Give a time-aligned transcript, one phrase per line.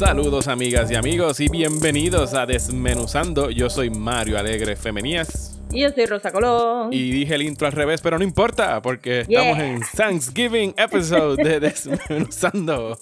[0.00, 3.50] Saludos amigas y amigos y bienvenidos a Desmenuzando.
[3.50, 5.60] Yo soy Mario Alegre Femenías.
[5.70, 6.90] Y yo soy Rosa Colón.
[6.90, 11.60] Y dije el intro al revés, pero no importa, porque estamos en Thanksgiving episode de
[11.60, 12.98] Desmenuzando.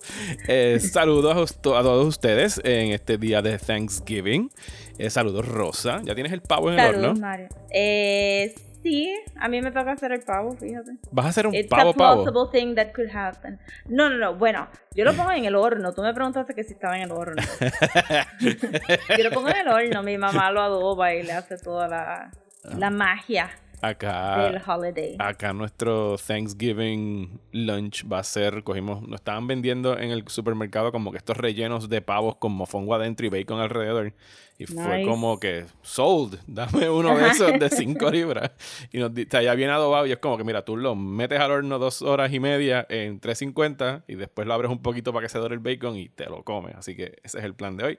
[0.48, 4.50] Eh, saludos a, todos ustedes en este día de Thanksgiving.
[4.98, 6.00] Eh, saludos, Rosa.
[6.02, 7.14] ¿Ya tienes el pavo en el horno?
[7.14, 7.46] Mario.
[7.70, 10.92] Eh, sí, a mí me toca hacer el pavo, fíjate.
[11.10, 12.24] ¿Vas a hacer un It's pavo a pavo?
[12.24, 13.58] possible thing that could happen.
[13.86, 14.34] No, no, no.
[14.34, 15.92] Bueno, yo lo pongo en el horno.
[15.92, 17.42] Tú me preguntaste que si estaba en el horno.
[18.40, 20.02] yo lo pongo en el horno.
[20.02, 22.30] Mi mamá lo adoba y le hace toda la,
[22.76, 24.42] la magia Acá.
[24.50, 25.16] del holiday.
[25.18, 31.12] Acá nuestro Thanksgiving lunch va a ser, cogimos, nos estaban vendiendo en el supermercado como
[31.12, 34.12] que estos rellenos de pavos con mofongo adentro y bacon alrededor.
[34.60, 38.50] Y fue como que, sold, dame uno de esos de 5 libras.
[38.90, 41.38] Y nos o sea, ya bien adobado y es como que, mira, tú lo metes
[41.38, 45.24] al horno dos horas y media en 350 y después lo abres un poquito para
[45.26, 46.74] que se dore el bacon y te lo comes.
[46.74, 47.98] Así que ese es el plan de hoy.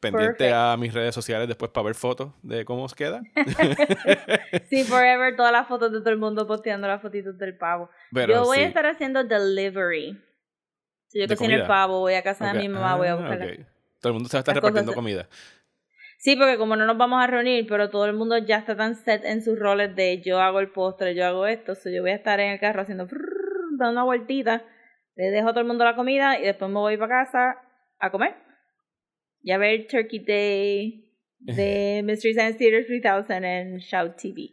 [0.00, 0.54] Pendiente Perfect.
[0.56, 3.20] a mis redes sociales después para ver fotos de cómo os queda.
[4.68, 7.90] Sí, forever, todas las fotos de todo el mundo posteando las fotitos del pavo.
[8.12, 8.64] Pero yo voy sí.
[8.64, 10.18] a estar haciendo delivery.
[11.08, 13.16] Si yo ¿De cocino el pavo, voy a casa de mi mamá, voy a Ah,
[13.16, 13.44] buscarla.
[13.44, 13.52] ok.
[14.00, 15.28] Todo el mundo se va a estar repartiendo cosas- comida.
[16.22, 18.94] Sí, porque como no nos vamos a reunir, pero todo el mundo ya está tan
[18.94, 22.12] set en sus roles de yo hago el postre, yo hago esto, so yo voy
[22.12, 23.08] a estar en el carro haciendo
[23.76, 24.64] dando una vueltita,
[25.16, 27.56] le dejo a todo el mundo la comida y después me voy para casa
[27.98, 28.36] a comer.
[29.42, 31.11] Y a ver Turkey Day
[31.42, 34.50] de Mystery Science Theater 3000 en Shout TV.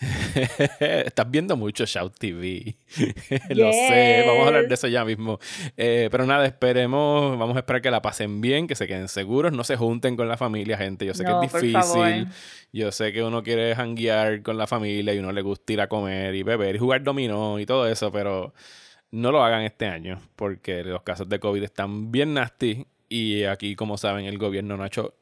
[1.06, 2.74] Estás viendo mucho Shout TV.
[3.50, 5.38] Lo sé, vamos a hablar de eso ya mismo.
[5.76, 9.52] Eh, pero nada, esperemos, vamos a esperar que la pasen bien, que se queden seguros,
[9.52, 11.06] no se junten con la familia, gente.
[11.06, 12.28] Yo sé No, que es difícil.
[12.72, 15.88] Yo sé que uno quiere janguear con la familia y uno le gusta ir a
[15.88, 18.54] comer y beber y jugar dominó y todo eso, pero
[19.10, 23.76] no lo hagan este año porque los casos de COVID están bien nasty y aquí,
[23.76, 25.14] como saben, el gobierno no ha hecho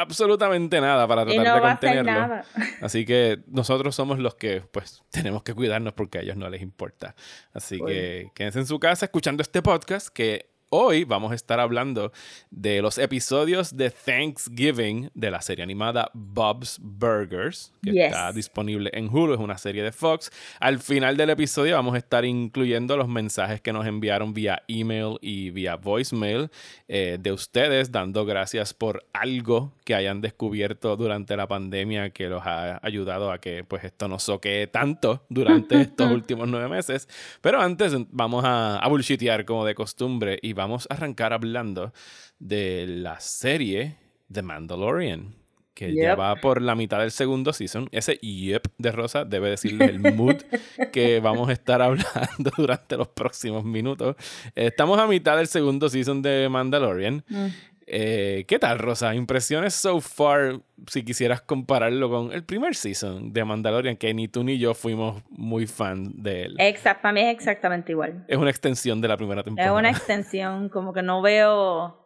[0.00, 2.42] absolutamente nada para tratar no de contenerlo.
[2.80, 6.62] Así que nosotros somos los que pues tenemos que cuidarnos porque a ellos no les
[6.62, 7.14] importa.
[7.52, 12.12] Así que quédense en su casa escuchando este podcast que hoy vamos a estar hablando
[12.50, 18.04] de los episodios de Thanksgiving de la serie animada Bob's Burgers, que Yes.
[18.06, 20.30] está disponible en Hulu, es una serie de Fox.
[20.60, 25.16] Al final del episodio vamos a estar incluyendo los mensajes que nos enviaron vía email
[25.20, 26.50] y vía voicemail
[26.88, 32.42] eh, de ustedes, dando gracias por algo que hayan descubierto durante la pandemia que los
[32.46, 37.08] ha ayudado a que pues esto no soquee tanto durante estos últimos nueve meses.
[37.40, 41.92] Pero antes vamos a, a bullshitear como de costumbre y vamos a arrancar hablando
[42.38, 43.96] de la serie
[44.30, 45.34] The Mandalorian.
[45.74, 47.88] Que ya va por la mitad del segundo season.
[47.90, 50.36] Ese yep de Rosa debe decirle el mood
[50.92, 54.16] que vamos a estar hablando durante los próximos minutos.
[54.54, 57.24] Estamos a mitad del segundo season de Mandalorian.
[57.26, 57.46] Mm.
[57.92, 59.16] Eh, ¿Qué tal, Rosa?
[59.16, 64.44] Impresiones so far, si quisieras compararlo con el primer season de Mandalorian, que ni tú
[64.44, 66.54] ni yo fuimos muy fan de él.
[66.58, 68.24] Exacto, para mí es exactamente igual.
[68.28, 69.72] Es una extensión de la primera Es temporada.
[69.72, 71.98] una extensión, como que no veo,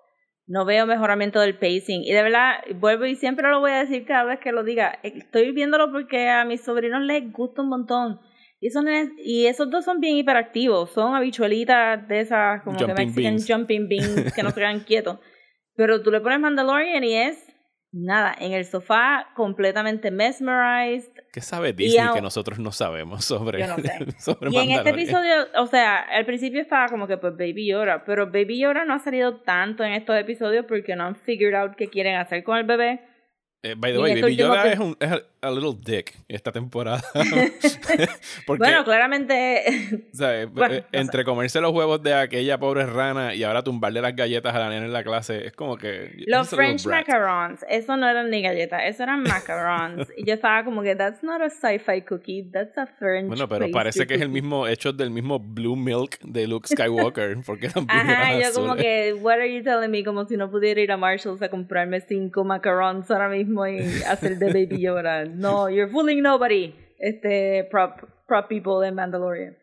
[0.47, 2.03] no veo mejoramiento del pacing.
[2.03, 4.99] Y de verdad, vuelvo y siempre lo voy a decir cada vez que lo diga.
[5.03, 8.21] Estoy viéndolo porque a mis sobrinos les gusta un montón.
[8.59, 10.91] Y, esos nenes- y esos dos son bien hiperactivos.
[10.93, 13.47] Son habichuelitas de esas, como que Jumping Mexican beans.
[13.47, 15.19] jumping beans, que no se quedan quietos.
[15.77, 17.39] Pero tú le pones Mandalorian y es
[17.93, 21.12] nada, en el sofá, completamente mesmerized.
[21.33, 23.93] ¿Qué sabe Disney a- que nosotros no sabemos sobre, Yo no sé.
[24.19, 28.05] sobre Y en este episodio, o sea, al principio estaba como que pues Baby Yoda,
[28.05, 31.75] pero Baby Yoda no ha salido tanto en estos episodios porque no han figured out
[31.77, 33.01] qué quieren hacer con el bebé.
[33.66, 36.53] Eh, by the way, Baby Yoda epi- es, un, es a, a little dick esta
[36.53, 37.03] temporada.
[38.47, 41.01] Porque, Bueno, claramente, sea, eh, bueno, eh, no sé.
[41.01, 44.69] entre comerse los huevos de aquella pobre rana y ahora tumbarle las galletas a la
[44.69, 46.13] nena en la clase, es como que...
[46.27, 50.09] los French macarons, eso no eran ni galletas, eso eran macarons.
[50.15, 53.71] y yo estaba como que, that's not a sci-fi cookie, that's a French Bueno, pero
[53.71, 54.43] parece que es el cookie".
[54.43, 58.77] mismo, hecho del mismo Blue Milk de Luke Skywalker, porque también Ajá, eran yo como
[58.77, 60.05] que, what are you telling me?
[60.05, 64.39] Como si no pudiera ir a Marshalls a comprarme cinco macarons ahora mismo y hacer
[64.39, 65.24] de Baby Yoda.
[65.24, 66.74] No, you're fooling nobody.
[66.98, 69.56] Este, prop, prop people en Mandalorian.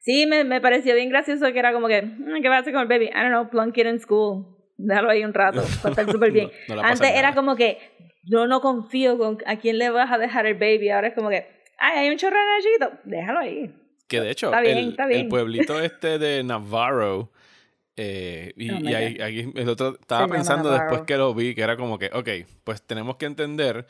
[0.00, 2.72] Sí, me, me pareció bien gracioso que era como que, "Mm, ¿qué va a hacer
[2.72, 3.06] con el baby?
[3.06, 4.46] I don't know, plunk it in school.
[4.80, 6.50] déjalo ahí un rato, va a estar súper bien.
[6.68, 7.34] No- no Antes era nada.
[7.34, 7.78] como que,
[8.24, 11.28] yo no confío con a quién le vas a dejar el baby, ahora es como
[11.30, 11.46] que,
[11.78, 13.74] ay, hay un chorro de chiquito, déjalo ahí.
[14.06, 15.20] Que de hecho, Está bien, el, está bien.
[15.22, 17.30] el pueblito este de Navarro,
[18.00, 21.76] eh, y, Oh ahí, ahí el otro estaba pensando después que lo vi, que era
[21.76, 22.28] como que, ok,
[22.62, 23.88] pues tenemos que entender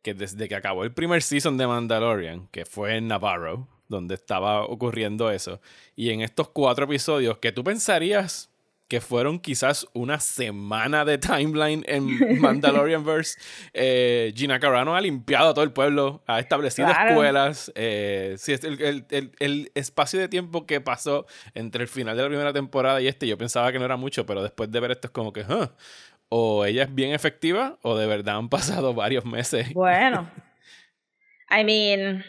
[0.00, 4.64] que desde que acabó el primer season de Mandalorian, que fue en Navarro, donde estaba
[4.64, 5.60] ocurriendo eso,
[5.94, 8.50] y en estos cuatro episodios que tú pensarías
[8.92, 13.40] que fueron quizás una semana de timeline en Mandalorian Verse,
[13.72, 17.08] eh, Gina Carano ha limpiado todo el pueblo, ha establecido Claro.
[17.12, 21.24] escuelas, eh, sí, es el, el- el- el espacio de tiempo que pasó
[21.54, 24.26] entre el final de la primera temporada y este, yo pensaba que no era mucho,
[24.26, 25.70] pero después de ver esto es como que, huh,
[26.28, 28.48] o ella es bien efectiva o de verdad han
[28.82, 29.72] pasado varios meses.
[29.72, 30.30] Bueno.
[31.50, 32.22] I mean,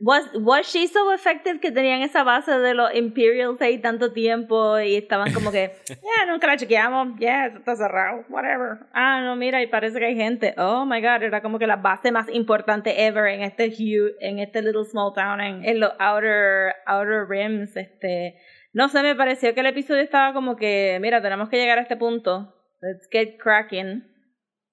[0.00, 4.78] was, was she so effective que tenían esa base de los Imperials ahí tanto tiempo
[4.78, 8.86] y estaban como que, ya, nunca la chequeamos, ya, eso está cerrado, whatever.
[8.92, 10.54] Ah, no, mira, y parece que hay gente.
[10.58, 14.38] Oh my god, era como que la base más importante ever en este huge, en
[14.38, 18.36] este little small town, en, en los outer, outer rims, este.
[18.74, 21.82] No sé, me pareció que el episodio estaba como que, mira, tenemos que llegar a
[21.82, 22.54] este punto.
[22.80, 24.04] Let's get cracking.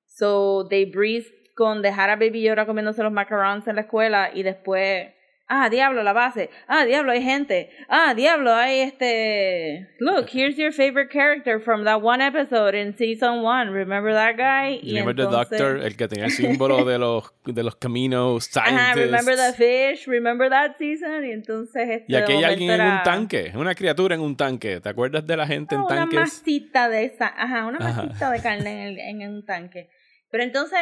[0.07, 4.43] So they breezed con dejar a Baby Yoda comiéndose los macarons en la escuela y
[4.43, 5.09] después,
[5.49, 6.49] ah, diablo, la base.
[6.67, 7.69] Ah, diablo, hay gente.
[7.89, 9.89] Ah, diablo, hay este.
[9.99, 13.71] Look, here's your favorite character from that one episode in season one.
[13.71, 14.79] Remember that guy?
[14.81, 18.93] Y Remember the Doctor, el que tenía el símbolo de los, de los caminos Ajá,
[18.93, 19.57] remember the scientists.
[20.05, 21.25] fish, remember that season.
[21.25, 24.21] Y entonces este Y aquí hay alguien en momento un era- tanque, una criatura en
[24.21, 24.79] un tanque.
[24.79, 26.19] ¿Te acuerdas de la gente en Ah, una tanques?
[26.19, 28.03] masita de esa, ajá, una Ajá.
[28.03, 29.89] masita de carne en, el- en un tanque.
[30.31, 30.79] Pero entonces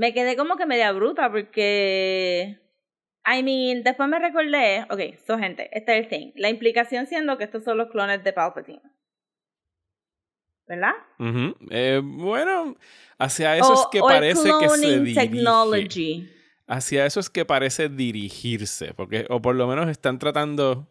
[0.00, 2.58] me quedé como que media bruta porque,
[3.26, 6.32] I mean, después me recordé, ok, so gente, este es el thing.
[6.36, 8.80] La implicación siendo que estos son los clones de Palpatine.
[10.66, 10.94] ¿Verdad?
[11.70, 12.76] Eh, bueno,
[13.18, 15.20] hacia eso es que parece que se dirige.
[15.20, 16.32] technology.
[16.66, 20.88] Hacia eso es que parece dirigirse, porque o por lo menos están tratando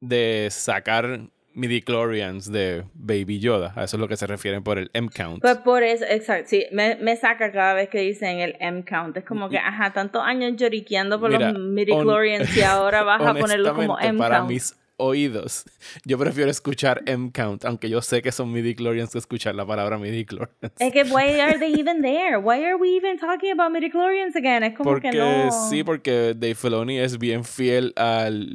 [0.00, 3.72] de sacar midichlorians de Baby Yoda.
[3.76, 5.40] A eso es lo que se refieren por el M-count.
[5.40, 9.16] Pues por eso, exacto, sí, me, me saca cada vez que dicen el M-count.
[9.16, 13.34] Es como que, ajá, tantos años lloriqueando por Mira, los midichlorians y ahora vas a
[13.34, 14.50] ponerlo como Honestamente, para M-count.
[14.52, 15.64] mis oídos,
[16.04, 20.72] yo prefiero escuchar M-count, aunque yo sé que son midichlorians que escuchar la palabra midichlorians.
[20.78, 22.36] Es que, why are they even there?
[22.38, 24.62] Why are we even talking about midichlorians again?
[24.62, 25.50] Es como Porque que no.
[25.70, 28.48] sí, porque Dave Filoni es bien fiel al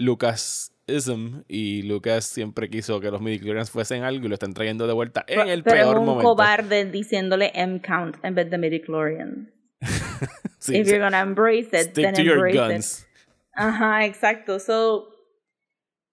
[0.87, 4.93] Lucasism y Lucas siempre quiso que los midichlorians fuesen algo y lo están trayendo de
[4.93, 6.29] vuelta en Pero- el pero peor es un momento.
[6.29, 9.49] cobarde diciéndole M-count en vez de midichlorians.
[10.59, 10.93] Sí, If sí.
[10.93, 12.73] you're gonna embrace it, Stick then to your embrace it.
[12.73, 13.07] guns.
[13.53, 14.59] Ajá, exacto.
[14.59, 15.07] So,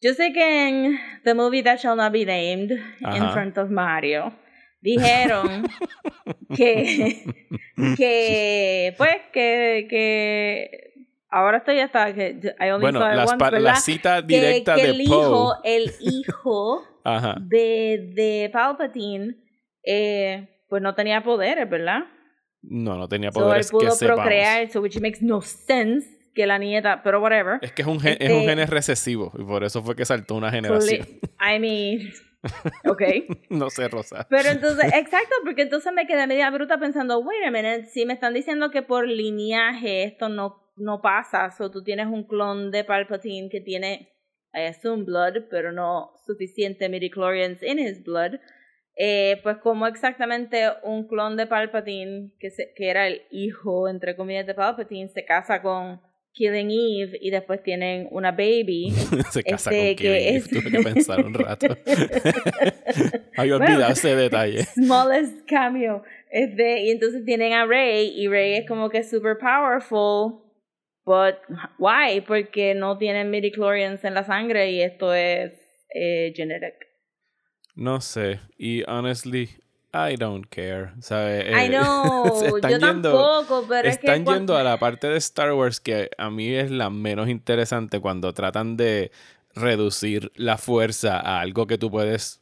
[0.02, 3.32] yo sé que en The Movie That Shall Not Be Named, in Ajá.
[3.32, 4.34] front of Mario,
[4.82, 5.66] dijeron
[6.54, 7.24] que,
[7.96, 10.83] que, pues, que, que,
[11.34, 14.82] ahora estoy hasta que, I only Bueno, saw las once, la cita Que- directa que
[14.82, 17.36] de el hijo, el hijo Ajá.
[17.40, 19.36] de, de Palpatine,
[19.84, 22.00] eh, pues no tenía poderes, ¿verdad?
[22.62, 24.20] No, no tenía So, él poderes que pudo sepamos.
[24.22, 27.58] procrear, so which makes no sense que la nieta, pero whatever.
[27.62, 30.04] Es que es un, gen, es un Este- gen recesivo y por eso fue que
[30.04, 31.06] saltó una generación.
[31.40, 32.12] I mean,
[32.88, 33.02] ok.
[33.50, 34.26] no sé, Rosa.
[34.30, 38.14] Pero entonces, exacto, porque entonces me quedé media bruta pensando, wait a minute, si me
[38.14, 42.84] están diciendo que por lineaje esto no, no pasa, o tú tienes un clon de
[42.84, 44.10] Palpatine que tiene,
[44.54, 48.34] I assume blood, pero no suficiente midichlorians in his blood,
[48.96, 54.14] eh, pues como exactamente un clon de Palpatine, que, se, que era el hijo, entre
[54.16, 56.00] comillas, de Palpatine, se casa con
[56.32, 58.90] Killing Eve y después tienen una baby.
[59.30, 60.36] Se casa Este, con que Killing Eve.
[60.36, 61.66] es- Tuve que pensar un rato.
[63.36, 63.72] Había Bueno.
[63.74, 64.64] olvidado ese detalle.
[64.74, 66.02] smallest cameo.
[66.30, 70.40] Este, y entonces tienen a Rey y Rey es como que super powerful.
[71.04, 71.36] But
[71.78, 72.20] why?
[72.26, 75.52] Porque no tienen midichlorians en la sangre y esto es
[75.94, 76.74] eh, genetic.
[77.74, 78.40] No sé.
[78.56, 79.50] Y honestly,
[79.92, 80.92] I don't care.
[81.00, 81.50] ¿Sabe?
[81.50, 84.78] I Eh, know, se están yo yendo- tampoco, pero es que Están yendo a la
[84.78, 89.10] parte de Star Wars que a mí es la menos interesante cuando tratan de
[89.54, 92.40] reducir la fuerza a algo que tú puedes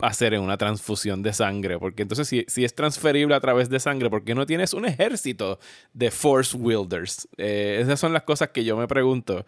[0.00, 1.78] hacer en una transfusión de sangre.
[1.78, 4.84] Porque entonces, si, si es transferible a través de sangre, ¿por qué no tienes un
[4.86, 5.58] ejército
[5.92, 7.28] de Force Wielders?
[7.36, 9.44] Eh, esas son las cosas que yo me pregunto.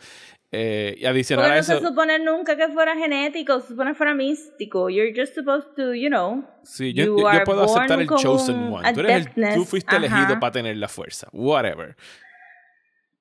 [0.52, 3.90] Eh, y adicional Porque a no se eso, supone nunca que fuera genético, se supone
[3.90, 4.88] que fuera místico.
[4.88, 6.44] You're just supposed to, you know.
[6.62, 8.94] sí, yo, yo- yo puedo aceptar el Chosen One.
[8.94, 10.40] Tú, eres el- tú fuiste elegido ajá.
[10.40, 11.28] para tener la fuerza.
[11.32, 11.96] Whatever.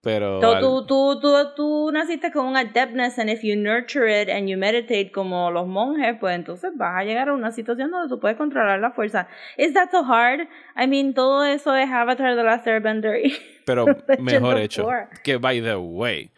[0.06, 4.06] Pero Tú, al- tú, tú, tú, tú naciste con un adeptness and if you nurture
[4.08, 7.90] it and you meditate como los monjes, pues entonces vas a llegar a una situación
[7.90, 9.28] donde tú puedes controlar la fuerza.
[9.58, 10.42] Is that so hard?
[10.78, 13.34] I mean, todo eso es Avatar de la Airbender y
[13.66, 13.88] pero
[14.20, 14.88] mejor hecho.
[15.24, 16.30] Que by the way,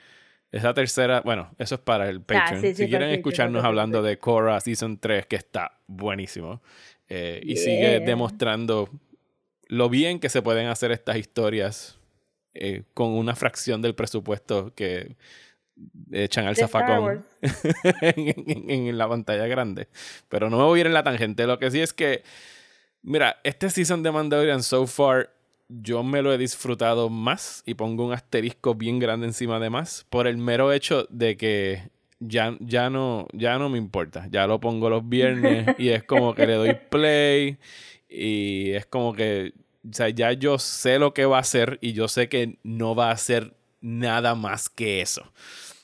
[0.54, 2.44] esa tercera, bueno, eso es para el Patreon.
[2.60, 6.62] Ah, sí, sí, si quieren escucharnos el hablando de Korra Season 3, que está buenísimo.
[7.10, 7.64] eh, y Yeah.
[7.64, 8.88] sigue demostrando
[9.68, 11.97] lo bien que se pueden hacer estas historias
[12.60, 15.16] eh, con una fracción del presupuesto que
[16.12, 17.04] echan al zafacón
[18.02, 19.88] en- en la pantalla grande.
[20.30, 21.46] Pero no me voy a ir en la tangente.
[21.48, 22.24] Lo que sí es que,
[23.04, 25.30] mira, este season de Mandalorian so far,
[25.70, 30.06] yo me lo he disfrutado más y pongo un asterisco bien grande encima de más
[30.10, 34.28] por el mero hecho de que ya, ya, no, ya no me importa.
[34.32, 37.58] Ya lo pongo los viernes y es como que le doy play
[38.10, 39.54] y es como que,
[39.90, 42.96] o sea, ya yo sé lo que va a hacer y yo sé que no
[42.96, 45.32] va a hacer nada más que eso.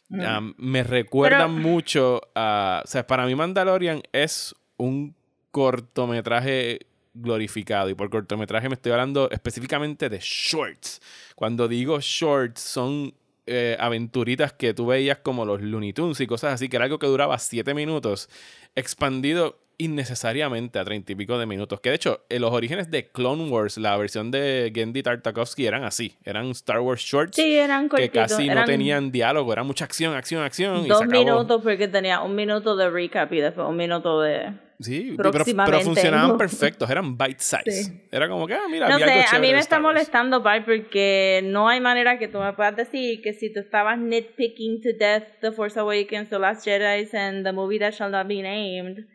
[0.09, 0.37] Mm.
[0.37, 2.81] Um, me recuerda Pero- mucho a.
[2.83, 5.15] O sea, para mí Mandalorian es un
[5.51, 7.89] cortometraje glorificado.
[7.89, 11.01] Y por cortometraje me estoy hablando específicamente de shorts.
[11.35, 13.13] Cuando digo shorts, son
[13.45, 16.99] eh, aventuritas que tú veías como los Looney Tunes y cosas así, que era algo
[16.99, 18.29] que duraba 7 minutos,
[18.75, 21.79] expandido innecesariamente a treinta y pico de minutos.
[21.79, 25.83] Que de hecho, en los orígenes de Clone Wars, la versión de Gendy Tartakovsky eran
[25.83, 26.15] así.
[26.23, 28.31] Eran Star Wars shorts Sí, eran que cortitos.
[28.31, 30.85] casi no eran tenían diálogo, era mucha acción, acción, acción.
[30.85, 31.19] y dos se acabó.
[31.23, 34.53] minutos porque tenía un minuto de recap y después un minuto de...
[34.79, 36.37] Sí, pero, pero funcionaban ¿no?
[36.37, 37.71] perfectos, eran bite size.
[37.71, 38.01] Sí.
[38.11, 41.69] Era como que, ah, mira, No sé, a mí me está molestando, Pai, porque no
[41.69, 45.51] hay manera que tú me puedas decir que si tú estabas nitpicking to death The
[45.53, 49.05] Force Awakens, The Last Jedi and The Movie That Shall Not Be Named,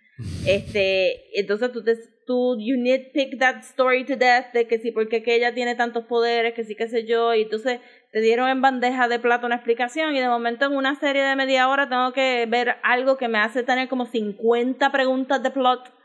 [0.46, 1.96] este, entonces tú, te,
[2.26, 6.04] tú, you nitpick that story to death de que sí, porque que ella tiene tantos
[6.04, 9.56] poderes, que sí, qué sé yo, y entonces te dieron en bandeja de plata una
[9.56, 13.28] explicación y de momento en una serie de media hora tengo que ver algo que
[13.28, 15.97] me hace tener como 50 preguntas de plot.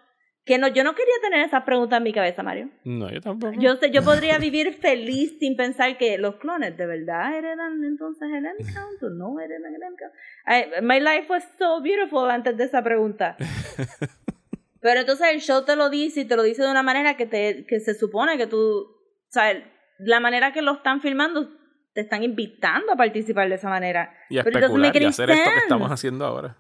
[0.46, 2.70] Que no, yo no quería tener esas preguntas en mi cabeza, Mario.
[2.84, 3.54] No, yo tampoco.
[3.60, 8.28] Yo sé, yo podría vivir feliz sin pensar que los clones de verdad heredan entonces
[8.30, 10.14] el Endcount o no heredan el Endcount.
[10.48, 13.38] I- My life was so beautiful antes de esa pregunta.
[14.82, 17.26] Pero entonces el show te lo dice y te lo dice de una manera que
[17.26, 19.54] te que se supone que tú, o sea,
[20.00, 21.50] la manera que lo están filmando
[21.94, 24.14] te están invitando a participar de esa manera.
[24.30, 26.58] y a doesn't especular y hacer esto que estamos haciendo ahora.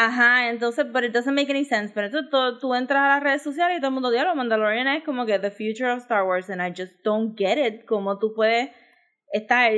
[0.00, 1.92] Ajá, entonces, but it doesn't make any sense.
[1.92, 4.86] Pero entonces tú, tú entras a las redes sociales y todo el mundo dice, Mandalorian
[4.86, 7.84] es como que the future of Star Wars and I just don't get it.
[7.84, 8.70] Como tú puedes
[9.32, 9.72] estar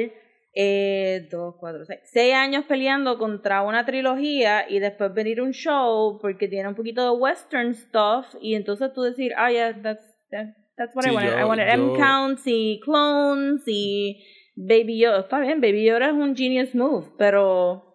[0.54, 6.18] eh, dos, cuatro, seis, seis años peleando contra una trilogía y después venir un show
[6.20, 10.54] porque tiene un poquito de western stuff y entonces tú decir, ah, yeah, that's, that-
[10.76, 11.30] that's what I wanted.
[11.30, 14.22] yo- I wanted yo- M-counts y clones y
[14.56, 15.20] Baby Yoda.
[15.20, 17.89] Está bien, Baby Yoda es un genius move, pero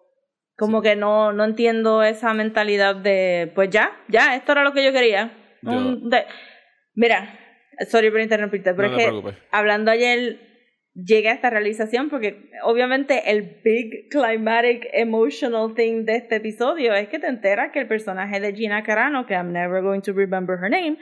[0.56, 4.84] como que no, no entiendo esa mentalidad de, pues ya, ya, esto era lo que
[4.84, 5.32] yo quería.
[5.62, 6.24] Yo- Un- de-
[6.94, 7.38] mira,
[7.88, 10.40] sorry por interrumpirte, pero No es que hablando ayer
[10.94, 17.08] llegué a esta realización porque obviamente el big climatic emotional thing de este episodio es
[17.08, 20.56] que te enteras que el personaje de Gina Carano, que I'm never going to remember
[20.58, 20.96] her name,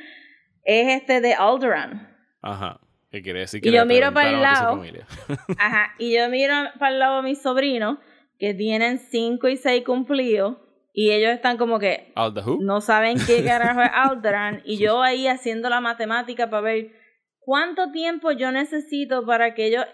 [0.64, 2.08] es este de Alderaan.
[2.42, 2.80] Ajá.
[3.10, 3.60] ¿Qué quiere decir?
[3.60, 4.82] Que Y yo miro para el a lado.
[5.58, 7.98] Ajá, y yo miro para el lado de mis sobrinos
[8.38, 10.56] que tienen 5 y 6 cumplidos
[10.92, 12.12] y ellos están como que
[12.60, 16.92] no saben qué carajo es Alderaan y yo ahí haciendo la matemática para ver
[17.40, 19.84] cuánto tiempo yo necesito para que ellos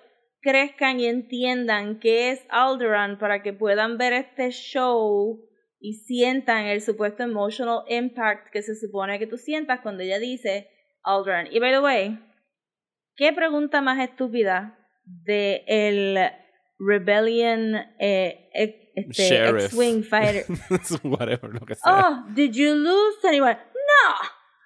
[0.42, 5.40] crezcan y entiendan qué es Alderaan para que puedan ver este show
[5.80, 10.68] y sientan el supuesto emotional impact que se supone que tú sientas cuando ella dice
[11.02, 11.48] Alderaan.
[11.50, 12.18] Y by the way,
[13.16, 16.18] ¿qué pregunta más estúpida de el
[16.80, 18.48] Rebellion eh,
[18.94, 19.64] este, Sheriff.
[19.66, 20.44] X-Wing fighter?
[21.04, 22.08] Whatever, lo que sea.
[22.08, 23.56] Oh, did you lose anyone?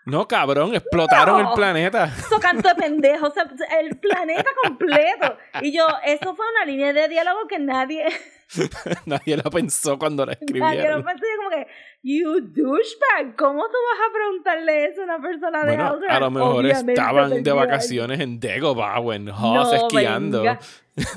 [0.07, 1.49] No, No, cabrón, explotaron No.
[1.51, 2.05] el planeta.
[2.19, 3.45] eso canto de pendejo, o sea,
[3.81, 5.37] el planeta completo.
[5.63, 8.05] Y yo, eso fue una línea de diálogo que nadie,
[9.07, 11.05] Nadie la pensó cuando la nadie lo escribieron.
[11.05, 11.25] pensó.
[11.25, 11.67] Yo como que,
[12.03, 16.17] you douchebag, ¿cómo tú vas a preguntarle eso a una persona de Bueno, Alderaan?
[16.17, 20.39] a lo mejor Obviamente estaban de vacaciones en Dagobah, en Hoth, No, esquiando.
[20.43, 20.59] venga.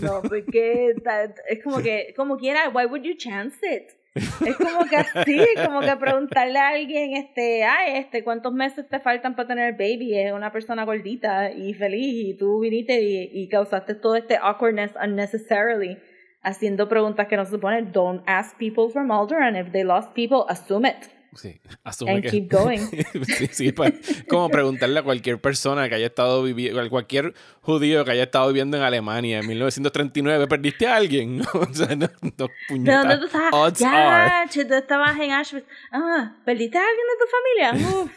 [0.02, 3.92] No, porque ta- es como que, como quiera, why would you chance it?
[4.16, 9.00] Es como que así, como que preguntarle a alguien, este, ay, este, ¿cuántos meses te
[9.00, 10.18] faltan para tener baby?
[10.18, 15.98] Es una persona gordita y feliz y tú viniste y, causaste todo este awkwardness unnecessarily
[16.42, 17.92] haciendo preguntas que no se suponen.
[17.92, 19.56] Don't ask people from Alderaan.
[19.56, 21.17] If they lost people, assume it.
[21.38, 22.30] Sí, asume And que...
[22.30, 22.80] keep going.
[23.24, 23.94] sí, sí, pues,
[24.28, 28.76] como preguntarle a cualquier persona que haya estado viviendo, cualquier judío que haya estado viviendo
[28.76, 31.42] en Alemania en 1939, ¿perdiste a alguien?
[31.54, 33.00] o sea, no, no, ¿De puñeta.
[33.00, 33.54] dónde tú estabas?
[33.54, 34.30] Odds are.
[34.30, 35.66] Ya, che, tú estabas en Auschwitz.
[35.92, 38.02] Ah, ¿perdiste a alguien de tu familia?
[38.02, 38.12] Uf.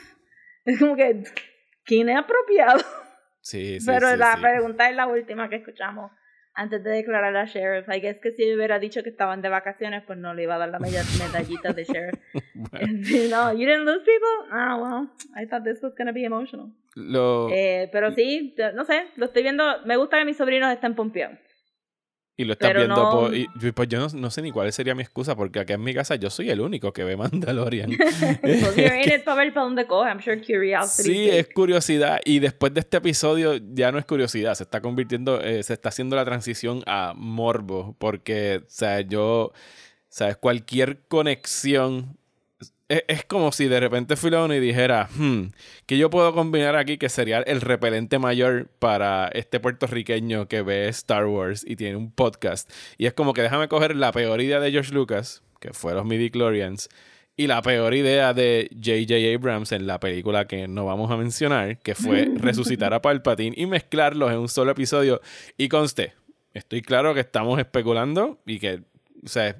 [0.64, 1.22] Es como que,
[1.84, 2.80] ¿quién es apropiado?
[3.42, 4.40] Sí, sí, Pero sí, la sí.
[4.42, 6.10] pregunta es la última que escuchamos
[6.54, 7.88] antes de declarar a sheriff.
[7.88, 10.58] I guess que si hubiera dicho que estaban de vacaciones, pues no le iba a
[10.58, 12.20] dar la meda- medallita de sheriff.
[13.30, 14.48] no, you didn't lose people?
[14.52, 16.70] Ah, well, I thought this was gonna be emotional.
[16.96, 19.64] Lo- Eh, pero sí, no sé, lo estoy viendo.
[19.86, 21.38] Me gusta que mis sobrinos estén pompeados.
[22.40, 23.34] Y lo estás pero viendo no- por...
[23.34, 25.82] y- y pues yo no, no sé ni cuál sería mi excusa, porque acá en
[25.82, 27.90] mi casa yo soy el único que ve Mandalorian.
[28.40, 30.08] Pues you're in it para ver para dónde coge.
[30.08, 31.08] I'm sure curiosity.
[31.10, 32.20] Sí, es curiosidad.
[32.24, 35.90] Y después de este episodio ya no es curiosidad, se está convirtiendo, eh, se está
[35.90, 37.94] haciendo la transición a morbo.
[37.98, 39.52] Porque, o sea, yo,
[40.08, 40.36] ¿sabes?
[40.36, 42.16] Cualquier conexión.
[42.90, 45.52] Es, es como si de repente y dijera, hmm,
[45.86, 50.88] que yo puedo combinar aquí que sería el repelente mayor para este puertorriqueño que ve
[50.88, 52.68] Star Wars y tiene un podcast.
[52.98, 56.04] Y es como que déjame coger la peor idea de George Lucas, que fue los
[56.04, 56.88] midi-chlorians,
[57.36, 59.34] y la peor idea de J.J.
[59.36, 63.66] Abrams en la película que no vamos a mencionar, que fue resucitar a Palpatine y
[63.66, 65.20] mezclarlos en un solo episodio.
[65.56, 66.14] Y conste,
[66.54, 68.82] estoy claro que estamos especulando y que,
[69.24, 69.56] o sea,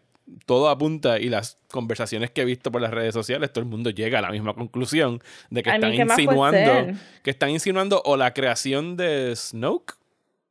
[0.47, 3.91] todo apunta y las conversaciones que he visto por las redes sociales, todo el mundo
[3.91, 5.21] llega a la misma conclusión
[5.51, 9.35] de que I están ¿qué más puede insinuando, que están insinuando o la creación de
[9.37, 9.95] Snoke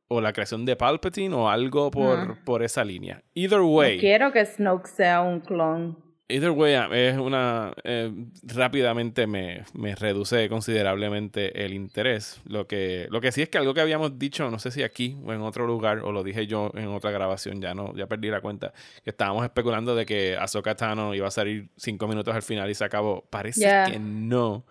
[0.08, 2.38] o la creación de Palpatine o algo por, Ah.
[2.44, 3.22] por esa línea.
[3.34, 3.98] Either No way.
[4.00, 5.96] quiero que Snoke sea un clon.
[6.30, 7.72] Either way, es una.
[7.84, 12.40] eh, rápidamente me, me reduce considerablemente el interés.
[12.44, 15.16] Lo que, lo que sí es que algo que habíamos dicho, no sé si aquí
[15.24, 18.28] o en otro lugar, o lo dije yo en otra grabación, ya no, ya perdí
[18.28, 18.72] la cuenta,
[19.04, 22.74] que estábamos especulando de que Ahsoka Tano iba a salir cinco minutos al final y
[22.74, 23.26] se acabó.
[23.30, 24.64] Parece que no,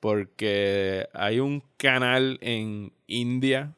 [0.00, 3.72] porque hay un canal en India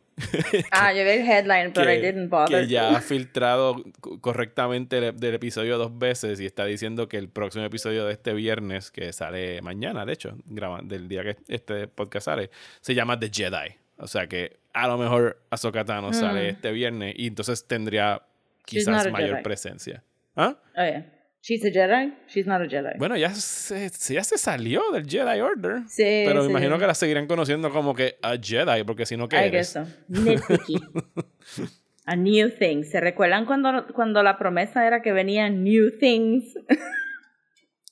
[0.71, 2.63] Ah, yo vi el headline, pero I didn't bother.
[2.63, 7.19] que ya ha filtrado co- correctamente el- del episodio dos veces y está diciendo que
[7.19, 11.37] el próximo episodio de este viernes, que sale mañana, de hecho, graba- del día que
[11.49, 13.77] este podcast sale, se llama The Jedi.
[13.99, 16.55] O sea que a lo mejor Ahsoka Tano sale Mm.
[16.55, 18.23] este viernes y entonces tendría
[18.65, 19.43] quizás mayor Jedi.
[19.43, 20.03] presencia.
[20.35, 20.55] ¿Ah?
[20.77, 21.13] Oh, yeah.
[21.49, 22.13] She's a Jedi.
[22.27, 22.99] She's not a Jedi.
[22.99, 25.83] Bueno, ya se, ya se salió del Jedi Order.
[25.89, 26.51] sí, Pero me sí.
[26.51, 29.53] imagino que la seguirán conociendo como que a Jedi, porque si no, ¿qué I eres?
[29.53, 29.87] guess so.
[30.09, 30.81] Nitpicky.
[32.07, 32.83] a new thing.
[32.83, 36.53] ¿Se recuerdan cuando, cuando la promesa era que venían new things?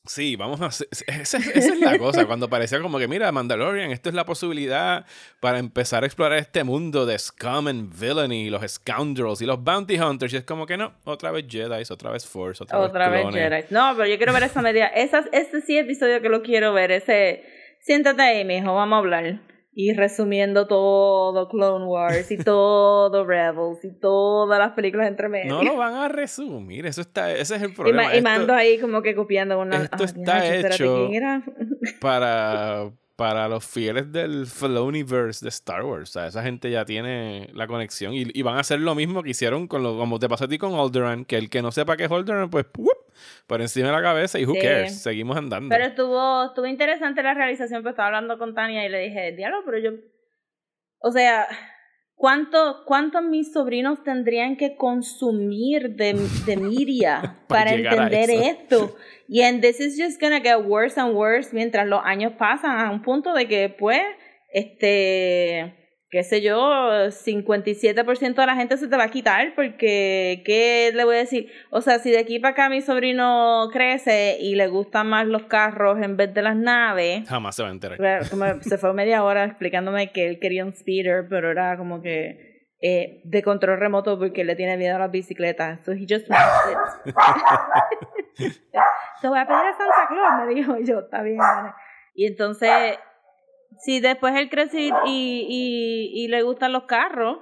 [0.06, 0.86] Sí, vamos a hacer.
[1.06, 2.26] Esa, esa es la cosa.
[2.26, 5.06] Cuando parecía como que, mira, Mandalorian, esto es la posibilidad
[5.40, 9.98] para empezar a explorar este mundo de scum and villainy, los scoundrels y los bounty
[9.98, 10.32] hunters.
[10.34, 13.26] Y es como que no, otra vez Jedi, otra vez Force, otra, Otra vez.
[13.32, 13.64] Jedi.
[13.70, 14.88] No, pero yo quiero ver esa media.
[14.88, 16.90] Esas, ese sí episodio que lo quiero ver.
[16.90, 17.42] Ese.
[17.80, 19.53] Siéntate ahí, mijo, vamos a hablar.
[19.76, 25.52] Y resumiendo todo Clone Wars y todo Rebels y todas las películas entre medio.
[25.52, 28.02] No lo van a resumir, eso está, ese es el y, problema.
[28.04, 29.82] ma- y Esto- mando ahí como que copiando una.
[29.84, 31.08] esto está hecho-
[32.00, 36.10] para, para los fieles del Filoniverse de Star Wars.
[36.10, 39.22] O sea, esa gente ya tiene la conexión y, y van a hacer lo mismo
[39.22, 41.72] que hicieron con lo, como te pasó a ti con Alderaan, que el que no
[41.72, 42.90] sepa qué es Alderaan, pues ¡wup!
[43.46, 44.60] Por encima de la cabeza y who Sí.
[44.60, 45.68] cares, seguimos andando.
[45.68, 49.62] Pero estuvo, estuvo interesante la realización, pero estaba hablando con Tania y le dije, diablo,
[49.64, 49.90] pero yo.
[50.98, 51.46] O sea,
[52.14, 56.14] ¿cuánto, cuánto mis sobrinos tendrían que consumir de,
[56.46, 58.96] de media Para para, entender esto?
[59.28, 62.90] Y and this is just gonna get worse and worse mientras los años pasan a
[62.90, 64.02] un punto de que, pues,
[64.52, 65.83] este
[66.14, 66.56] qué sé yo,
[67.10, 71.50] 57% de la gente se te va a quitar porque, ¿qué le voy a decir?
[71.70, 75.46] O sea, si de aquí para acá mi sobrino crece y le gustan más los
[75.46, 77.98] carros en vez de las naves, Jamás se va a enterar.
[78.62, 83.20] se fue media hora explicándome que él quería un speeder, pero era como que eh,
[83.24, 85.80] de control remoto porque le tiene miedo a las bicicletas.
[85.84, 86.46] So he just wants
[88.38, 88.52] it.
[89.20, 91.70] Te voy a pedir a Santa Claus, me dijo yo, está bien, vale.
[92.14, 93.00] Y entonces,
[93.80, 97.38] si después él crece y, y, y, le gustan los carros,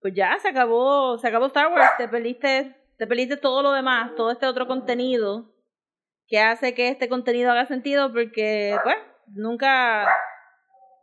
[0.00, 4.14] pues ya se acabó, se acabó Star Wars, te perdiste, te perdiste todo lo demás,
[4.16, 5.50] todo este otro contenido
[6.26, 8.96] que hace que este contenido haga sentido porque, pues,
[9.28, 10.08] nunca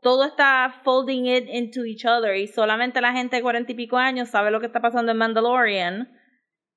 [0.01, 3.97] todo está folding it into each other y solamente la gente de cuarenta y pico
[3.97, 6.17] años sabe lo que está pasando en Mandalorian.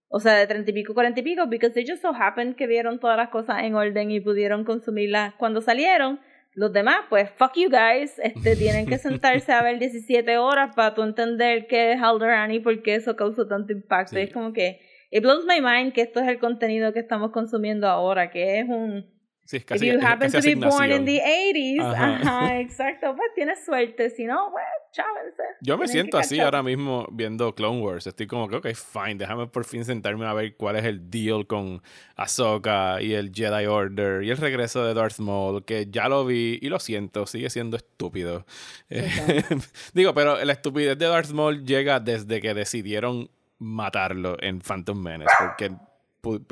[0.09, 2.67] O sea, de treinta y pico, cuarenta y pico, because they just so happened que
[2.67, 6.21] vieron todas las cosas en orden y pudieron consumirlas cuando salieron.
[6.55, 10.95] Los demás, pues, fuck you guys, este, tienen que sentarse a ver 17 horas para
[10.95, 14.15] tú entender qué es Alderaan y por qué eso causó tanto impacto.
[14.15, 14.21] Sí.
[14.21, 17.33] Y es como que, it blows my mind que esto es el contenido que estamos
[17.33, 19.14] consumiendo ahora, que es un
[19.45, 22.17] Sí, es If casi, you es happen to be born in the 80s, Ajá.
[22.17, 24.09] ajá, exacto, pues tienes suerte.
[24.09, 25.43] Si no, pues, chávense.
[25.61, 28.07] Yo me Tienen siento así ahora mismo viendo Clone Wars.
[28.07, 31.47] Estoy como que, ok, fine, déjame por fin sentarme a ver cuál es el deal
[31.47, 31.83] con
[32.17, 36.59] Ahsoka y el Jedi Order y el regreso de Darth Maul, que ya lo vi
[36.63, 38.47] y lo siento, sigue siendo estúpido.
[38.89, 39.11] Eh,
[39.93, 45.35] Digo, pero la estupidez de Darth Maul llega desde que decidieron matarlo en Phantom Menace,
[45.39, 45.71] porque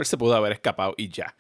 [0.05, 1.35] se pudo haber escapado y ya.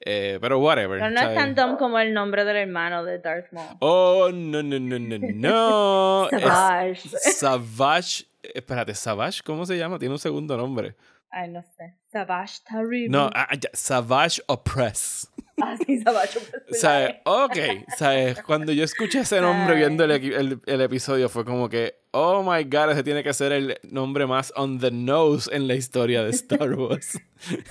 [0.00, 0.98] Eh, pero whatever.
[1.00, 3.76] Pero no es tan dumb como el nombre del hermano de Darth Maul.
[3.80, 6.28] Oh, no, no, no, no, no.
[6.32, 7.08] Es- Savage.
[7.08, 8.24] Savage.
[8.42, 9.98] Espérate, Savage, ¿cómo se llama?
[9.98, 10.94] Tiene un segundo nombre.
[11.30, 11.96] Ay, no sé.
[12.12, 13.08] Savage Terrible.
[13.08, 15.28] No, ya, Savage Opress.
[15.62, 16.38] Ah, sí, Savage.
[16.70, 17.56] O sea, ok,
[17.96, 18.42] ¿sabes?
[18.42, 22.64] Cuando yo escuché ese nombre viendo el, el- el episodio fue como que, oh my
[22.64, 26.30] god, ese tiene que ser el nombre más on the nose en la historia de
[26.30, 27.18] Star Wars.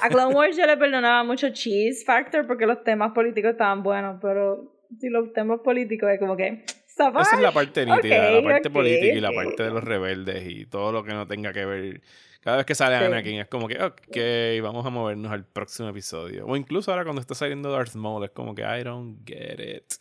[0.02, 4.18] A Clone Wars yo le perdonaba mucho Cheese Factor porque los temas políticos estaban buenos,
[4.22, 6.66] pero si los temas políticos es como que.
[6.88, 7.24] Savage.
[7.28, 9.84] Esa es la parte nítida, Ok, la parte ok, política y la parte de los
[9.84, 12.02] rebeldes y todo lo que no tenga que ver.
[12.46, 13.04] Cada vez que sale Sí.
[13.06, 16.46] Anakin es como que, ok, vamos a movernos al próximo episodio.
[16.46, 19.94] O incluso ahora cuando está saliendo Darth Maul es como que, I don't get it.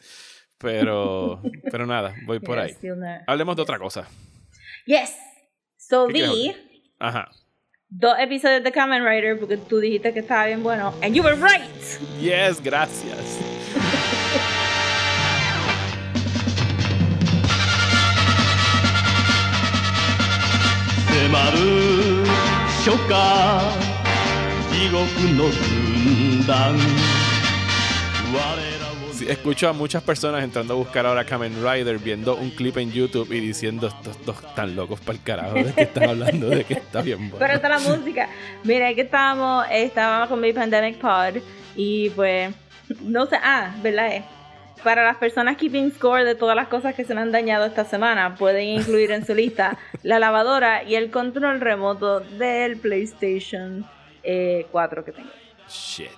[0.58, 1.40] Pero,
[1.72, 2.76] pero nada, voy por ahí.
[3.26, 4.06] Hablemos de otra cosa.
[4.84, 5.16] Yes.
[5.78, 6.54] So ¿Qué quieres vi
[6.98, 7.30] Ajá.
[7.88, 10.92] dos episodios de Kamen Rider porque tú dijiste que estaba bien bueno.
[11.02, 11.62] And you were right.
[12.20, 13.40] Yes, gracias
[22.83, 23.71] 迫る初夏
[24.71, 24.99] 地獄
[25.35, 26.75] の軍団
[28.33, 28.39] 我
[28.79, 32.89] らを Sí, escucho a muchas personas entrando a buscar ahora Kamen Rider, viendo un clip en
[32.89, 36.63] YouTube y diciendo estos dos tan locos para el carajo de que están hablando, de
[36.63, 37.37] que está bien bueno.
[37.37, 38.29] Pero está la música.
[38.63, 41.41] Mira, que estábamos, estábamos con mi Pandemic Pod
[41.75, 42.53] y pues,
[43.01, 44.23] no sé, ah, ¿verdad?
[44.82, 47.84] para las personas keeping score de todas las cosas que se me han dañado esta
[47.84, 53.86] semana, pueden incluir en su lista la lavadora y el control remoto del PlayStation
[54.22, 55.30] eh, 4 que tengo.
[55.68, 56.10] Shit.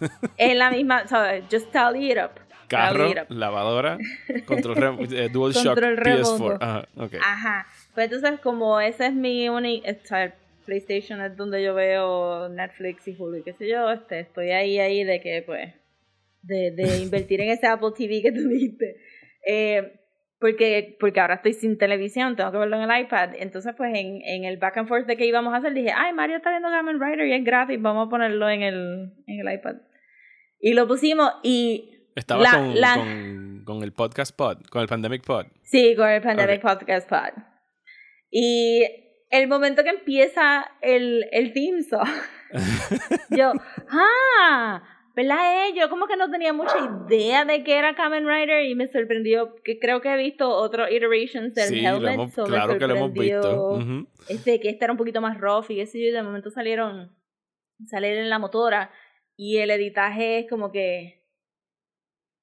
[0.36, 1.44] En la misma, ¿sabes?
[1.50, 2.40] Just tally it up.
[2.68, 3.26] Carro, Tally it up.
[3.30, 3.98] lavadora,
[4.46, 4.76] control
[5.12, 6.02] eh, DualShock Control PS4.
[6.04, 6.58] remoto.
[6.60, 7.14] Ajá, ok.
[7.22, 7.66] Ajá.
[7.94, 9.86] Pues entonces, como ese es mi único.
[10.66, 14.78] PlayStation es donde yo veo Netflix y Hulu y qué sé yo, este, estoy ahí,
[14.78, 15.72] ahí de que, pues.
[16.42, 18.96] De, de invertir en ese Apple TV que tú dijiste.
[19.46, 19.94] Eh,
[20.40, 23.30] porque, porque ahora estoy sin televisión, tengo que verlo en el iPad.
[23.38, 26.12] Entonces, pues en, en el back and forth de que íbamos a hacer, dije, ay,
[26.12, 29.52] Mario está viendo Kamen Rider y es gratis, vamos a ponerlo en el, en el
[29.54, 29.76] iPad.
[30.60, 34.88] Y lo pusimos y Estaba la- con, la- con, con el podcast pod, con el
[34.88, 35.46] Pandemic pod.
[35.64, 36.70] Sí, con el Pandemic Ok.
[36.78, 37.42] Podcast Pod.
[38.30, 38.84] Y
[39.30, 42.08] el momento que empieza el, el theme song,
[43.30, 43.52] yo,
[43.90, 44.82] ah,
[45.18, 45.66] ¿verdad?
[45.68, 45.72] eh?
[45.76, 46.76] Yo como que no tenía mucha
[47.08, 50.90] idea de que era Kamen Rider y me sorprendió que creo que he visto otros
[50.92, 52.14] iterations del Sí, Helmet.
[52.14, 53.78] hemos- so me claro que lo hemos visto.
[54.28, 56.50] Este, que este era un poquito más rough y qué sé yo, y de momento
[56.50, 57.16] salieron,
[57.86, 58.92] salieron en la motora
[59.36, 61.24] y el editaje es como que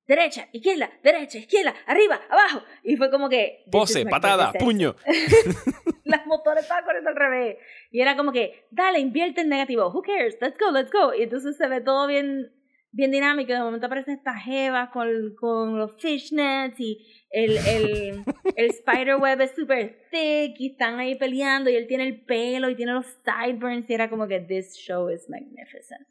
[0.07, 2.61] derecha, izquierda, derecha, izquierda, arriba, abajo.
[2.83, 3.63] Y fue como que.
[3.71, 4.95] Pose, patada, puño.
[6.03, 7.57] Las motores estaban corriendo al revés.
[7.89, 9.89] Y era como que, dale, invierte en negativo.
[9.91, 10.37] Who cares?
[10.39, 11.13] Let's go, let's go.
[11.15, 12.51] Y entonces se ve todo bien,
[12.95, 13.51] bien dinámico.
[13.53, 18.23] De momento aparecen estas jevas con, con los fishnets y el, el,
[18.55, 22.75] el spiderweb es super thick y están ahí peleando y él tiene el pelo y
[22.75, 26.07] tiene los sideburns y era como que this show is magnificent.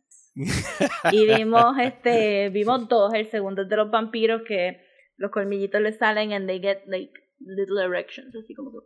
[1.13, 4.81] y vimos este vimos dos el segundo es de los vampiros que
[5.17, 8.79] los colmillitos le salen and they get like little erections así como que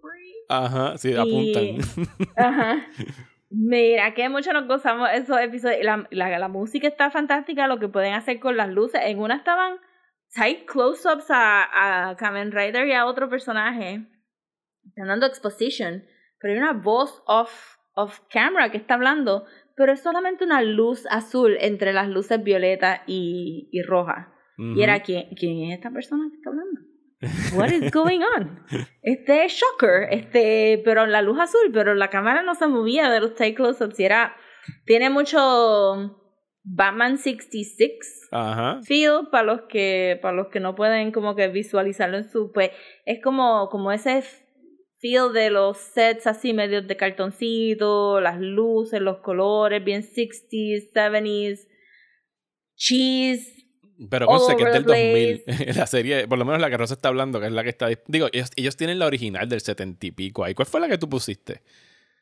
[0.50, 2.06] Ajá, sí, Y- apuntan.
[2.36, 2.86] Ajá.
[3.50, 5.82] Mira, que mucho nos gozamos esos episodios.
[5.82, 9.00] La, la, la música está fantástica, lo que pueden hacer con las luces.
[9.04, 9.78] En una estaban
[10.34, 14.06] tight close-ups a, a Kamen Rider y a otro personaje.
[14.86, 16.04] Están dando exposition,
[16.38, 21.06] pero hay una voz off, off camera que está hablando, pero es solamente una luz
[21.10, 24.34] azul entre las luces violeta y, y roja.
[24.60, 26.80] Y era, ¿quién, ¿quién es esta persona que está hablando?
[27.54, 28.64] What is going on?
[29.02, 33.20] Este es Shocker, este, pero la luz azul, pero la cámara no se movía de
[33.20, 34.36] los take close-ups y era,
[34.84, 36.22] tiene mucho
[36.62, 38.80] Batman 66 Ajá.
[38.84, 42.70] feel para los que, para los que no pueden como que visualizarlo en su, pues,
[43.04, 44.22] es como, como ese
[45.00, 51.66] feel de los sets así medios de cartoncito, las luces, los colores, bien 60s, 70s,
[52.76, 53.57] cheese,
[54.10, 55.76] Pero conste que es del the 2000.
[55.76, 57.88] La serie, por lo menos la que Rosa está hablando, que es la que está.
[58.06, 60.54] Digo, ellos, ellos tienen la original del 70 y pico ahí.
[60.54, 61.62] ¿Cuál fue la que tú pusiste?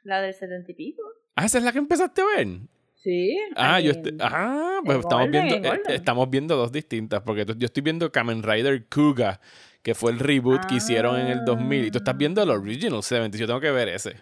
[0.07, 1.03] la del 70 y pico.
[1.35, 2.47] Ah, esa es la que empezaste a ver.
[2.95, 3.37] Sí.
[3.57, 7.67] Ah, yo estoy, ah, pues estamos viendo, en eh, estamos viendo dos distintas, porque yo
[7.67, 9.41] estoy viendo Kamen Rider Kuga,
[9.83, 13.03] que fue el reboot que hicieron en el 2000, y tú estás viendo el Original
[13.03, 14.17] 70, yo tengo que ver ese.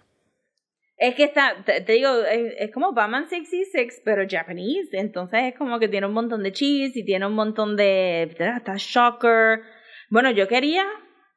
[0.96, 4.88] Es que está, te, te digo, es, es como Batman 66, pero japonés.
[4.92, 8.34] Entonces es como que tiene un montón de cheese y tiene un montón de.
[8.54, 9.60] Hasta Shocker.
[10.10, 10.84] Bueno, yo quería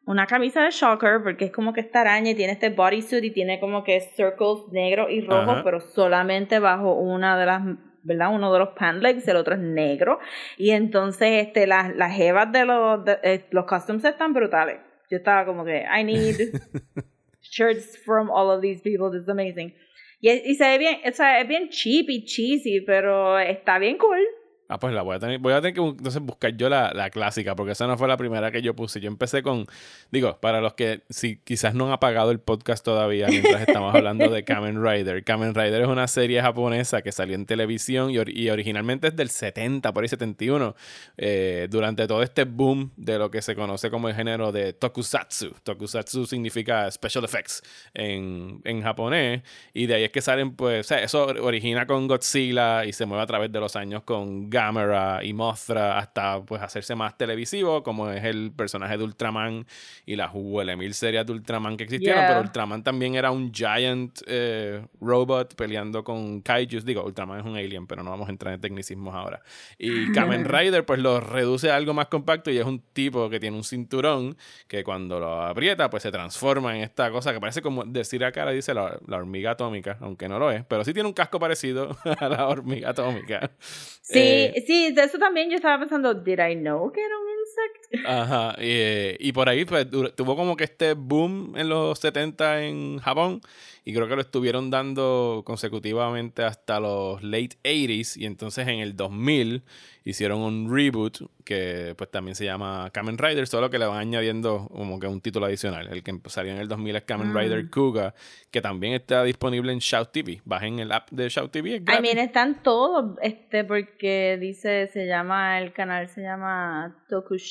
[0.05, 3.31] una camisa de Shocker porque es como que esta araña y tiene este bodysuit y
[3.31, 5.63] tiene como que circles negros y rojos, Ajá.
[5.63, 7.61] pero solamente bajo una de las.
[8.03, 8.33] ¿verdad?
[8.33, 10.19] Uno de los pant legs, el otro es negro.
[10.57, 14.77] Y entonces este, las, las jevas de los, de- eh, los costumes están brutales.
[15.11, 16.35] Yo estaba como que, I need
[17.51, 19.73] shirts from all of these people, this is amazing.
[20.21, 23.97] Y, y se ve bien, o sea, es bien cheap y cheesy, pero está bien
[23.97, 24.25] cool.
[24.69, 27.09] Ah, pues la voy a tener, voy a tener que entonces buscar yo la, la
[27.09, 28.99] clásica, porque esa no fue la primera que yo puse.
[28.99, 29.65] Yo empecé con,
[30.11, 34.29] digo, para los que si quizás no han apagado el podcast todavía mientras estamos hablando
[34.29, 35.23] de Kamen Rider.
[35.23, 39.29] Kamen Rider es una serie japonesa que salió en televisión y, y originalmente es del
[39.29, 40.75] 70, por ahí 71,
[41.17, 45.55] eh, durante todo este boom de lo que se conoce como el género de tokusatsu.
[45.63, 47.61] Tokusatsu significa special effects
[47.93, 52.07] en, en japonés, y de ahí es que salen, pues, o sea, eso origina con
[52.07, 56.61] Godzilla y se mueve a través de los años con Gamera y Mothra hasta pues
[56.63, 59.67] hacerse más televisivo, como es el personaje de Ultraman
[60.05, 62.27] y las mil series de Ultraman que existieron, Yeah.
[62.29, 66.83] pero Ultraman también era un giant eh, robot peleando con kaijus.
[66.85, 69.41] Digo, Ultraman es un alien, pero no vamos a entrar en tecnicismos ahora.
[69.77, 73.39] Y Kamen Rider pues lo reduce a algo más compacto y es un tipo que
[73.39, 74.35] tiene un cinturón
[74.67, 78.45] que cuando lo aprieta pues se transforma en esta cosa que parece como decir acá
[78.45, 81.39] le dice la, la hormiga atómica, aunque no lo es, pero sí tiene un casco
[81.39, 83.51] parecido a la hormiga atómica.
[83.59, 87.27] Sí, Eh, sí, de eso también yo estaba pensando, ¿did I know que era un
[87.57, 88.05] insect?
[88.05, 92.99] Ajá, eh, y por ahí pues, tuvo como que este boom en los 70 en
[92.99, 93.41] Japón
[93.85, 98.95] y creo que lo estuvieron dando consecutivamente hasta los late 80s y entonces en el
[98.97, 99.63] 2000
[100.03, 104.67] hicieron un reboot que pues también se llama Kamen Rider, solo que le van añadiendo
[104.73, 105.87] como que un título adicional.
[105.89, 107.37] El que salió en el 2000 es Kamen Mm.
[107.37, 108.13] Rider Kuga,
[108.51, 110.41] que también está disponible en Shout TV.
[110.45, 111.75] Bajen el app de Shout TV.
[111.75, 117.46] es I mean, están todos, este, porque dice, se llama, el canal se llama Tokushout.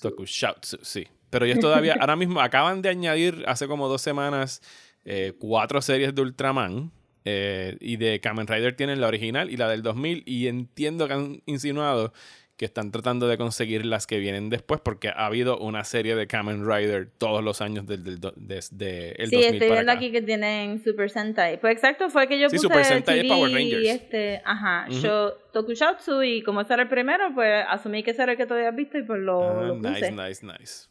[0.00, 1.06] Tokushoutsu, sí.
[1.30, 4.62] Pero ellos todavía, ahora mismo acaban de añadir hace como dos semanas
[5.04, 6.92] eh, cuatro series de Ultraman.
[7.24, 10.22] eh, y de Kamen Rider tienen la original y la del 2000.
[10.26, 12.12] Y entiendo que han insinuado
[12.56, 16.26] que están tratando de conseguir las que vienen después porque ha habido una serie de
[16.26, 20.22] Kamen Rider todos los años desde el, desde el Sí, 2000 estoy viendo aquí que
[20.22, 21.60] tienen Super Sentai.
[21.60, 23.82] Pues exacto, fue que yo Sí, puse Super Sentai TV Power Rangers.
[23.84, 25.00] y este, ajá, Ujú.
[25.00, 28.46] yo Tokushoutsu y como ese era el primero, pues asumí que ese era el que
[28.46, 29.90] todavía has visto y pues lo, Ah, lo puse.
[29.90, 30.88] nice, nice, nice.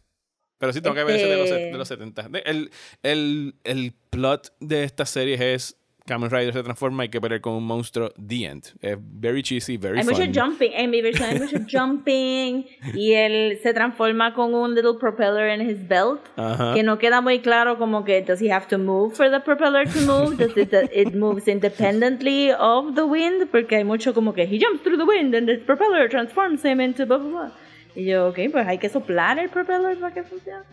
[0.59, 2.29] Pero sí tengo que ver ese de los, Este- de los 70.
[2.29, 2.69] De- El,
[3.03, 7.41] el, el plot de esta serie es Kamen Rider se transforma y hay que pelear
[7.41, 8.11] con un monstruo.
[8.27, 8.65] The End.
[8.79, 10.13] Es very cheesy, very Hay fun.
[10.13, 14.99] mucho jumping, en mi versión hay mucho jumping y él se transforma con un little
[14.99, 16.75] propeller in his belt Ajá.
[16.75, 19.87] que no queda muy claro como que does he have to move for the propeller
[19.91, 24.43] to move does it, it moves independently of the wind porque hay mucho como que
[24.43, 27.51] he jumps through the wind and the propeller transforms him into blah blah blah
[27.95, 30.63] y yo ok pues hay que soplar el propeller para que funcione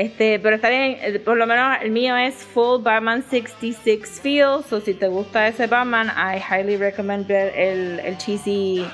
[0.00, 4.62] este pero está bien eh, por lo menos el mío es full Batman 66 feel
[4.68, 8.86] so si te gusta ese Batman I highly recommend ver el, el cheesy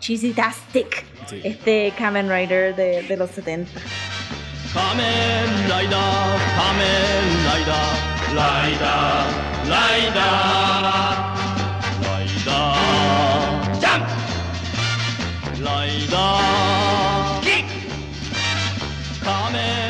[0.00, 1.42] cheesy tastic Sí.
[1.44, 3.70] este Kamen Rider de, de los 70
[4.72, 7.86] Kamen Rider, Kamen Rider,
[8.32, 9.26] Rider,
[9.68, 10.34] Rider,
[12.00, 12.66] Rider,
[13.82, 14.06] Jump,
[15.58, 16.34] Rider,
[17.42, 17.66] Kick,
[19.22, 19.87] Kamen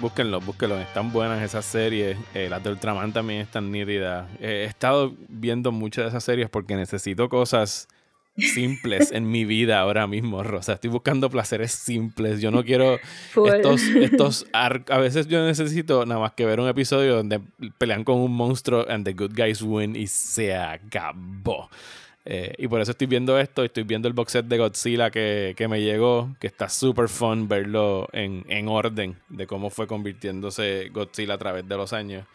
[0.00, 0.78] Búsquenlo, búsquenlo.
[0.78, 2.16] Están buenas esas series.
[2.34, 4.28] Eh, las de Ultraman también están nítidas.
[4.40, 7.88] Eh, he estado viendo muchas de esas series porque necesito cosas
[8.36, 10.74] simples en mi vida ahora mismo, Rosa.
[10.74, 12.40] Estoy buscando placeres simples.
[12.40, 12.98] Yo no quiero
[13.32, 13.48] Full.
[13.48, 17.40] estos, estos a veces yo necesito nada más que ver un episodio donde
[17.78, 21.70] pelean con un monstruo and the good guys win y se acabó.
[22.28, 23.62] Eh, y por eso estoy viendo esto.
[23.62, 27.46] Estoy viendo el box set de Godzilla que, que me llegó, que está súper fun
[27.46, 32.26] verlo en, en orden de cómo fue convirtiéndose Godzilla a través de los años.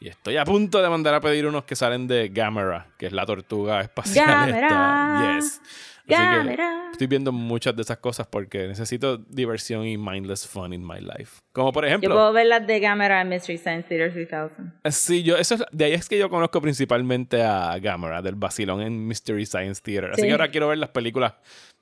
[0.00, 3.12] Y estoy a punto de mandar a pedir unos que salen de Gamera, que es
[3.12, 4.48] la tortuga espacial.
[4.48, 4.60] esta.
[4.60, 5.36] Gamera.
[5.36, 5.60] Yes.
[6.06, 6.88] Gamera.
[6.92, 11.38] estoy viendo muchas de esas cosas porque necesito diversión y mindless fun in my life.
[11.52, 14.72] Como por Yo ejemplo, puedo ver las de Gamera en Mystery Science Theater 3000.
[14.84, 18.34] eh, sí, yo, eso es- de ahí es que yo conozco principalmente a Gamera, del
[18.34, 20.10] vacilón en Mystery Science Theater.
[20.12, 20.26] Así Sí.
[20.28, 21.34] que ahora quiero ver las películas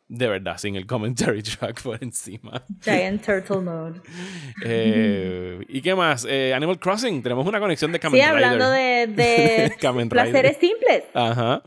[0.08, 2.62] de verdad, sin el commentary track por encima.
[2.82, 4.00] Giant Turtle Mode.
[4.64, 6.26] Eh, ¿Y qué más?
[6.28, 8.44] Eh, Animal Crossing, tenemos una conexión de Kamen Sí, Rider.
[8.44, 9.72] hablando de, de
[10.10, 11.04] placeres simples.
[11.14, 11.62] Ajá.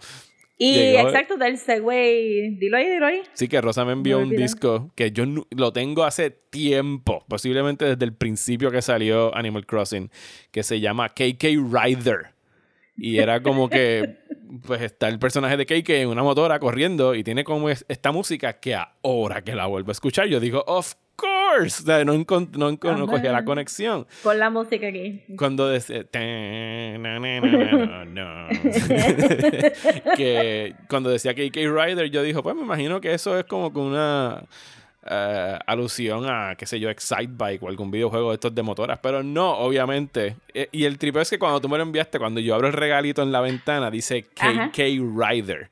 [0.58, 2.52] Y Llegó- exacto, del Segway.
[2.58, 3.22] Dilo ahí, dilo ahí.
[3.34, 7.84] Sí, que Rosa me envió Me un disco que yo lo tengo hace tiempo, posiblemente
[7.86, 10.10] desde el principio que salió Animal Crossing,
[10.52, 12.34] que se llama KK Rider.
[12.98, 14.16] Y era como que,
[14.66, 18.14] pues está el personaje de KK en una motora corriendo y tiene como es- esta
[18.14, 20.94] música que ahora que la vuelvo a escuchar, yo digo, of
[21.46, 24.08] course, O sea, no, no, cogía la conexión.
[24.24, 25.22] Pon la música aquí.
[25.38, 26.04] Cuando decía
[30.18, 33.80] que cuando decía KK Rider, yo dije, pues me imagino que eso es como que
[33.80, 34.44] una
[35.06, 39.00] eh, alusión a, qué sé yo, Excite Bike o algún videojuego de estos de motoras.
[39.02, 40.38] Pero no, obviamente.
[40.54, 42.74] Eh, y el tripeo es que cuando tú me lo enviaste, cuando yo abro el
[42.74, 44.24] regalito en la ventana, dice.
[44.24, 45.70] KK Rider.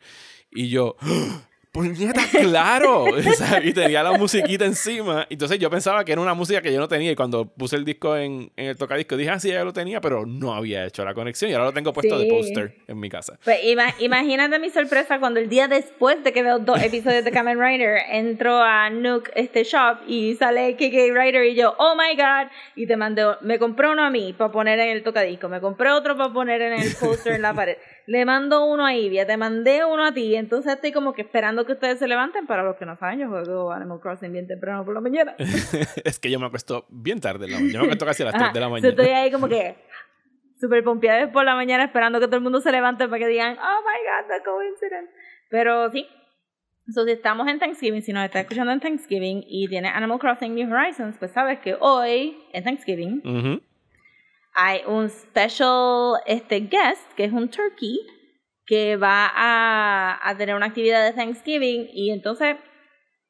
[0.51, 1.41] Y yo, ¡Ah!
[1.73, 3.05] ¡Puñeta, claro!
[3.63, 5.25] Y tenía la musiquita encima.
[5.29, 7.11] Entonces yo pensaba que era una música que yo no tenía.
[7.11, 9.99] Y cuando puse el disco en, en el tocadisco, dije, ah, sí, ya lo tenía,
[9.99, 11.49] pero no había hecho la conexión.
[11.49, 12.29] Y ahora lo tengo puesto de Sí.
[12.29, 13.39] póster en mi casa.
[13.43, 17.31] Pues ima- imagínate mi sorpresa cuando el día después de que veo dos episodios de
[17.31, 22.15] Kamen Rider entro a Nook este shop y sale KK Rider y yo, oh my
[22.15, 25.59] god, y te mandé, me compré uno a mí para poner en el tocadisco, me
[25.59, 29.25] compré otro para poner en el poster en la pared, le mando uno a Ivia,
[29.25, 32.63] te mandé uno a ti, entonces estoy como que esperando que ustedes se levanten, para
[32.63, 35.35] los que no saben, yo juego Animal Crossing bien temprano por la mañana.
[36.03, 37.59] es que yo me acuesto bien tarde la.
[37.59, 38.89] Yo me acuesto casi a las 3 de la Ajá, mañana.
[38.89, 39.75] estoy ahí como que
[40.59, 43.57] súper pompeada por la mañana esperando que todo el mundo se levante para que digan,
[43.57, 45.11] oh my god, the coincidence.
[45.49, 46.07] Pero sí.
[46.93, 50.53] So, si estamos en Thanksgiving, si nos está escuchando en Thanksgiving y tiene Animal Crossing
[50.53, 53.61] New Horizons, pues sabes que hoy, en Thanksgiving, Ujú.
[54.53, 57.99] Hay un special este, guest, que es un turkey,
[58.65, 62.55] que va a, a tener una actividad de Thanksgiving y entonces,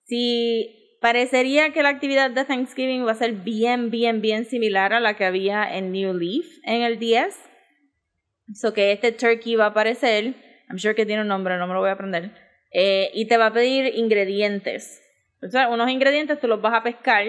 [0.06, 5.00] si parecería que la actividad de Thanksgiving va a ser bien, bien, bien similar a
[5.00, 7.36] la que había en New Leaf en el 10,
[8.54, 10.36] so que este turkey va a aparecer,
[10.70, 12.32] I'm sure que tiene un nombre, no me lo voy a aprender,
[12.72, 15.02] eh, y te va a pedir ingredientes.
[15.42, 17.26] O sea, unos ingredientes tú los vas a pescar.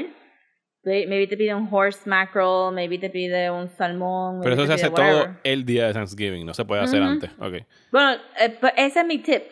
[0.85, 4.41] May- Maybe te pide un horse mackerel, maybe te pide un salmón.
[4.43, 5.41] Pero eso se hace pide todo whatever.
[5.45, 6.45] el día de Thanksgiving.
[6.47, 7.31] No se puede hacer antes.
[7.39, 7.55] Ok.
[7.91, 9.43] Bueno, eh, pues ese es mi tip.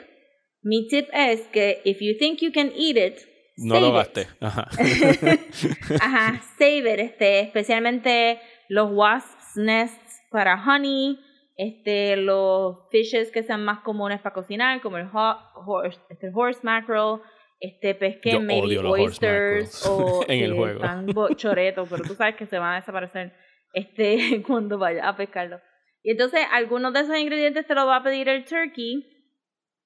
[0.62, 3.18] Mi tip es que if you think you can eat it,
[3.56, 4.26] No save lo gasté.
[4.40, 4.68] Ajá.
[6.00, 11.18] Ajá, save it, este, especialmente los wasps nests para honey,
[11.56, 16.60] este, los fishes que sean más comunes para cocinar, como el ho- horse, este, horse
[16.62, 17.20] mackerel,
[17.62, 20.82] este, pesquen maybe oysters o en el juego.
[20.82, 23.32] están choretos, pero tú sabes que se van a desaparecer
[23.72, 25.60] este, cuando vayas a pescarlo.
[26.02, 29.08] Y entonces algunos de esos ingredientes te los va a pedir el turkey.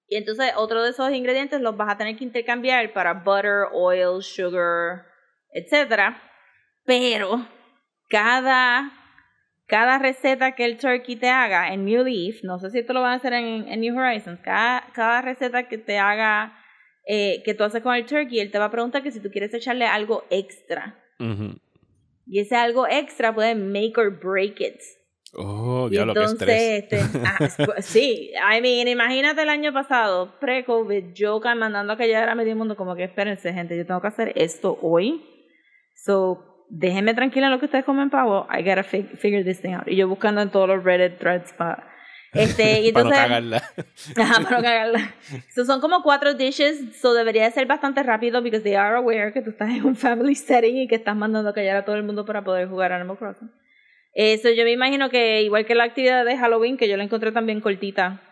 [0.08, 4.22] Y entonces otro de esos ingredientes los vas a tener que intercambiar para butter, oil,
[4.22, 5.04] sugar,
[5.52, 6.22] etcétera.
[6.86, 7.46] Pero
[8.08, 8.90] cada,
[9.66, 13.02] cada receta que el turkey te haga en New Leaf, no sé si esto lo
[13.02, 16.56] van a hacer en, en New Horizons, cada, cada receta que te haga,
[17.06, 19.30] eh, que tú haces con el turkey, él te va a preguntar que si tú
[19.30, 20.98] quieres echarle algo extra.
[22.26, 24.80] Y ese algo extra puede make or break it.
[25.38, 26.82] Oh, Y diablo, qué estrés.
[26.84, 27.36] este, ah,
[27.78, 32.56] es- sí, I mean, imagínate el año pasado, pre-COVID, yo mandando a callar a medio
[32.56, 35.22] mundo como que espérense, gente, yo tengo que hacer esto hoy.
[35.94, 38.46] So, déjenme tranquila en lo que ustedes comen pavo.
[38.50, 39.86] I gotta fi- figure this thing out.
[39.88, 41.92] Y yo buscando en todos los Reddit threads para...
[42.36, 43.56] Este, y Para no entonces, cagarla.
[44.16, 45.14] Ajá, para no cagarla.
[45.54, 49.32] So, son como cuatro dishes, so debería de ser bastante rápido because they are aware
[49.32, 51.96] que tú estás en un family setting y que estás mandando a callar a todo
[51.96, 53.50] el mundo para poder jugar Animal Crossing.
[54.14, 57.32] Eso yo me imagino que igual que la actividad de Halloween, que yo la encontré
[57.32, 58.22] también cortita,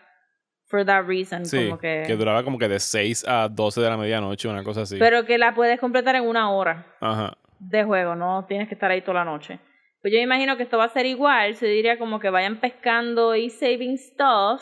[0.67, 2.03] for that reason, Sí, como que...
[2.07, 4.97] que duraba como que de 6 a 12 de la medianoche, una cosa así.
[4.97, 7.37] Pero que la puedes completar en una hora Ajá.
[7.59, 9.59] de juego, no tienes que estar ahí toda la noche.
[10.05, 12.59] Pues yo me imagino que esto va a ser igual, se diría como que vayan
[12.59, 14.61] pescando y saving stuff.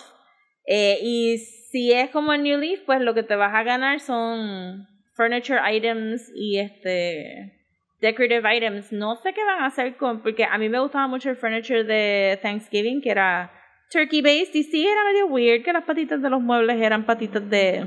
[0.65, 3.99] Eh, y si es como en New Leaf, pues lo que te vas a ganar
[3.99, 7.59] son furniture items y este
[7.99, 8.93] decorative items.
[8.93, 11.83] No sé qué van a hacer con, porque a mí me gustaba mucho el furniture
[11.83, 13.51] de Thanksgiving, que era
[13.93, 17.47] turkey based, y sí era medio weird que las patitas de los muebles eran patitas
[17.49, 17.85] de,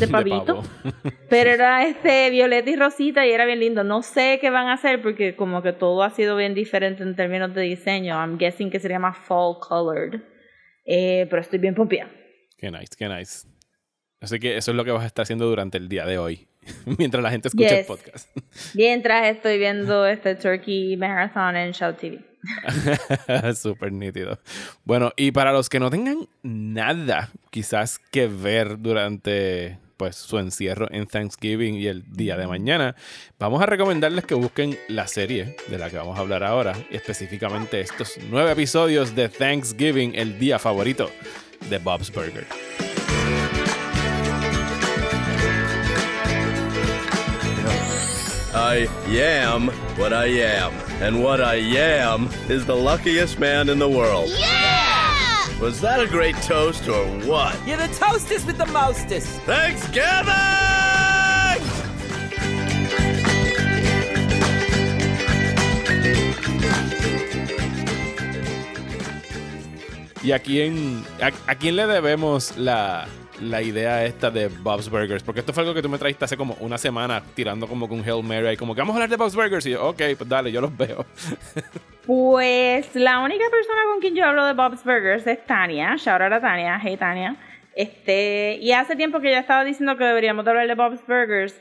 [0.00, 0.44] de pavito.
[0.44, 0.62] pavo.
[1.28, 3.84] Pero era este violeta y rosita y era bien lindo.
[3.84, 7.14] No sé qué van a hacer porque como que todo ha sido bien diferente en
[7.14, 8.14] términos de diseño.
[8.14, 10.20] I'm guessing que sería más fall colored.
[10.84, 12.10] Eh, pero estoy bien pompía.
[12.58, 13.46] Qué nice, qué nice.
[14.22, 16.46] Así que eso es lo que vas a estar haciendo durante el día de hoy.
[16.98, 18.30] Mientras la gente escucha el podcast.
[18.74, 22.20] Mientras estoy viendo este Turkey Marathon en Shout TV.
[23.54, 24.38] Súper nítido.
[24.84, 30.88] Bueno, y para los que no tengan nada quizás que ver durante pues su encierro
[30.90, 32.96] en Thanksgiving y el día de mañana,
[33.38, 36.96] vamos a recomendarles que busquen la serie de la que vamos a hablar ahora, y
[36.96, 41.08] específicamente estos nueve episodios de Thanksgiving, el día favorito
[41.70, 42.46] de Bob's Burger.
[48.72, 49.68] I am
[49.98, 50.72] what I am.
[51.02, 54.30] And what I am is the luckiest man in the world.
[54.30, 55.60] Yeah!
[55.60, 57.54] Was that a great toast or what?
[57.66, 59.28] You're the toastest with the mostest.
[59.44, 60.32] Thanksgiving!
[70.24, 73.06] ¿Y a quién, a, a quién le debemos la,
[73.42, 75.22] la idea esta de Bob's Burgers?
[75.22, 78.00] Porque esto fue algo que tú me trajiste hace como una semana tirando como con
[78.00, 79.66] Hail Mary, como que vamos a hablar de Bob's Burgers.
[79.66, 81.04] Y yo, ok, pues dale, yo los veo.
[82.04, 85.94] Pues la única persona con quien yo hablo de Bob's Burgers es Tania.
[85.96, 86.80] Shout out a Tania.
[86.82, 87.36] Hey Tania.
[87.76, 91.54] Este, y hace tiempo que ya estaba diciendo que deberíamos de hablar de Bob's Burgers,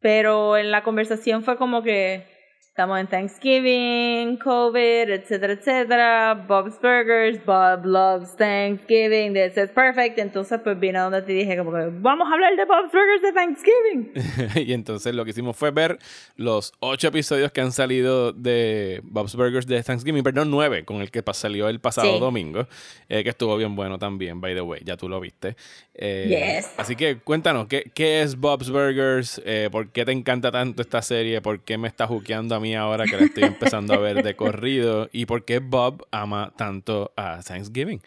[0.00, 2.26] pero en la conversación fue como que
[2.72, 6.46] estamos en Thanksgiving, COVID, etcétera, etcétera.
[6.48, 10.18] Bob's Burgers, Bob loves Thanksgiving, this is perfect.
[10.18, 13.20] Entonces, pues vine a donde te dije, como que vamos a hablar de Bob's Burgers
[13.20, 14.12] de Thanksgiving.
[14.66, 15.98] y entonces lo que hicimos fue ver
[16.36, 21.10] los ocho episodios que han salido de Bob's Burgers de Thanksgiving, perdón, nueve, con el
[21.10, 22.20] que salió el pasado Sí.
[22.20, 22.66] domingo,
[23.10, 25.56] eh, que estuvo bien bueno también, by the way, ya tú lo viste.
[25.94, 26.72] Eh, Yes.
[26.78, 29.42] Así que cuéntanos, ¿qué, qué es Bob's Burgers?
[29.44, 31.42] Eh, ¿Por qué te encanta tanto esta serie?
[31.42, 34.34] ¿Por qué me está juqueando a mí ahora que la estoy empezando a ver de
[34.36, 35.08] corrido?
[35.12, 38.00] ¿Y por qué Bob ama tanto a Thanksgiving?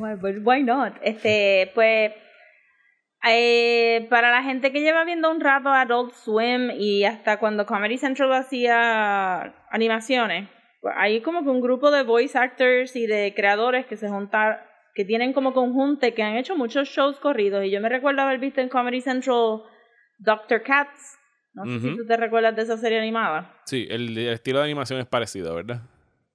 [0.00, 0.94] Why, but why not?
[1.02, 2.12] Este, pues,
[3.28, 7.98] eh, para la gente que lleva viendo un rato Adult Swim y hasta cuando Comedy
[7.98, 10.48] Central hacía animaciones,
[10.80, 14.58] pues, hay como que un grupo de voice actors y de creadores que se juntan,
[14.94, 17.64] que tienen como conjunte, que han hecho muchos shows corridos.
[17.64, 19.62] Y yo me recuerdo haber visto en Comedy Central
[20.18, 21.18] Doctor Katz.
[21.56, 23.60] No sé si tú te recuerdas de esa serie animada.
[23.64, 25.80] Sí, el, el estilo de animación es parecido, ¿verdad?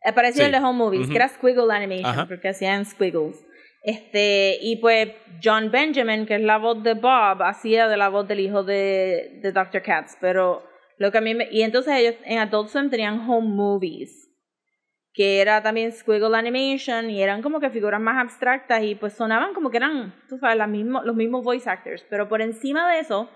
[0.03, 0.45] Eh, Parecía Sí.
[0.47, 1.11] el de Home Movies, Ujú.
[1.11, 2.26] que era Squiggle Animation, Ajá.
[2.28, 3.45] porque hacían squiggles.
[3.84, 5.09] Este, y pues
[5.43, 9.39] John Benjamin, que es la voz de Bob, hacía de la voz del hijo de,
[9.41, 9.82] de Dr.
[9.82, 10.17] Katz.
[10.19, 10.63] Pero
[10.97, 14.28] lo que a mí me, Y entonces ellos en Adult Swim tenían Home Movies,
[15.13, 19.53] que era también Squiggle Animation, y eran como que figuras más abstractas, y pues sonaban
[19.53, 22.05] como que eran, tú sabes, mismo, los mismos voice actors.
[22.09, 23.30] Pero por encima de eso,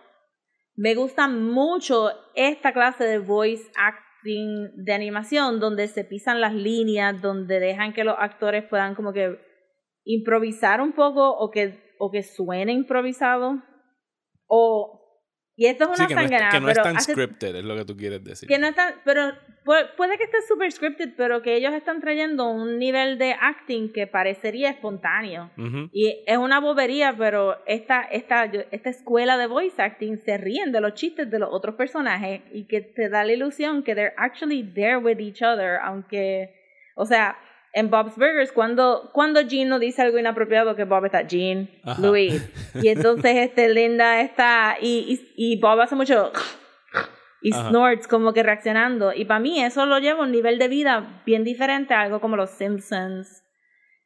[0.75, 7.21] me gusta mucho esta clase de voice acting de animación donde se pisan las líneas,
[7.21, 9.39] donde dejan que los actores puedan como que
[10.03, 13.61] improvisar un poco o que, o que suene improvisado.
[14.47, 15.04] O,
[15.57, 17.55] y esto es una Sí, que no, es, que no es pero tan hace- scripted,
[17.55, 18.47] es lo que tú quieres decir.
[18.49, 19.31] que no están, pero
[19.63, 23.91] pu- puede que esté super scripted, pero que ellos están trayendo un nivel de acting
[23.93, 25.51] que parecería espontáneo.
[25.93, 30.81] Y es una bobería, pero esta, esta, esta escuela de voice acting se ríen de
[30.81, 34.63] los chistes de los otros personajes y que te da la ilusión que they're actually
[34.63, 36.53] there with each other, aunque,
[36.95, 37.37] o sea,
[37.75, 42.01] en Bob's Burgers, cuando, cuando Gene no dice algo inapropiado, que Bob está Gene, Ajá.
[42.01, 42.41] Luis,
[42.73, 46.31] y entonces este Linda está, y, y, y Bob hace mucho
[47.41, 47.69] y Ajá.
[47.69, 51.21] snorts como que reaccionando, y para mí eso lo lleva a un nivel de vida
[51.25, 53.43] bien diferente a algo como los Simpsons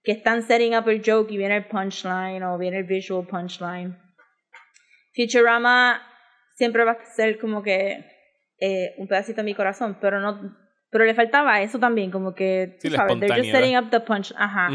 [0.04, 3.96] que están setting up el joke y viene el punchline o viene el visual punchline.
[5.16, 6.02] Futurama
[6.56, 8.04] siempre va a ser como que
[8.60, 10.58] eh, un pedacito de mi corazón, pero no
[10.92, 14.00] pero le faltaba eso también, como que Sí, tú sabes, they're just setting up the
[14.00, 14.70] punch, ajá.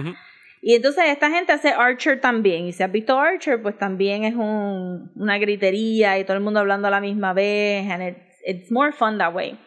[0.62, 2.64] Y entonces esta gente hace Archer también.
[2.66, 6.60] Y si has visto Archer, pues también es un, una gritería y todo el mundo
[6.60, 7.90] hablando a la misma vez.
[7.90, 9.58] And it's, it's more fun that way.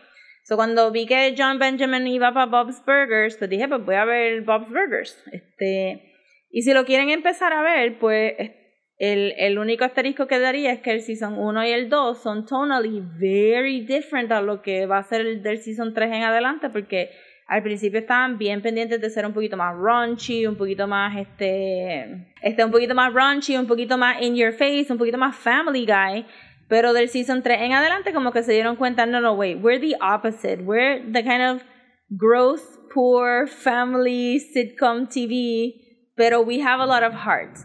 [0.44, 4.06] So cuando vi que John Benjamin iba para Bob's Burgers, pues dije, pues voy a
[4.06, 5.22] ver Bob's Burgers.
[5.32, 6.02] Este,
[6.50, 8.52] y si lo quieren empezar a ver, pues es-
[8.98, 12.46] el, el único asterisco que daría es que el Season 1 y el 2 son
[12.46, 16.70] tonally very different a lo que va a ser el del Season 3 en adelante,
[16.70, 17.12] porque
[17.48, 22.28] al principio estaban bien pendientes de ser un poquito más raunchy, un poquito más este,
[22.42, 25.86] este un poquito más raunchy, un poquito más in your face, un poquito más family
[25.86, 26.26] guy.
[26.68, 29.80] Pero del season 3 en adelante como que se dieron cuenta, no, no, wait, we're
[29.80, 30.64] the opposite.
[30.64, 31.64] We're the kind of
[32.10, 32.62] gross,
[32.94, 37.58] poor, family, sitcom TV, pero we have a lot of heart.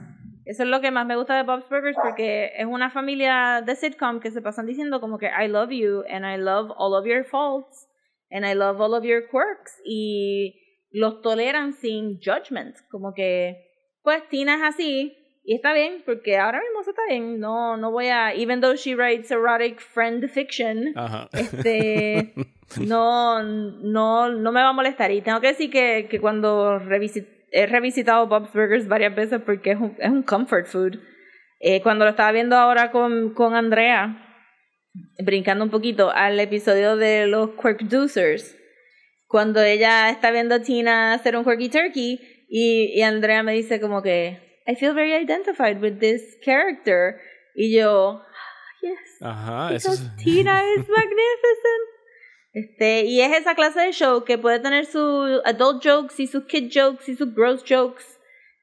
[0.45, 3.76] Eso es lo que más me gusta de Bob's Burgers porque es una familia de
[3.76, 7.07] sitcom que se pasan diciendo como que I love you and I love all of
[7.07, 7.88] your faults
[8.30, 10.59] and I love all of your quirks y
[10.90, 13.57] los toleran sin judgment, como que
[14.03, 18.09] pues Tina es así y está bien porque ahora mismo está bien, no no voy
[18.09, 21.28] a even though she writes erotic friend fiction, Ajá.
[21.32, 22.34] este
[22.86, 27.28] no no no me va a molestar y tengo que decir que, que cuando revisit-
[27.53, 30.98] he revisitado Bob's Burgers varias veces porque es un, es un comfort food.
[31.61, 34.18] Eh, cuando lo estaba viendo ahora con, con Andrea,
[35.24, 38.57] brincando un poquito al episodio de los Quirkducers,
[39.28, 43.80] cuando ella está viendo a Tina hacer un quirky turkey y, y Andrea me dice
[43.80, 47.16] como que I feel very identified with this character.
[47.55, 51.82] Y yo "Ah, yes Ajá, eso because es- Tina is magnificent
[52.53, 56.44] este y es esa clase de show que puede tener sus adult jokes y sus
[56.44, 58.05] kid jokes y sus gross jokes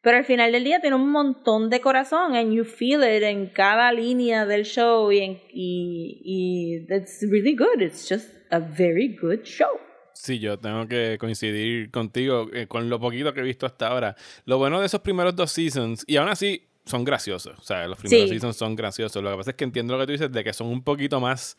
[0.01, 3.47] pero al final del día tiene un montón de corazón and you feel it en
[3.47, 9.17] cada línea del show y, en, y, y it's really good it's just a very
[9.21, 9.69] good show
[10.13, 14.17] Sí, yo tengo que coincidir contigo eh, con lo poquito que he visto hasta ahora.
[14.43, 17.97] Lo bueno de esos primeros dos seasons, y aún así son graciosos, o sea, los
[17.97, 18.35] primeros Sí.
[18.35, 19.23] seasons son graciosos.
[19.23, 21.21] Lo que pasa es que entiendo lo que tú dices de que son un poquito
[21.21, 21.55] más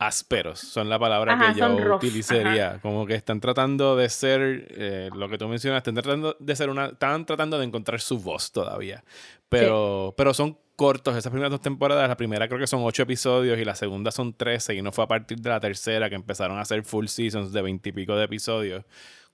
[0.00, 2.78] ásperos, son la palabra Ajá, que yo rough, utilizaría.
[2.80, 6.70] Como que están tratando de ser, eh, lo que tú mencionaste, están tratando de ser
[6.70, 9.02] una, están tratando de encontrar su voz todavía.
[9.48, 12.08] Pero, pero son cortos esas primeras dos temporadas.
[12.08, 14.76] La primera creo que son ocho episodios y la segunda son trece.
[14.76, 17.62] Y no fue a partir de la tercera que empezaron a hacer full seasons de
[17.62, 18.84] veintipico de episodios.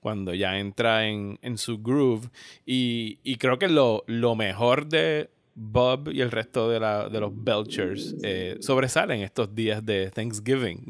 [0.01, 2.31] Cuando ya entra en, en su groove.
[2.65, 7.21] Y, y creo que lo, lo mejor de Bob y el resto de, la, de
[7.21, 10.85] los Belchers eh, sobresalen estos días de Thanksgiving.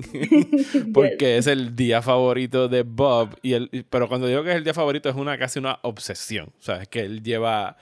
[0.95, 3.37] Porque es el día favorito de Bob.
[3.43, 6.53] Y el, pero cuando digo que es el día favorito es una casi una obsesión.
[6.59, 7.77] O sea, es que él lleva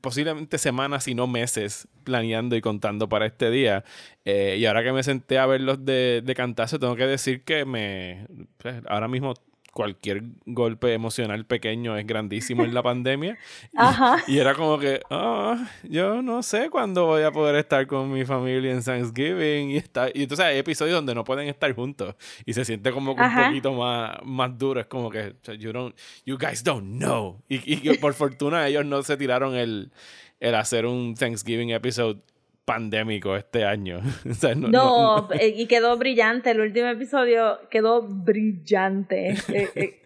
[0.00, 3.84] posiblemente semanas y no meses planeando y contando para este día.
[4.24, 7.64] Eh, y ahora que me senté a verlos de, de cantazo, tengo que decir que
[7.64, 8.26] me.
[8.58, 9.34] pues, ahora mismo
[9.72, 13.38] cualquier golpe emocional pequeño es grandísimo en la pandemia.
[13.72, 14.22] Y, Ajá.
[14.26, 18.24] y era como que, ah, yo no sé cuándo voy a poder estar con mi
[18.24, 19.70] familia en Thanksgiving.
[19.70, 22.14] Y, está, y entonces hay episodios donde no pueden estar juntos.
[22.44, 24.80] Y se siente como que un poquito más, más duro.
[24.80, 27.40] Es como que, you, don't, you guys don't know.
[27.48, 29.92] Y, y por fortuna ellos no se tiraron el,
[30.40, 32.20] el hacer un Thanksgiving episode
[32.64, 34.00] pandémico este año.
[34.30, 36.50] O sea, no- No, no- eh, y quedó brillante.
[36.50, 39.30] El último episodio quedó brillante.
[39.48, 39.96] Eh, eh,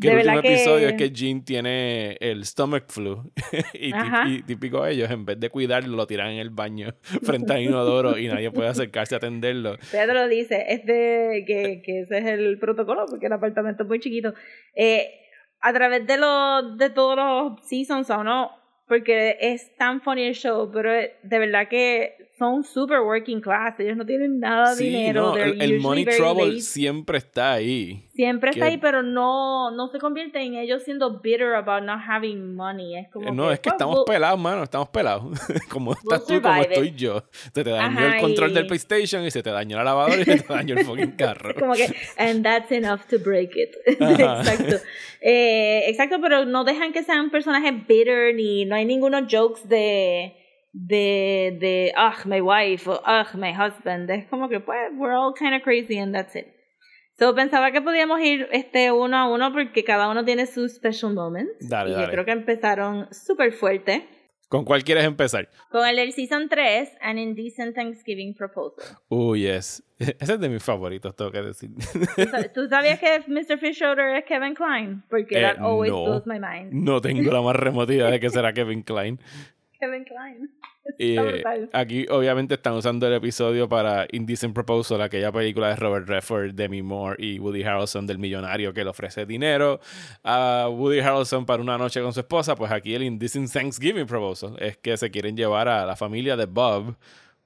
[0.00, 3.30] Que de el último verdad que- episodio es que Jean tiene el stomach flu.
[3.74, 8.18] y, típico ellos, en vez de cuidarlo, lo tiran en el baño frente al inodoro
[8.18, 9.76] y nadie puede acercarse a atenderlo.
[9.92, 14.34] Pedro dice este, que, que ese es el protocolo porque el apartamento es muy chiquito.
[14.74, 15.20] Eh,
[15.60, 18.50] a través de, los de todos los seasons no,
[18.86, 23.78] porque es tan funny el show, pero de verdad que son super working class.
[23.78, 25.22] Ellos no tienen nada de Sí, dinero.
[25.32, 26.60] no, el, el money trouble lazy.
[26.62, 28.02] siempre está ahí.
[28.14, 32.00] Siempre está que- ahí, pero no, no se convierte en ellos siendo bitter about not
[32.08, 32.96] having money.
[32.96, 35.24] Es como No, es que "Well, estamos we'll- pelados, mano, estamos pelados.
[35.70, 36.70] como estás tú, como it.
[36.72, 37.22] estoy yo.
[37.54, 40.20] Se te dañó Ajá, el control y- del PlayStation y se te dañó la lavadora
[40.20, 41.54] y se te dañó el fucking carro.
[41.58, 44.76] como que and that's enough to break it exacto
[45.20, 50.34] Eh, exacto pero no dejan que sean personajes bitter ni no hay ningunos jokes de
[50.76, 55.32] de de ugh my wife o ugh my husband es como que pues we're all
[55.32, 56.46] kind of crazy and that's it
[57.16, 61.14] so pensaba que podíamos ir este uno a uno porque cada uno tiene sus special
[61.14, 62.12] moments Dale, y yo dale.
[62.12, 64.08] creo que empezaron súper fuerte
[64.48, 65.48] ¿Con cuál quieres empezar?
[65.70, 69.82] con el del season 3 An Indecent Thanksgiving Proposal Uy, yes.
[69.98, 71.70] Ese es de mis favoritos, tengo que decir.
[72.16, 73.58] ¿Tú sab- ¿Tú sabías que Mr.
[73.58, 75.02] Fisher es Kevin Klein?
[75.08, 76.04] Porque Eh, that always no.
[76.04, 76.72] blows my mind.
[76.72, 79.18] No tengo la más remota idea de que será Kevin Klein.
[79.80, 80.50] Kevin Klein.
[80.98, 86.52] Eh, aquí obviamente están usando el episodio para Indecent Proposal, aquella película de Robert Redford,
[86.52, 89.80] Demi Moore y Woody Harrelson del millonario que le ofrece dinero
[90.22, 92.54] a Woody Harrelson para una noche con su esposa.
[92.54, 96.44] Pues aquí el Indecent Thanksgiving Proposal es que se quieren llevar a la familia de
[96.44, 96.96] Bob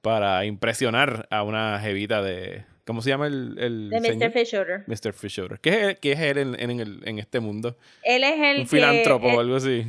[0.01, 2.65] para impresionar a una jevita de...
[2.85, 4.31] ¿Cómo se llama el, el De Mr.
[4.31, 4.83] Fisher.
[4.85, 5.13] Mr.
[5.13, 5.59] Fisher.
[5.61, 7.77] ¿Qué es, qué es él en, en, el- en este mundo?
[8.03, 8.67] Él es el Un que...
[8.69, 9.85] filántropo o algo así.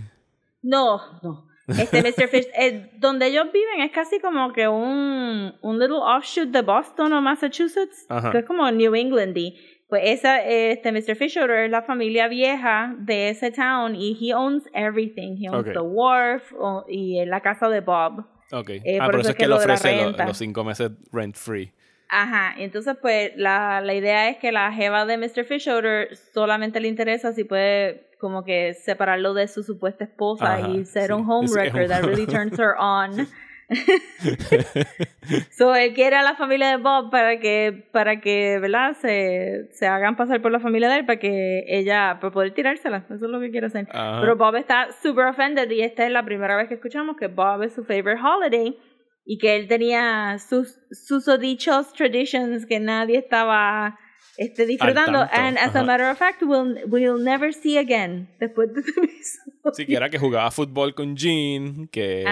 [0.63, 1.50] No, no.
[1.79, 2.29] Este Mr.
[2.29, 7.13] Fish, eh, donde ellos viven es casi como que un, un little offshoot de Boston
[7.13, 8.31] o Massachusetts, Ajá.
[8.33, 9.37] que es como New England.
[9.37, 9.57] Y
[9.89, 11.17] pues esa, este Mr.
[11.17, 15.37] Fisher es la familia vieja de ese town y he owns everything.
[15.41, 15.73] He owns Ok.
[15.73, 18.25] the wharf o- y la casa de Bob.
[18.53, 18.71] Ok.
[18.71, 21.35] Eh, ah, por por eso eso es que, le ofrece lo- los cinco meses rent
[21.37, 21.73] free.
[22.13, 25.45] Ajá, entonces pues la, la idea es que la jeva de Mr.
[25.45, 30.85] Fisher solamente le interesa si puede como que separarlo de su supuesta esposa Ajá, y
[30.85, 31.13] ser sí.
[31.13, 33.27] un homewrecker that really turns her on.
[35.57, 38.97] so él quiere a la familia de Bob para que, para que, ¿verdad?
[39.01, 43.05] Se, se hagan pasar por la familia de él para que ella, para poder tirársela.
[43.09, 43.87] Eso es lo que quiere hacer.
[43.93, 44.21] Ajá.
[44.21, 47.63] Pero Bob está super offended y esta es la primera vez que escuchamos que Bob
[47.63, 48.77] es su favorite holiday
[49.25, 54.00] y que él tenía sus, sus dichos traditions que nadie estaba
[54.41, 55.19] este, disfrutando.
[55.33, 55.85] And as a ajá.
[55.85, 59.73] matter of fact, we'll, we'll never see again después de episodio.
[59.75, 62.25] Sí, que era que jugaba fútbol con Jean, que,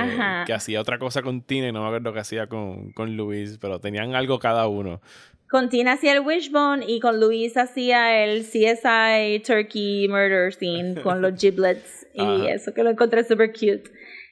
[0.46, 3.58] que hacía otra cosa con Tina y no me acuerdo qué hacía con, con Luis,
[3.60, 5.02] pero tenían algo cada uno.
[5.50, 11.20] Con Tina hacía el wishbone y con Luis hacía el CSI Turkey Murder Scene con
[11.20, 12.48] los giblets y Ajá.
[12.48, 13.84] eso que lo encontré super cute.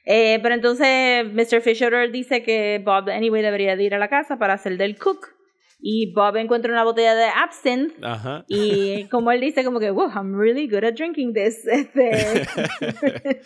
[0.05, 1.61] Eh, pero entonces Mr.
[1.61, 5.36] Fisher dice que Bob anyway debería de ir a la casa para hacer del cook
[5.79, 8.45] y Bob encuentra una botella de absinthe Ajá.
[8.47, 13.41] y como él dice como que wow I'm really good at drinking this Este,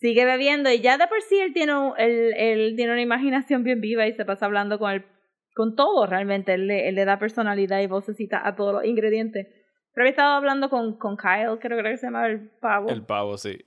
[0.00, 3.64] sigue bebiendo y ya de por sí él tiene un- él, él tiene una imaginación
[3.64, 5.04] bien viva y se pasa hablando con el
[5.54, 9.46] con todo realmente él le, él le da personalidad y vocecita a todos los ingredientes
[9.94, 13.36] pero había estado hablando con, con Kyle creo que se llama el pavo El pavo,
[13.38, 13.58] sí.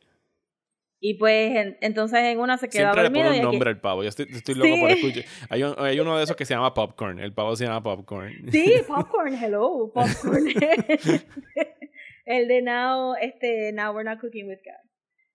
[0.99, 3.51] Y pues en- entonces en una se queda Siempre le dormido pone y un aquí-
[3.55, 4.03] nombre al pavo.
[4.03, 4.81] Yo estoy, estoy loco Sí.
[4.81, 5.23] por escuchar.
[5.49, 7.19] Hay, un- hay uno de esos que se llama Popcorn.
[7.19, 8.33] El pavo se llama Popcorn.
[8.51, 10.45] Sí, popcorn, hello, popcorn.
[12.25, 14.89] el de now, este, now we're not cooking with God.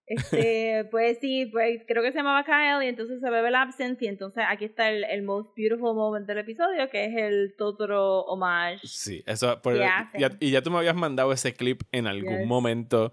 [0.05, 4.05] Este, pues sí, pues creo que se llamaba Kyle y entonces se bebe el absinthe
[4.05, 8.23] y entonces aquí está el, el most beautiful moment del episodio que es el Totoro
[8.25, 8.81] homage.
[8.85, 9.61] Sí, eso.
[9.63, 9.79] por- ¿Qué
[10.19, 12.47] ya- y ya tú me habías mandado ese clip en algún Yes.
[12.47, 13.13] momento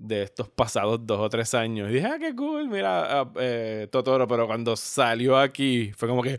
[0.00, 1.90] de estos pasados dos o tres años.
[1.90, 4.26] Y dije, ah, qué cool, mira, ah, eh, Totoro.
[4.28, 6.38] Pero cuando salió aquí, fue como que,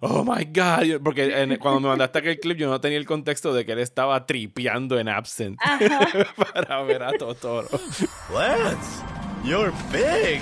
[0.00, 1.02] oh my god.
[1.02, 3.80] Porque en- cuando me mandaste aquel clip, yo no tenía el contexto de que él
[3.80, 5.58] estaba tripeando en Absent
[6.54, 7.68] para ver a Totoro.
[8.32, 9.02] Lance,
[9.44, 10.40] you're big.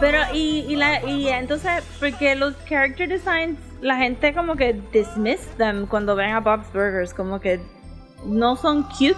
[0.00, 5.40] Pero y, y, la, y entonces, porque los character designs, la gente como que dismiss
[5.56, 7.60] them cuando ven a Bob's Burgers, como que
[8.24, 9.16] no son cute,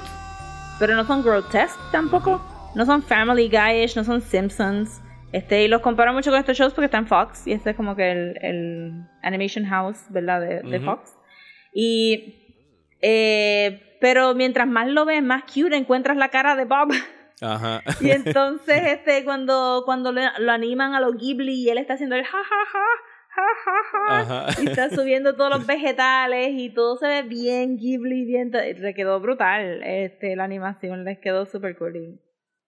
[0.78, 2.40] pero no son grotesque tampoco,
[2.74, 5.02] no son Family Guy-ish, no son Simpsons.
[5.32, 7.94] Este, y los comparo mucho con estos shows porque están Fox, y este es como
[7.94, 10.40] que el, el Animation House, ¿verdad?
[10.40, 10.80] De.
[10.80, 11.14] Fox.
[11.72, 12.66] Y,
[13.00, 16.88] eh, pero mientras más lo ves, más cute encuentras la cara de Bob.
[17.40, 17.82] Ajá.
[18.00, 22.24] Y entonces, este, cuando, cuando lo animan a los Ghibli y él está haciendo el
[22.24, 22.84] ja ja ja,
[23.28, 24.62] ja ja ja, Ajá.
[24.62, 29.20] y está subiendo todos los vegetales y todo se ve bien Ghibli, bien, le quedó
[29.20, 32.20] brutal, este, la animación les quedó super cool.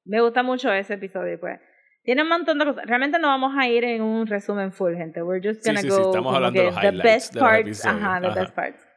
[0.04, 1.60] me gusta mucho ese episodio, pues.
[2.04, 2.84] Tiene un montón de cosas.
[2.86, 5.22] Realmente no vamos a ir en un resumen full, gente.
[5.22, 7.48] We're just gonna sí, sí, go estamos hablando de los the highlights best de los
[7.48, 7.86] parts.
[7.86, 8.40] Ajá, the Ajá.
[8.40, 8.91] best parts.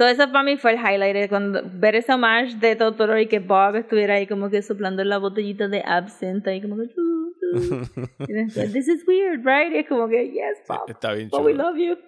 [0.00, 3.38] So, eso para mí fue el highlight, cuando ver ese homage de Totoro y que
[3.38, 6.88] Bob estuviera ahí como que soplando la botellita de absinthe ahí como que.
[8.26, 9.70] Y después, this is weird, right?
[9.70, 11.98] Y es como que, yes, Bob, Está bien but we love you.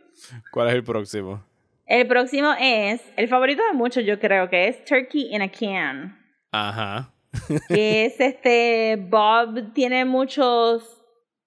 [0.51, 1.45] ¿Cuál es el próximo?
[1.85, 6.19] El próximo es, el favorito de muchos yo creo que es Turkey in a Can.
[6.51, 7.13] Ajá.
[7.69, 10.99] que es este Bob tiene muchos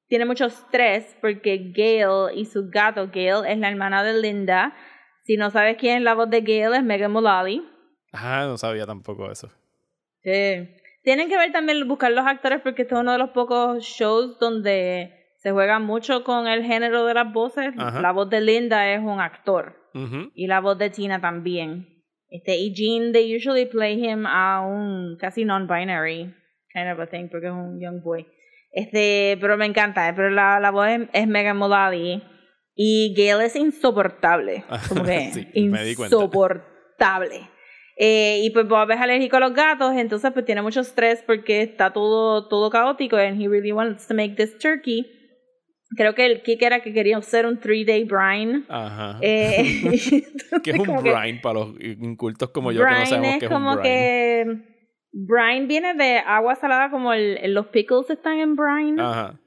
[0.07, 4.75] tiene mucho estrés porque Gail y su gato Gail es la hermana de Linda
[5.25, 7.61] si no sabes quién es la voz de Gail es Megan Mullally
[8.13, 9.49] Ah, no sabía tampoco eso.
[10.23, 10.69] Sí.
[11.03, 14.39] tienen que ver también buscar los actores porque este es uno de los pocos shows
[14.39, 18.01] donde se juega mucho con el género de las voces Ajá.
[18.01, 19.75] la voz de Linda es un actor
[20.33, 21.87] y la voz de Tina también.
[22.29, 26.33] Este, y Gene, they usually play him a un casi non-binary
[26.73, 28.25] kind of a thing, porque es un young boy.
[28.73, 32.21] Este, pero me encanta, eh, pero la, la voz es, es Megan Mullally.
[32.75, 34.63] Y Gail es insoportable.
[34.89, 36.15] Como que Sí, me di cuenta.
[36.15, 37.49] insoportable.
[37.97, 41.61] Eh, y pues Bob es alérgico a los gatos, entonces pues tiene mucho estrés porque
[41.61, 45.05] está todo, todo caótico and he really wants to make this turkey.
[45.95, 48.63] Creo que el kick era que quería hacer un three day brine.
[48.67, 49.17] Ajá.
[49.21, 49.81] Eh,
[50.63, 53.45] ¿Qué es un que brine para los incultos como yo que no sabemos es qué
[53.45, 53.81] es un brine?
[53.83, 54.45] que
[55.13, 59.01] brine viene de agua salada como el- los pickles están en brine.
[59.01, 59.39] Ajá.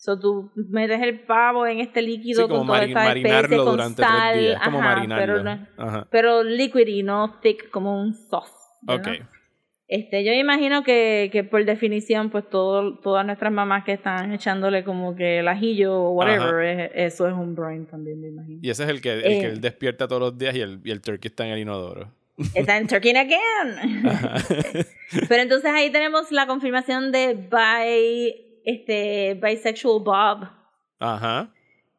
[0.00, 3.64] So tú metes el pavo en este líquido Sí, como con toda esta especie marinarlo
[3.64, 4.60] con durante sal, tres días.
[4.64, 5.34] Como ajá, marinarlo.
[5.42, 6.08] pero, Ajá.
[6.10, 8.52] pero liquid y no thick como un sauce.
[8.82, 9.12] ¿verdad?
[9.20, 9.26] Ok.
[9.90, 14.84] Este, yo imagino que, que por definición, pues todo, todas nuestras mamás que están echándole
[14.84, 18.58] como que el ajillo o whatever, es- eso es un brine también, me imagino.
[18.62, 19.40] Y ese es el que, el Eh.
[19.40, 22.12] que él despierta todos los días y el, y el turkey está en el inodoro.
[22.54, 24.02] Está en Turkey Again.
[25.28, 30.48] Pero entonces ahí tenemos la confirmación de bi, este, bisexual Bob.
[30.98, 31.50] Ajá.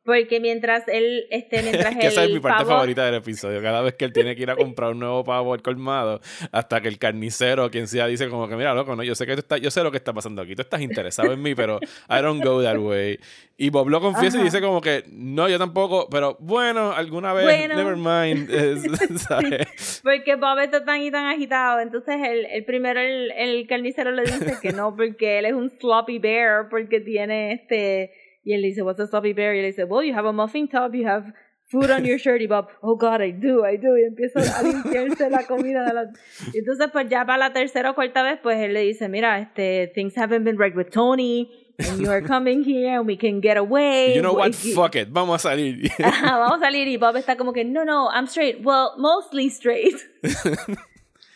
[0.09, 3.61] Porque mientras él, este, mientras que esa es mi parte pavo- favorita del episodio.
[3.61, 6.19] Cada vez que él tiene que ir a comprar un nuevo pavo al colmado,
[6.51, 9.25] hasta que el carnicero o quien sea dice como que, mira, loco, no, yo sé
[9.27, 10.55] que tú estás, yo sé lo que está pasando aquí.
[10.55, 11.79] Tú estás interesado en mí, pero
[12.09, 13.19] I don't go that way.
[13.61, 14.45] Y Bob lo confiesa y Ajá.
[14.45, 17.75] dice como que, no, yo tampoco, pero bueno, alguna vez, Bueno.
[17.75, 18.49] never mind.
[19.19, 19.99] ¿sabes?
[20.01, 21.81] Porque Bob está tan y tan agitado.
[21.81, 25.69] Entonces, el, el primero, el, el carnicero le dice que no, porque él es un
[25.69, 28.11] sloppy bear, porque tiene este.
[28.49, 29.53] Y él le dice, What's a sloppy bear?
[29.53, 31.31] Y él dice, Well, you have a muffin top, you have
[31.67, 32.41] food on your shirt.
[32.41, 33.95] Y Bob, Oh God, I do, I do.
[33.95, 35.85] Y empieza a limpiarse la comida.
[35.85, 36.03] De la...
[36.51, 39.37] Y entonces, pues ya para la tercera o cuarta vez, pues él le dice, Mira,
[39.39, 41.47] este, things haven't been right with Tony.
[41.77, 44.13] And you are coming here and we can get away.
[44.15, 44.49] You know what?
[44.65, 45.09] Y- Fuck it.
[45.11, 45.89] Vamos a salir.
[46.03, 48.57] Ajá, vamos a salir y Bob está como que, no, no, I'm straight.
[48.65, 49.95] Well, mostly straight.
[50.23, 50.29] y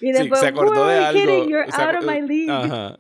[0.08, 1.20] Sí, después, se acordó de algo.
[1.20, 1.48] kidding?
[1.50, 2.50] You're se out of my uh, league.
[2.50, 2.98] Ajá.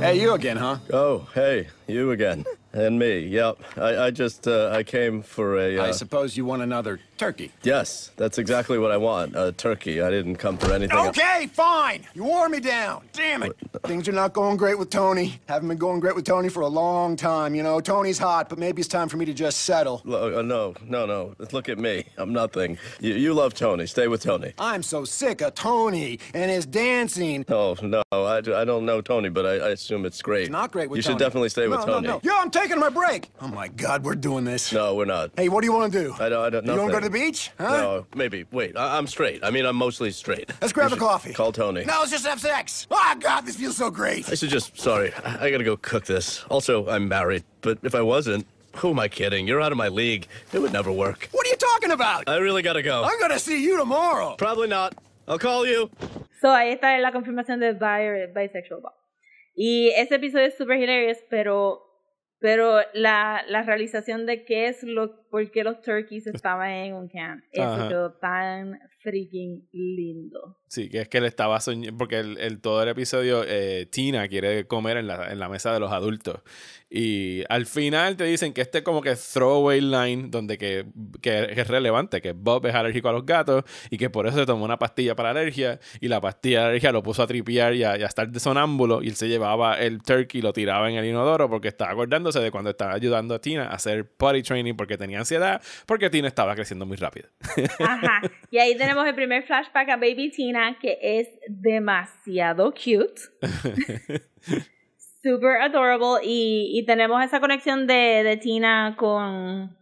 [0.00, 0.78] Hey, you again, huh?
[0.92, 2.44] Oh, hey, you again.
[2.74, 3.58] And me, yep.
[3.76, 5.84] I, I just, uh, I came for a, uh...
[5.84, 7.52] I suppose you want another turkey.
[7.62, 10.00] Yes, that's exactly what I want, a turkey.
[10.02, 11.08] I didn't come for anything else.
[11.16, 12.04] Okay, fine.
[12.14, 13.04] You wore me down.
[13.12, 13.56] Damn it.
[13.84, 15.40] Things are not going great with Tony.
[15.48, 17.54] Haven't been going great with Tony for a long time.
[17.54, 20.02] You know, Tony's hot, but maybe it's time for me to just settle.
[20.04, 21.34] Lo- uh, no, no, no.
[21.52, 22.04] Look at me.
[22.16, 22.78] I'm nothing.
[23.00, 23.86] You, you love Tony.
[23.86, 24.52] Stay with Tony.
[24.58, 27.44] I'm so sick of Tony and his dancing.
[27.48, 30.42] Oh, no, I don't know Tony, but I, I assume it's great.
[30.42, 31.14] It's not great with You Tony.
[31.14, 32.06] should definitely stay with no, Tony.
[32.08, 33.30] No, no, Yo, I'm taking my break.
[33.40, 34.72] Oh my God, we're doing this.
[34.72, 35.30] No, we're not.
[35.36, 36.14] Hey, what do you want to do?
[36.18, 37.50] I don't, I don't You want to go to the beach?
[37.58, 37.76] Huh?
[37.76, 38.44] No, maybe.
[38.50, 39.44] Wait, I, I'm straight.
[39.44, 40.50] I mean, I'm mostly straight.
[40.60, 41.32] Let's grab You a coffee.
[41.32, 41.84] Call Tony.
[41.84, 42.86] No, let's just have sex.
[42.90, 44.28] Oh God, this feels so great.
[44.30, 46.44] I should just, sorry, I, I gotta go cook this.
[46.50, 48.46] Also, I'm married, but if I wasn't,
[48.76, 49.46] who am I kidding?
[49.46, 50.26] You're out of my league.
[50.52, 51.28] It would never work.
[51.32, 52.28] What are you talking about?
[52.28, 53.04] I really gotta go.
[53.04, 54.34] I'm gonna see you tomorrow.
[54.36, 54.94] Probably not.
[55.28, 55.90] I'll call you.
[56.40, 58.92] So ahí está la confirmación de bi bisexual Bob.
[59.56, 61.80] Y ese episodio es super hilarious, pero,
[62.40, 67.08] pero la, la realización de qué es lo, por qué los turkeys estaban en un
[67.08, 67.88] can, eso Ajá.
[67.88, 70.58] quedó tan freaking lindo.
[70.68, 74.28] Sí, que es que él estaba soñando, porque el, el- todo el episodio, eh, Tina
[74.28, 76.40] quiere comer en la, en la mesa de los adultos.
[76.90, 80.86] Y al final te dicen que este como que throwaway line, donde que,
[81.20, 84.46] que es relevante, que Bob es alérgico a los gatos y que por eso se
[84.46, 87.82] tomó una pastilla para alergia y la pastilla de alergia lo puso a tripear y
[87.82, 90.88] a, y a estar de sonámbulo y él se llevaba el turkey y lo tiraba
[90.88, 94.42] en el inodoro porque estaba acordándose de cuando estaba ayudando a Tina a hacer potty
[94.42, 97.28] training porque tenía ansiedad, porque Tina estaba creciendo muy rápido.
[97.80, 98.22] Ajá.
[98.50, 103.20] Y ahí tenemos el primer flashback a Baby Tina, que es demasiado cute.
[105.22, 106.20] Super adorable.
[106.22, 109.76] Y, y tenemos esa conexión de, de Tina con,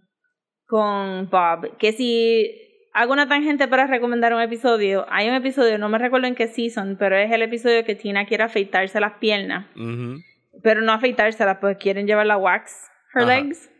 [0.66, 1.76] con Bob.
[1.78, 6.26] Que si hago una tangente para recomendar un episodio, hay un episodio, no me recuerdo
[6.26, 9.66] en qué season, pero es el episodio que Tina quiere afeitarse las piernas.
[9.74, 10.20] Ujú.
[10.62, 13.40] Pero no afeitárselas, pues quieren llevar la wax, her Ajá.
[13.40, 13.70] legs.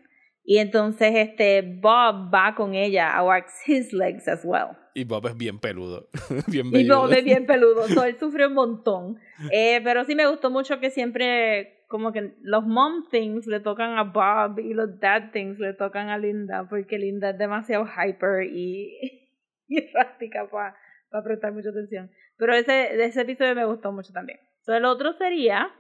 [0.45, 4.77] Y entonces este Bob va con ella a wax his legs as well.
[4.95, 6.09] Y Bob es bien peludo.
[6.49, 6.89] bien Y.
[6.89, 9.19] Bob es bien peludo, so, él sufrió un montón.
[9.51, 13.97] Eh, pero sí me gustó mucho que siempre, como que los mom things le tocan
[13.99, 18.45] a Bob y los dad things le tocan a Linda, porque Linda es demasiado hyper
[18.45, 19.31] y,
[19.69, 22.11] y errática para prestar mucha atención.
[22.37, 24.41] Pero ese, ese episodio me gustó mucho también.
[24.61, 25.71] So, el otro sería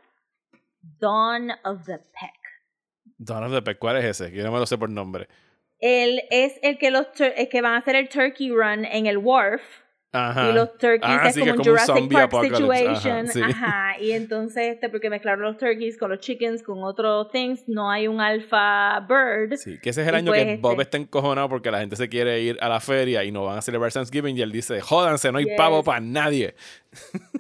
[1.00, 2.41] Dawn of the Peck.
[3.18, 4.32] Dawn of the Peck, ¿cuál es ese?
[4.32, 5.28] Yo no me lo sé por nombre.
[5.78, 9.18] Él es el que, los el que van a hacer el turkey run en el
[9.18, 9.62] wharf.
[10.14, 10.50] Ajá.
[10.50, 12.86] Y los turkeys Ah, es sí, como un es como un Jurassic Park apocalypse.
[12.86, 13.28] Ajá, situation.
[13.28, 13.40] sí.
[13.42, 17.90] Ajá, Y entonces, este, porque mezclaron los turkeys con los chickens, con otros things, no
[17.90, 19.56] hay un alpha bird.
[19.56, 21.80] Sí, que ese es el Y año pues, que Bob este- está encojonado porque la
[21.80, 24.52] gente se quiere ir a la feria y no van a celebrar Thanksgiving y él
[24.52, 25.54] dice, jódanse, no hay Yes.
[25.56, 26.54] pavo para nadie.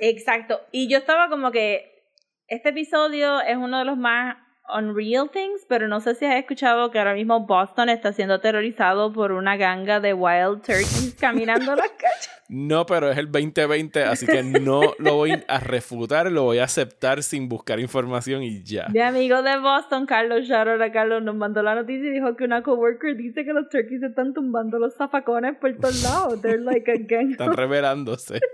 [0.00, 0.60] Exacto.
[0.72, 2.06] Y yo estaba como que
[2.48, 4.36] este episodio es uno de los más
[4.68, 9.12] unreal things, pero no sé si has escuchado que ahora mismo Boston está siendo aterrorizado
[9.12, 12.30] por una ganga de wild turkeys caminando las calles.
[12.48, 16.64] No, pero es el 2020, así que no lo voy a refutar, lo voy a
[16.64, 18.88] aceptar sin buscar información y ya.
[18.92, 22.44] Mi amigo de Boston, Carlos, out a Carlos, nos mandó la noticia y dijo que
[22.44, 26.42] una coworker dice que los turkeys están tumbando los zafacones por todos lados.
[26.42, 27.30] They're like a gang.
[27.30, 28.40] Están revelándose.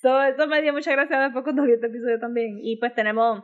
[0.00, 2.60] So, eso me dio mucha gracia después cuando vi este episodio también.
[2.62, 3.42] Y pues tenemos,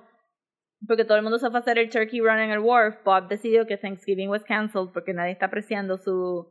[0.87, 3.29] porque todo el mundo se fue a hacer el turkey run en el wharf, Bob
[3.29, 6.49] decidió que Thanksgiving was cancelled porque nadie está apreciando su,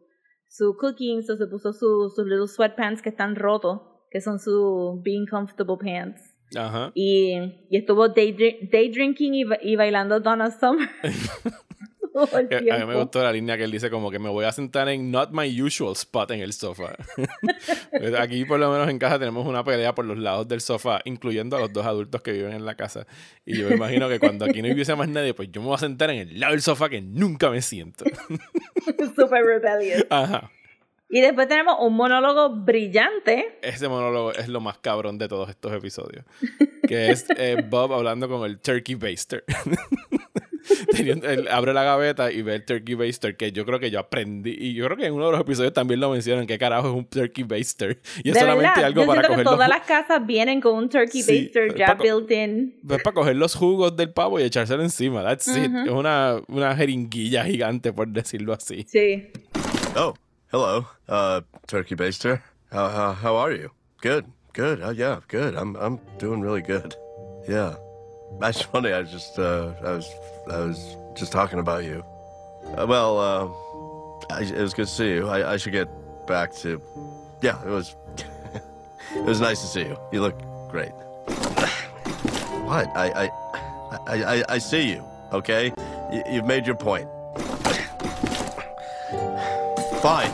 [0.47, 5.01] su cooking, so se puso su- sus little sweatpants que están rotos, que son sus
[5.03, 6.21] being comfortable pants.
[6.55, 6.91] Ajá.
[6.93, 7.33] Y,
[7.69, 8.31] y estuvo day,
[8.71, 10.87] day drinking y, y bailando Donna Summer.
[12.49, 14.51] el a mí me gustó la línea que él dice como que me voy a
[14.51, 16.95] sentar en not my usual spot en el sofá.
[17.91, 21.01] Pues Aquí por lo menos en casa tenemos una pelea por los lados del sofá,
[21.05, 23.05] incluyendo a los dos adultos que viven en la casa.
[23.45, 25.75] Y yo me imagino que cuando aquí no hubiese más nadie, pues yo me voy
[25.75, 28.05] a sentar en el lado del sofá que nunca me siento.
[29.15, 30.05] Super rebellious.
[30.09, 30.51] Ajá.
[31.09, 33.59] Y después tenemos un monólogo brillante.
[33.61, 36.25] Ese monólogo es lo más cabrón de todos estos episodios.
[36.87, 39.43] Que es eh, Bob hablando con el Turkey Baster.
[40.91, 43.99] Teniendo- él abre la gaveta y ve el Turkey Baster, que yo creo que yo
[43.99, 44.55] aprendí.
[44.57, 46.47] Y yo creo que en uno de los episodios también lo mencionan.
[46.47, 47.99] ¿Qué carajo es un Turkey Baster?
[48.23, 50.25] Y es de solamente verdad, algo yo para que coger los, todas ju- las casas
[50.25, 52.75] vienen con un turkey Sí, baster ya built in.
[52.89, 55.23] es para coger los jugos del pavo y echárselo encima.
[55.23, 55.69] That's it.
[55.69, 55.77] Ujú.
[55.85, 58.85] Es una, una jeringuilla gigante, por decirlo así.
[58.87, 59.27] Sí.
[59.95, 60.13] Oh,
[60.51, 62.41] hello, uh, Turkey Baster.
[62.71, 63.69] How, how, how are you?
[64.01, 64.81] Good, good.
[64.81, 65.55] Uh, yeah, good.
[65.55, 66.95] I'm, I'm doing really good.
[67.47, 67.75] Yeah.
[68.39, 68.91] That's funny.
[68.91, 70.13] I was just, uh, I was,
[70.51, 72.03] I was just talking about you.
[72.77, 75.29] Uh, well, uh, I, it was good to see you.
[75.29, 75.87] I, I should get
[76.25, 76.81] back to.
[77.41, 77.95] Yeah, it was.
[79.15, 79.97] it was nice to see you.
[80.11, 80.89] You look great.
[82.65, 82.87] what?
[82.95, 83.29] I, I,
[84.07, 85.03] I, I, I see you.
[85.31, 85.71] Okay,
[86.11, 87.07] you, you've made your point.
[90.01, 90.31] Fine.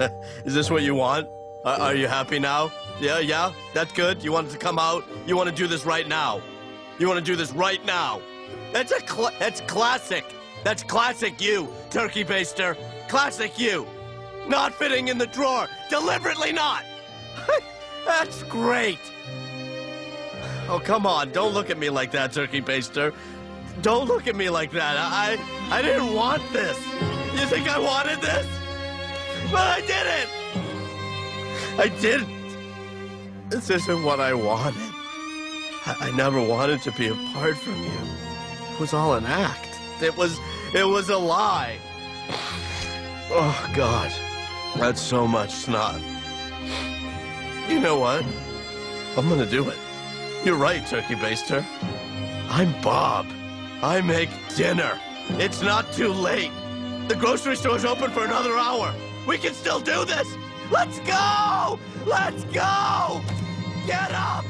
[0.44, 1.28] Is this what you want?
[1.64, 2.72] Are, are you happy now?
[3.00, 3.52] Yeah, yeah?
[3.74, 4.22] That's good?
[4.22, 5.04] You wanted to come out?
[5.26, 6.42] You want to do this right now?
[6.98, 8.20] You want to do this right now?
[8.72, 10.24] That's a cl- that's classic.
[10.64, 12.76] That's classic you, turkey baster.
[13.08, 13.86] Classic you.
[14.48, 15.68] Not fitting in the drawer.
[15.90, 16.84] Deliberately not.
[18.06, 18.98] that's great.
[20.68, 21.30] Oh, come on.
[21.32, 23.14] Don't look at me like that, turkey baster.
[23.82, 24.96] Don't look at me like that.
[24.98, 25.38] I
[25.70, 26.78] I didn't want this.
[27.34, 28.46] You think I wanted this?
[29.50, 30.30] But I didn't.
[31.78, 33.50] I didn't.
[33.50, 34.91] This isn't what I wanted.
[35.86, 37.98] I, I never wanted to be apart from you.
[38.72, 39.78] It was all an act.
[40.00, 40.38] It was
[40.74, 41.78] it was a lie.
[43.30, 44.12] Oh God.
[44.76, 46.00] That's so much snot.
[47.68, 48.24] You know what?
[49.16, 49.76] I'm gonna do it.
[50.44, 51.64] You're right, Turkey Baster.
[52.48, 53.26] I'm Bob.
[53.82, 54.98] I make dinner.
[55.30, 56.52] It's not too late.
[57.08, 58.94] The grocery store's open for another hour.
[59.26, 60.28] We can still do this.
[60.70, 61.78] Let's go!
[62.06, 63.20] Let's go!
[63.86, 64.44] Get up!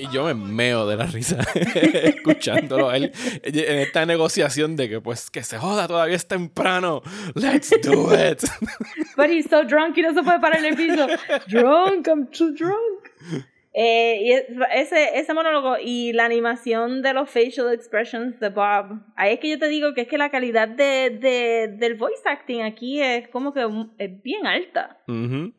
[0.00, 3.10] Y yo me meo de la risa escuchándolo a él
[3.42, 7.02] en esta negociación de que pues que se joda, todavía es temprano.
[7.34, 8.42] Let's do it.
[9.16, 11.06] But he's so drunk y no se puede parar en el piso.
[11.48, 13.44] drunk, I'm too drunk.
[13.74, 19.00] Eh, y es- ese, ese monólogo y la animación de los facial expressions de Bob.
[19.16, 22.22] Ahí es que yo te digo que es que la calidad de, de, del voice
[22.24, 23.66] acting aquí es como que
[23.98, 25.00] es bien alta.
[25.08, 25.52] Ujú.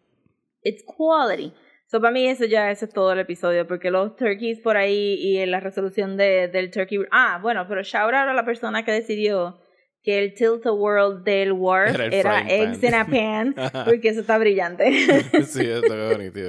[0.63, 1.53] It's quality.
[1.91, 5.15] So, para mí eso ya eso es todo el episodio, porque los turkeys por ahí
[5.19, 6.99] y la resolución de, del turkey...
[7.11, 9.59] Ah, bueno, pero shout out a la persona que decidió
[10.03, 12.87] que el tilt-a-whirl del Wharf Era era, eggs pan.
[12.89, 14.85] in a pan, porque eso está brillante.
[15.43, 16.39] Sí, esto es bonito.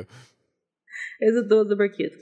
[1.20, 2.12] eso estuvo super cute.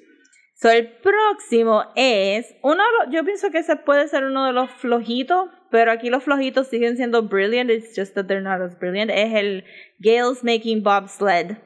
[0.55, 4.53] So, el próximo es uno de los- yo pienso que ese puede ser uno de
[4.53, 8.79] los flojitos, pero aquí los flojitos siguen siendo brilliant, it's just that they're not as
[8.79, 9.11] brilliant.
[9.11, 9.64] Es el
[9.99, 11.59] Gale's Making Bobsled.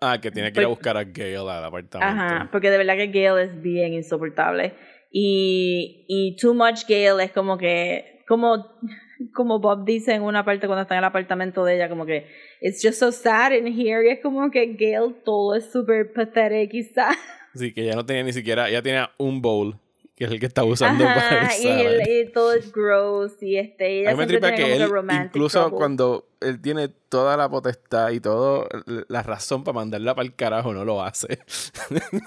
[0.00, 1.98] Ah, que tiene que ir a Pues- buscar a Gale al apartamento.
[2.22, 4.74] Ajá, porque de verdad que Gale es bien insoportable.
[5.10, 8.66] Y, y Too Much Gale es como que, como,
[9.32, 12.26] como Bob dice en una parte cuando está en el apartamento de ella, como que,
[12.60, 14.06] it's just so sad in here.
[14.06, 17.14] Y es como que Gale todo es súper pathetic y sad.
[17.54, 19.78] Sí, que ya no tenía ni siquiera, ya tenía un bowl,
[20.16, 21.80] que es el que está usando para el Ajá, y, salad.
[22.00, 24.88] el- y todo es gross y este, y ella A mí me tripa que él,
[25.24, 25.76] incluso trouble.
[25.76, 28.66] cuando él tiene toda la potestad y toda
[29.08, 31.38] la razón para mandarla para el carajo, no lo hace.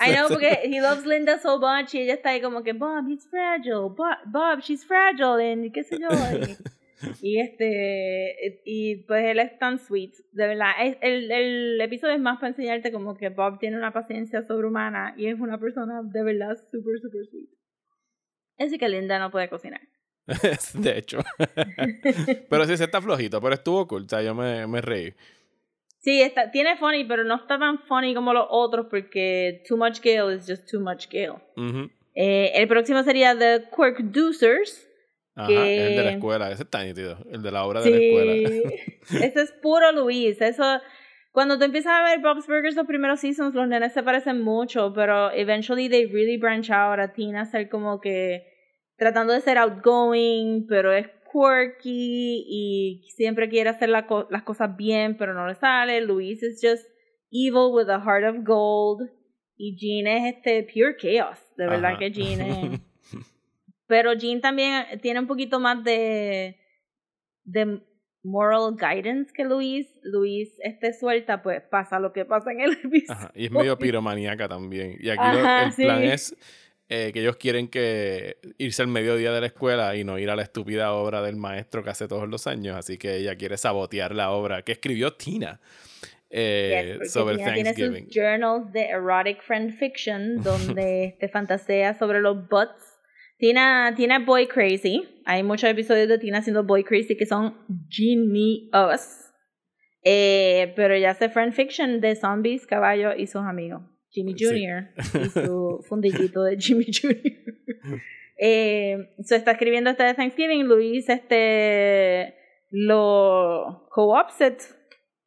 [0.05, 3.09] I know, porque he loves Linda so much y ella está ahí como que, Bob,
[3.09, 6.09] he's fragile, Bob, Bob she's fragile, and qué sé yo.
[6.11, 6.57] Y,
[7.37, 10.71] y este, y pues él es tan sweet, de verdad.
[10.83, 15.15] Es- el, el episodio es más para enseñarte como que Bob tiene una paciencia sobrehumana
[15.17, 17.49] y es una persona de verdad súper, súper sweet.
[18.59, 19.81] Así que Linda no puede cocinar.
[20.73, 21.19] de hecho.
[22.49, 25.13] pero sí, se está flojito, pero estuvo cool, o sea, yo me, me reí.
[25.99, 29.99] Sí, está, tiene funny, pero no está tan funny como los otros porque Too Much
[30.01, 31.39] Gale is just Too Much Gale.
[32.15, 34.87] Eh, el próximo sería The Quirkducers.
[35.35, 37.97] Ajá, Que- el de la escuela, ese está nítido, el de la obra de la
[37.97, 38.49] escuela.
[39.05, 40.39] Sí, eso es puro Luis.
[40.41, 40.79] Eso,
[41.39, 44.91] cuando tú empiezas a ver Bob's Burgers los primeros seasons, los nenes se parecen mucho,
[44.93, 48.43] pero eventually they really branch out a Tina ser como que
[48.97, 54.75] tratando de ser outgoing, pero es quirky y siempre quiere hacer la co- las cosas
[54.75, 56.01] bien, pero no le sale.
[56.01, 56.85] Luis is just
[57.31, 59.09] evil with a heart of gold.
[59.55, 61.39] Y Jean es este pure chaos.
[61.55, 61.99] De verdad Ajá.
[61.99, 62.81] que Jean es
[63.87, 66.57] Pero Jean también tiene un poquito más de,
[67.45, 67.81] de
[68.23, 69.87] moral guidance que Luis.
[70.03, 73.05] Luis esté suelta, pues pasa lo que pasa en el episodio.
[73.09, 74.97] Ajá, y es medio piromaníaca también.
[74.99, 76.35] Y aquí lo- el plan es
[76.89, 80.35] eh, que ellos quieren que irse al mediodía de la escuela y no ir a
[80.35, 82.75] la estúpida obra del maestro que hace todos los años.
[82.75, 85.59] Así que ella quiere sabotear la obra que escribió Tina
[86.31, 88.07] eh, Yes, sobre Tina tiene sus Thanksgiving.
[88.09, 92.88] journals de erotic friend fiction donde te fantasea sobre los butts.
[93.39, 95.07] Tina, Tina boy crazy.
[95.25, 97.55] Hay muchos episodios de Tina siendo boy crazy que son
[97.89, 99.31] genius.
[100.03, 103.81] Eh, pero ella hace friend fiction de zombies, caballos y sus amigos.
[104.11, 104.45] Jimmy Sí.
[104.45, 104.89] Jr.
[105.25, 107.15] y su fundillito de Jimmy Jr.
[108.37, 110.65] eh, se está escribiendo este de Thanksgiving.
[110.65, 112.35] Luis este
[112.71, 114.59] lo co-ops it,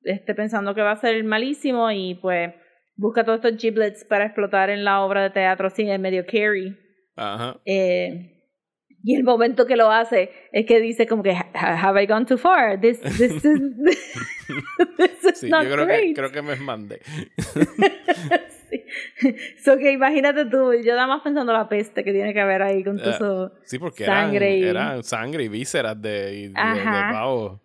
[0.02, 2.52] este, pensando que va a ser malísimo y pues
[2.94, 6.76] busca todos estos giblets para explotar en la obra de teatro en medio Carrie.
[7.16, 7.60] Ajá.
[7.64, 8.28] Eh,
[9.04, 12.24] y el momento que lo hace es que dice como que "Ha- have I gone
[12.24, 12.80] too far?
[12.80, 13.42] This, this is,
[14.96, 16.16] this is Sí, not yo creo que, great.
[16.16, 17.00] creo que me mandé.
[19.18, 19.36] Sí.
[19.62, 22.82] So que imagínate tú, yo nada más pensando la peste que tiene que haber ahí
[22.82, 23.52] con todo Eh, eso.
[23.64, 27.60] Sí, porque Sangre y- eran, eran sangre y vísceras de, y de, de pavo.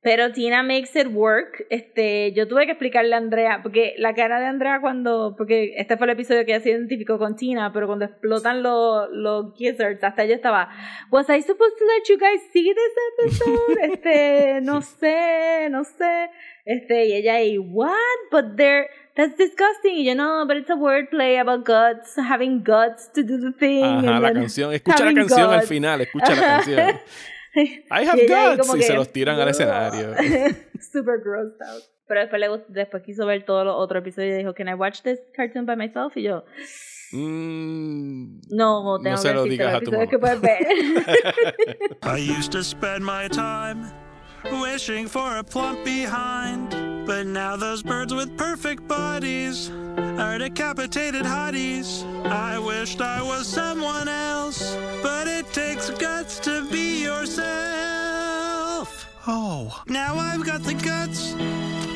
[0.00, 1.66] Pero Tina makes it work.
[1.70, 5.96] Este, yo tuve que explicarle a Andrea, porque la cara de Andrea cuando, porque este
[5.96, 10.04] fue el episodio que ella se identificó con Tina, pero cuando explotan los, los gizzards,
[10.04, 10.70] hasta ella estaba,
[11.10, 13.78] was I supposed to let you guys see this episode?
[13.92, 16.30] este, no sé, no sé.
[16.64, 17.90] Este, y ella ahí, what?
[18.30, 19.96] But they're, that's disgusting.
[19.96, 23.84] Y yo, no, but it's a wordplay about guts, having guts to do the thing.
[23.84, 24.72] Ajá, la canción.
[24.72, 27.00] Escucha la canción al final, escucha la canción.
[27.90, 28.74] I have guts.
[28.74, 30.14] Y se los tiran al escenario.
[30.92, 31.82] Super grossed out.
[32.06, 35.02] Pero después, le después quiso ver todos los otros episodios y dijo, Can I watch
[35.02, 36.16] this cartoon by myself?
[36.16, 36.44] Y yo,
[37.10, 40.06] Mm, no, tengo no se que lo digas a tu mamá.
[40.06, 40.58] que puedes ver.
[42.02, 43.90] I used to spend my time
[44.44, 46.70] wishing for a plump behind.
[47.06, 52.04] But now those birds with perfect bodies are decapitated hotties.
[52.26, 57.48] I wished I was someone else, but it takes guts to be yourself.
[59.26, 61.34] Oh, now I've got the guts.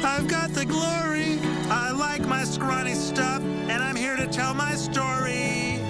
[0.04, 1.38] I've got the glory.
[1.70, 5.81] I like my scrawny stuff, and I'm here to tell my story.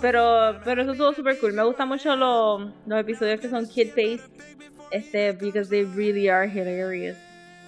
[0.00, 1.52] Pero, pero eso estuvo super cool.
[1.52, 4.30] Me gustan mucho los, los episodios que son kid-based.
[4.90, 7.16] Este, because they really are hilarious.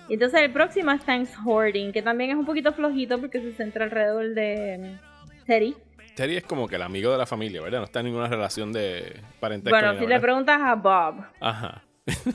[0.08, 3.52] Y entonces el próximo es Thanks Hoarding, que también es un poquito flojito porque se
[3.52, 5.76] centra alrededor de mm, Teddy.
[6.14, 7.78] Teddy es como que el amigo de la familia, ¿verdad?
[7.78, 9.78] No está en ninguna relación de parentesco.
[9.78, 11.82] Bueno, si le preguntas a Bob, Ajá.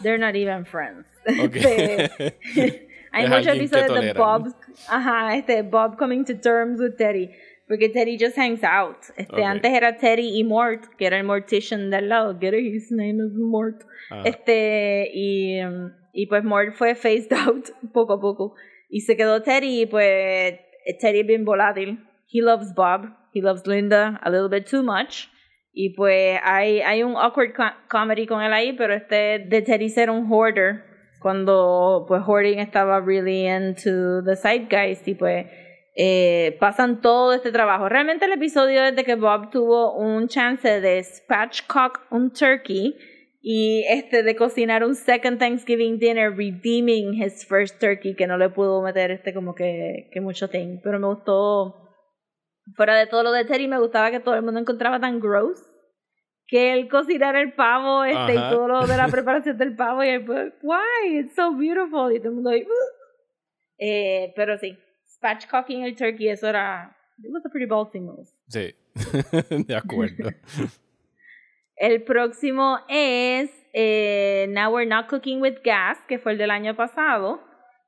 [0.02, 1.06] they're not even friends.
[1.43, 1.56] Ok.
[1.58, 2.38] Este,
[3.12, 4.14] hay muchos episodios de.
[4.14, 4.56] Bob,
[4.88, 7.30] ajá, este, Bob coming to terms with Teddy.
[7.68, 8.97] Porque Teddy just hangs out.
[9.18, 9.39] Este, Ok.
[9.45, 12.38] Antes era Teddy y Mort, que era el mortician del lado.
[12.39, 12.74] Get it?
[12.74, 13.84] His name is Mort.
[14.09, 14.22] Ah.
[14.24, 15.59] Este, y,
[16.13, 18.55] y pues Mort fue phased out poco a poco.
[18.89, 20.59] Y se quedó Teddy y pues
[21.01, 21.99] Teddy es bien volátil.
[22.32, 23.05] He loves Bob.
[23.34, 25.28] He loves Linda a little bit too much.
[25.74, 29.89] Y pues hay, hay un awkward co- comedy con él ahí, pero este de Teddy
[29.89, 30.84] ser un hoarder,
[31.22, 35.45] cuando pues hoarding estaba really into the zeitgeist y pues
[36.00, 37.89] eh, pasan todo este trabajo.
[37.89, 42.95] Realmente el episodio es de que Bob tuvo un chance de spatchcock un turkey
[43.41, 48.50] y este de cocinar un second Thanksgiving dinner redeeming his first turkey que no le
[48.50, 50.80] pudo meter este como que, que mucho thing.
[50.84, 51.89] Pero me gustó
[52.76, 55.64] fuera de todo lo de Terry, me gustaba que todo el mundo encontraba tan gross
[56.45, 60.10] que el cocinar el pavo este, y todo lo de la preparación del pavo y
[60.10, 60.30] el
[60.62, 62.93] why, it's so beautiful y todo el mundo ahí, "Ugh".
[63.80, 64.78] eh, pero sí,
[65.20, 68.28] spatchcocking el turkey, eso era, it was a pretty ballsy move.
[68.47, 68.74] Sí,
[69.65, 70.32] de acuerdo.
[71.80, 76.76] El próximo es eh, Now We're Not Cooking with Gas, que fue el del año
[76.76, 77.39] pasado,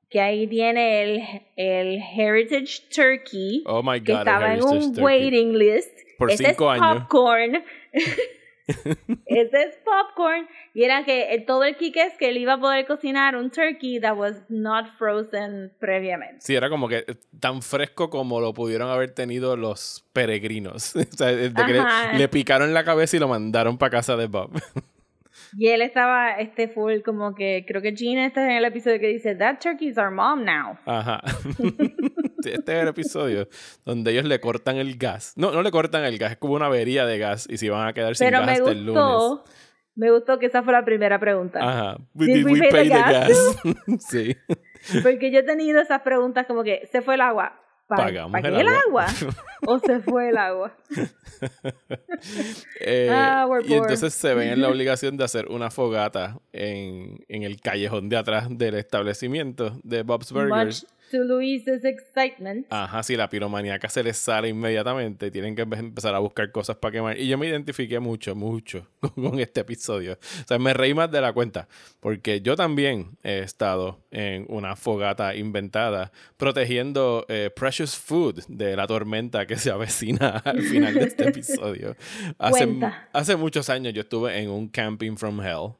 [0.08, 1.22] que ahí tiene el,
[1.56, 5.02] el Heritage Turkey, Oh my que God, el estaba en un Turkey.
[5.02, 5.90] waiting list.
[6.18, 6.98] Por Ese cinco es años.
[7.00, 7.64] popcorn.
[9.26, 10.46] Ese es popcorn.
[10.74, 13.50] Y era que eh, todo el kick es que él iba a poder cocinar un
[13.50, 16.36] turkey that was not frozen previamente.
[16.40, 20.96] Sí, era como que eh, tan fresco como lo pudieron haber tenido los peregrinos.
[20.96, 24.26] o sea, de que le, le picaron la cabeza y lo mandaron para casa de
[24.26, 24.50] Bob.
[25.56, 29.08] Y él estaba este full como que creo que Gina está en el episodio que
[29.08, 30.78] dice That turkey is our mom now.
[30.86, 31.22] Ajá.
[32.44, 33.48] Este es el episodio
[33.84, 35.32] donde ellos le cortan el gas.
[35.36, 37.86] No, no le cortan el gas, es como una avería de gas y se van
[37.88, 39.40] a quedar sin Pero gas me hasta el lunes.
[39.94, 41.58] me gustó que esa fue la primera pregunta.
[41.62, 41.96] Ajá.
[42.14, 43.28] Did we we pay the pay the gas?
[43.28, 43.56] gas?
[44.08, 44.36] sí.
[45.02, 47.56] Porque yo he tenido esas preguntas como que se fue el agua.
[47.88, 49.06] Pagamos ¿Pagué el el agua.
[49.66, 50.72] ¿O se fue el agua?
[52.80, 57.42] Eh, Ah, y entonces se ven en la obligación de hacer una fogata en, en
[57.42, 60.84] el callejón de atrás del establecimiento de Bob's Burgers.
[60.84, 62.66] Much to Luis's excitement.
[62.70, 66.76] Ajá, sí, la piromaníaca se les sale inmediatamente tienen que empe- empezar a buscar cosas
[66.76, 67.18] para quemar.
[67.18, 70.14] Y yo me identifiqué mucho, mucho con, este episodio.
[70.14, 71.68] O sea, me reí más de la cuenta,
[72.00, 78.86] porque yo también he estado en una fogata inventada protegiendo eh, precious food de la
[78.86, 81.96] tormenta que se avecina al final de este episodio.
[82.38, 82.68] Hace,
[83.12, 85.74] hace muchos años yo estuve en un camping from hell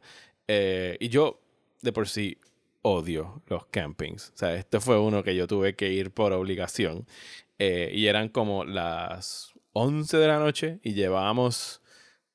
[0.48, 1.40] eh, y yo
[1.82, 2.38] de por sí
[2.82, 4.30] odio los campings.
[4.34, 7.06] O sea, este fue uno que yo tuve que ir por obligación.
[7.58, 11.82] Eh, y eran como las 11 de la noche y llevábamos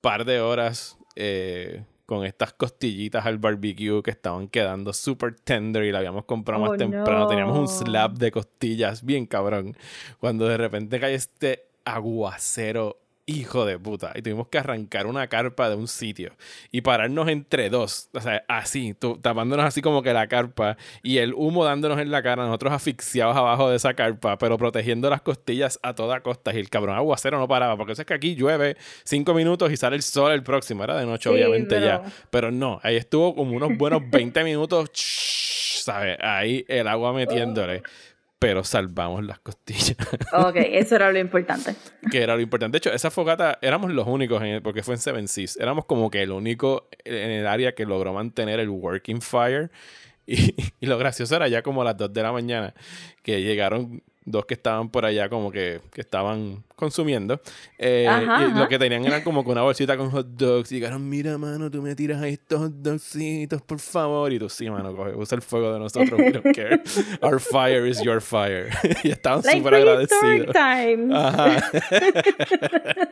[0.02, 5.92] par de horas eh, con estas costillitas al barbecue que estaban quedando súper tender y
[5.92, 7.20] la habíamos comprado Oh, más temprano.
[7.22, 7.28] no.
[7.28, 9.76] Teníamos un slab de costillas bien cabrón.
[10.20, 14.12] Cuando de repente cae este aguacero hijo de puta.
[14.16, 16.34] Y tuvimos que arrancar una carpa de un sitio
[16.72, 18.10] y pararnos entre dos.
[18.14, 22.22] O sea, así, tapándonos así como que la carpa y el humo dándonos en la
[22.22, 26.54] cara, nosotros asfixiados abajo de esa carpa, pero protegiendo las costillas a toda costa.
[26.54, 29.78] Y el cabrón aguacero no paraba, porque eso es que aquí llueve cinco minutos y
[29.78, 30.84] sale el sol el próximo.
[30.84, 32.04] Era de noche, Sí, obviamente pero- ya.
[32.30, 36.18] Pero no, ahí estuvo como unos buenos 20 minutos, ¿sabes?
[36.22, 37.82] Ahí el agua metiéndole.
[38.40, 39.96] Pero salvamos las costillas.
[40.34, 41.76] Ok, eso era lo importante.
[42.12, 42.76] que era lo importante.
[42.76, 45.58] De hecho, esa fogata éramos los únicos, en el- porque fue en Seven Seas.
[45.58, 49.72] Éramos como que el único en el área que logró mantener el working fire.
[50.28, 52.74] Y, y lo gracioso era ya como a las 2 de la mañana
[53.22, 57.40] que llegaron dos que estaban por allá como que, que estaban consumiendo.
[57.78, 58.60] Eh, Ajá, y ajá.
[58.60, 60.72] lo que tenían era como que una bolsita con hot dogs.
[60.72, 64.32] Y llegaron, mira, mano, tú me tiras ahí estos hot dogsitos, por favor.
[64.34, 66.20] Y tú, sí, mano, coge, usa el fuego de nosotros.
[66.20, 66.82] We don't care.
[67.22, 68.70] Our fire is your fire.
[69.04, 70.54] y estaban Like súper agradecidos.
[70.54, 71.14] times.
[71.14, 71.72] Ajá.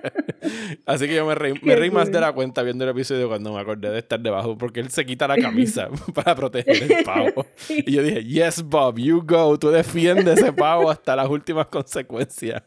[0.86, 3.53] Así que yo me reí, me reí más de la cuenta viendo el episodio cuando
[3.53, 7.45] me acordé de estar debajo, porque él se quita la camisa para proteger el pavo.
[7.70, 12.61] Y yo dije, yes, Bob, you go, tú defiendes ese pavo hasta las últimas consecuencias.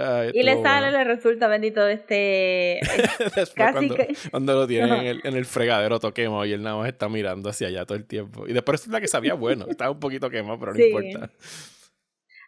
[0.00, 0.98] Ay, Y le sale, bueno.
[0.98, 2.80] le resulta bendito este.
[3.18, 6.62] Después casi cuando, que- cuando lo tienen en el, en el fregadero toquemo y él
[6.62, 8.46] nada más está mirando hacia allá todo el tiempo.
[8.46, 10.84] Y después resulta que sabía bueno, estaba un poquito quemado, pero no Sí.
[10.88, 11.30] importa.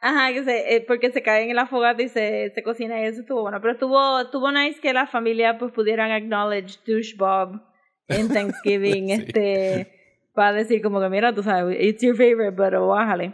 [0.02, 3.04] Ajá, que se, eh, porque se caen en la fogata y se, se cocina y
[3.04, 3.60] eso estuvo bueno.
[3.60, 7.60] Pero estuvo, estuvo nice que la familia pues pudieran acknowledge Douche Bob
[8.08, 9.12] en Thanksgiving, Sí.
[9.12, 9.92] este,
[10.32, 13.32] para decir como que mira, tú sabes, it's your favorite, pero bájale.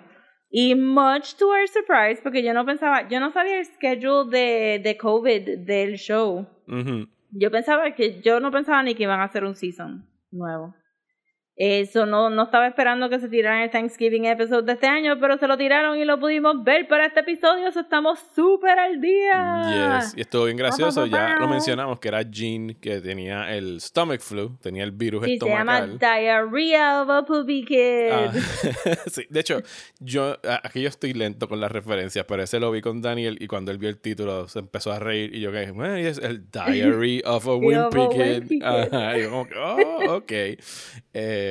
[0.50, 4.80] Y much to our surprise, porque yo no pensaba, yo no sabía el schedule de,
[4.82, 6.46] de COVID del show.
[7.30, 10.74] Yo pensaba que, yo no pensaba ni que iban a hacer un season nuevo.
[11.58, 15.38] Eso no, no estaba esperando que se tiraran el Thanksgiving episode de este año, pero
[15.38, 17.72] se lo tiraron y lo pudimos ver para este episodio.
[17.72, 20.00] So estamos súper al día.
[20.02, 20.14] Yes.
[20.18, 21.06] Y estuvo bien gracioso.
[21.06, 25.38] Ya lo mencionamos que era Jean que tenía el stomach flu, tenía el virus Sí,
[25.38, 25.98] se llama estomacal.
[25.98, 28.10] Diarrhea of a Poopy Kid.
[28.12, 28.32] Ah,
[29.10, 29.62] sí, de hecho,
[29.98, 33.46] yo aquí yo estoy lento con las referencias, pero ese lo vi con Daniel y
[33.46, 36.18] cuando él vio el título se empezó a reír y yo que bueno, y es
[36.18, 38.18] el Diary of a Wimpy a Kid.
[38.18, 38.62] Wimpy Kid.
[38.62, 40.32] Ajá, y yo como que, oh, ok.
[41.14, 41.44] Eh,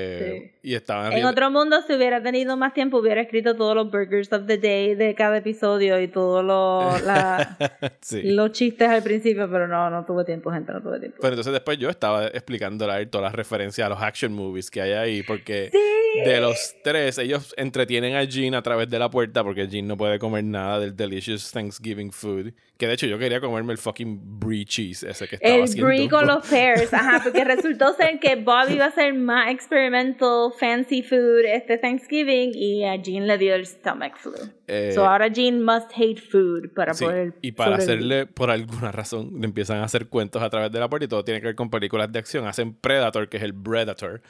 [0.63, 4.31] Y estaban En otro mundo, si hubiera tenido más tiempo, hubiera escrito todos los burgers
[4.33, 7.57] of the day de cada episodio y todos los la-
[8.01, 8.21] Sí.
[8.31, 11.17] los chistes al principio, pero no, no tuve tiempo, gente, no tuve tiempo.
[11.21, 14.71] Pero entonces después yo estaba explicándole a él todas las referencias a los action movies
[14.71, 16.21] que hay ahí, porque Sí.
[16.29, 19.97] de los tres, ellos entretienen a Jean a través de la puerta, porque Jean no
[19.97, 22.53] puede comer nada del delicious Thanksgiving food.
[22.77, 25.87] Que de hecho yo quería comerme el fucking brie cheese ese que estaba El haciendo.
[25.87, 29.49] brie con los pears, ajá, porque resultó ser que Bob iba a hacer más
[29.85, 34.33] experimental fancy food este Thanksgiving y a Jean le dio el stomach flu.
[34.67, 37.95] Eh, so ahora Jean must hate food para Sí, poder y para sobrevivir.
[38.13, 41.07] hacerle, por alguna razón, le empiezan a hacer cuentos a través de la puerta y
[41.07, 42.47] todo tiene que ver con películas de acción.
[42.47, 44.21] Hacen Predator, que es el Predator.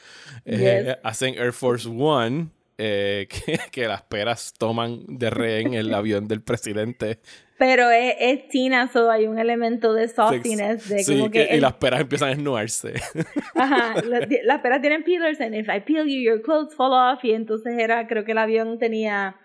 [0.44, 2.48] Eh, hacen Air Force One,
[2.78, 7.18] eh, que, que las peras toman de rehén el avión del presidente.
[7.58, 11.54] Pero es, es Tina, so hay un elemento de sauciness, de Sí, como que, que-
[11.54, 12.94] y el- las peras empiezan a esnuarse.
[13.54, 17.24] Ajá, la- las peras tienen peelers and if I peel you, your clothes fall off.
[17.24, 19.36] Y entonces era, creo que el avión tenía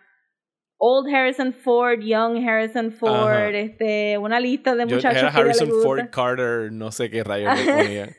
[0.83, 3.49] Old Harrison Ford, Young Harrison Ford, Ajá.
[3.51, 5.83] este, una lista de Yo- muchachos era que Harrison gusta.
[5.87, 8.09] Ford Carter, no sé qué rayos le ponía.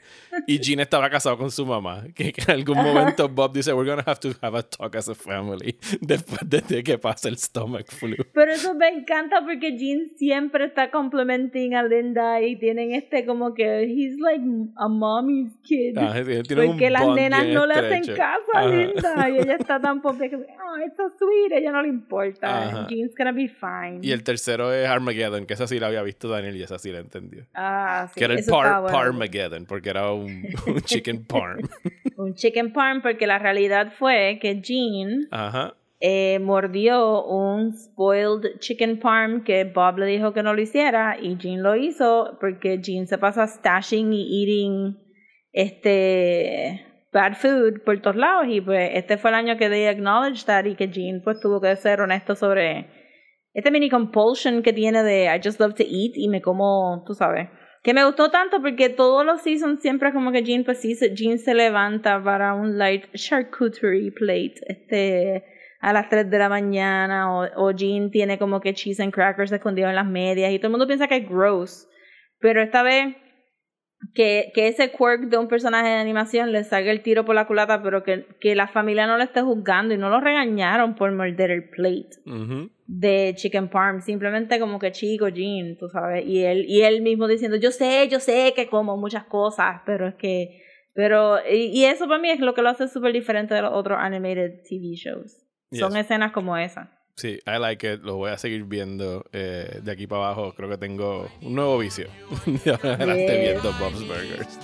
[0.46, 2.04] Y Jean estaba casado con su mamá.
[2.14, 2.88] Que, que en algún Ajá.
[2.90, 5.76] momento Bob dice: We're gonna have to have a talk as a family.
[6.00, 8.16] Después de, que pase el stomach flu.
[8.32, 13.52] Pero eso me encanta porque Jean siempre está complimenting a Linda y tienen este como
[13.52, 14.42] que he's like
[14.76, 15.98] a mommy's kid.
[15.98, 18.16] Ah, tienen un porque las nenas no le hacen estrecho.
[18.16, 18.68] caso a Ajá.
[18.70, 21.88] Linda y ella está tan pobre que, oh, it's so sweet, a ella no le
[21.88, 22.51] importa.
[22.52, 22.86] Ajá.
[22.88, 24.00] Jean's gonna be fine.
[24.02, 26.90] Y el tercero es Armageddon, que esa sí la había visto Daniel y esa sí
[26.92, 27.46] la entendió.
[27.54, 28.18] Ah, sí.
[28.18, 28.90] que era el par.
[28.90, 31.60] Parmageddon, porque era un, un chicken parm.
[32.16, 35.74] Un chicken parm, porque la realidad fue que Jean Ajá.
[35.98, 41.36] eh, mordió un spoiled chicken parm que Bob le dijo que no lo hiciera y
[41.38, 44.98] Jean lo hizo porque Jean se pasa stashing y eating
[45.52, 50.46] este bad food por todos lados y pues este fue el año que they acknowledged
[50.46, 52.86] that y que Jean pues tuvo que ser honesto sobre
[53.52, 57.14] este mini compulsion que tiene de I just love to eat y me como, tú
[57.14, 57.50] sabes.
[57.82, 61.38] Que me gustó tanto porque todos los seasons siempre como que Jean pues sí, Jean
[61.38, 65.44] se levanta para un light charcuterie plate este
[65.80, 69.50] a las 3 de la mañana o, o Jean tiene como que cheese and crackers
[69.50, 71.88] escondidos en las medias y todo el mundo piensa que es gross.
[72.38, 73.16] Pero esta vez
[74.14, 77.46] que, que ese quirk de un personaje de animación le salga el tiro por la
[77.46, 81.10] culata, pero que, que la familia no lo esté juzgando y no lo regañaron por
[81.12, 82.70] morder el plate Ujú.
[82.86, 87.26] de Chicken Parm, simplemente como que chico, Jean, tú sabes, y él, y él mismo
[87.28, 90.62] diciendo, yo sé, yo sé que como muchas cosas, pero es que,
[90.94, 93.72] pero, y, y eso para mí es lo que lo hace súper diferente de los
[93.72, 95.38] otros animated TV shows.
[95.70, 96.00] Son Yes.
[96.00, 96.98] escenas como esa.
[97.16, 98.02] Sí, I like it.
[98.02, 100.54] Lo voy a seguir viendo eh, de aquí para abajo.
[100.54, 102.08] Creo que tengo un nuevo vicio.
[102.46, 104.58] De ahora adelante viendo Bob's Burgers.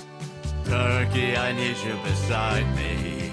[0.65, 3.31] Turkey, I need you beside me.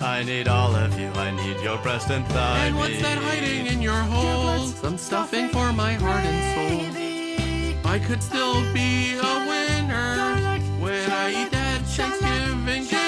[0.00, 1.08] I need all of you.
[1.16, 4.66] I need your breast and thigh And what's that hiding in your hole?
[4.66, 7.90] Some stuffing for my heart and soul.
[7.90, 13.07] I could still be a winner when I eat that Thanksgiving dinner.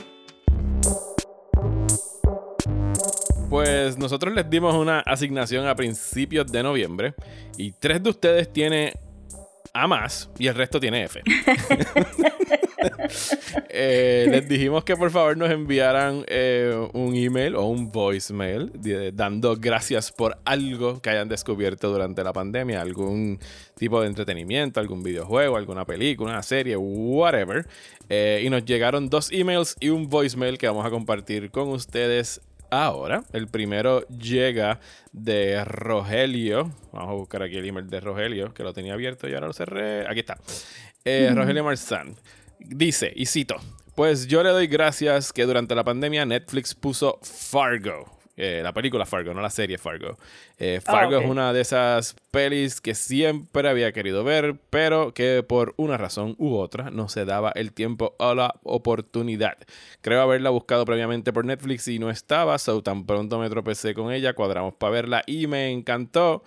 [3.51, 7.13] Pues nosotros les dimos una asignación a principios de noviembre
[7.57, 8.93] y tres de ustedes tiene
[9.73, 11.21] A más y el resto tiene F.
[13.69, 19.11] Eh, les dijimos que por favor nos enviaran eh, un email o un voicemail de-
[19.11, 23.39] dando gracias por algo que hayan descubierto durante la pandemia, algún
[23.77, 27.67] tipo de entretenimiento, algún videojuego, alguna película, una serie, whatever.
[28.09, 32.41] Eh, y nos llegaron dos emails y un voicemail que vamos a compartir con ustedes
[32.71, 33.23] ahora.
[33.33, 34.79] El primero llega
[35.11, 36.71] de Rogelio.
[36.91, 39.53] Vamos a buscar aquí el email de Rogelio, que lo tenía abierto y ahora lo
[39.53, 40.07] cerré.
[40.07, 40.37] Aquí está.
[41.05, 41.31] Eh.
[41.35, 42.15] Rogelio Marzán.
[42.57, 43.55] Dice, y cito,
[43.95, 48.20] pues yo le doy gracias que durante la pandemia Netflix puso Fargo.
[48.43, 50.17] Eh, la película Fargo, no la serie Fargo.
[50.57, 55.43] Eh, Ah, Fargo es una de esas pelis que siempre había querido ver, pero que
[55.47, 59.57] por una razón u otra no se daba el tiempo o la oportunidad.
[60.01, 64.11] Creo haberla buscado previamente por Netflix y no estaba, so tan pronto me tropecé con
[64.11, 66.43] ella, cuadramos para verla y me encantó.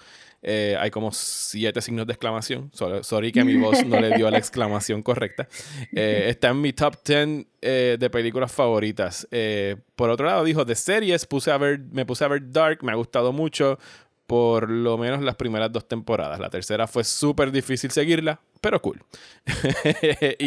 [0.46, 2.70] Eh, hay como siete signos de exclamación.
[2.74, 5.48] Sorry, sorry que mi voz no le dio la exclamación correcta.
[5.94, 9.26] Eh, está en mi top 10 eh, de películas favoritas.
[9.30, 12.84] Eh, por otro lado, dijo, de series puse a ver, me puse a ver Dark,
[12.84, 13.78] me ha gustado mucho.
[14.26, 16.40] Por lo menos las primeras dos temporadas.
[16.40, 19.04] La tercera fue súper difícil seguirla, pero cool.
[20.38, 20.46] y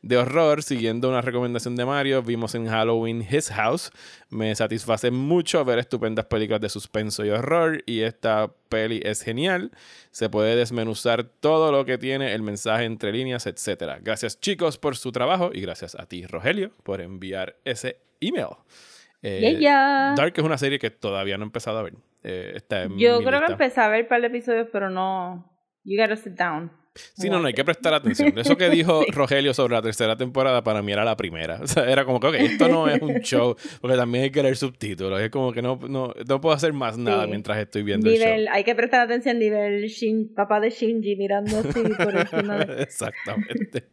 [0.00, 3.90] de horror, siguiendo una recomendación de Mario, vimos en Halloween His House.
[4.30, 9.72] Me satisface mucho ver estupendas películas de suspenso y horror y esta peli es genial.
[10.10, 14.00] Se puede desmenuzar todo lo que tiene, el mensaje entre líneas, etc.
[14.00, 18.56] Gracias chicos por su trabajo y gracias a ti, Rogelio, por enviar ese email.
[19.26, 20.14] Eh, Yeah, yeah.
[20.16, 21.94] Dark es una serie que todavía no he empezado a ver.
[22.22, 25.50] Eh, está en Yo creo que empecé a ver un par de episodios, pero no.
[25.84, 26.70] You gotta sit down.
[27.16, 28.38] Sí, no, no, hay que prestar atención.
[28.38, 29.10] Eso que dijo Sí.
[29.10, 31.58] Rogelio sobre la tercera temporada para mí era la primera.
[31.62, 34.42] O sea, era como que, ok, esto no es un show, porque también hay que
[34.42, 35.20] leer subtítulos.
[35.20, 37.30] Es como que no, no, no puedo hacer más nada Sí.
[37.30, 41.58] mientras estoy viendo el Nivel, hay que prestar atención nivel Shin, papá de Shinji mirando
[41.58, 42.74] así por encima show.
[42.76, 42.82] de...
[42.82, 43.84] Exactamente.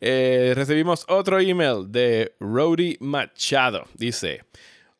[0.00, 3.84] Eh, recibimos otro email de Rody Machado.
[3.94, 4.42] Dice: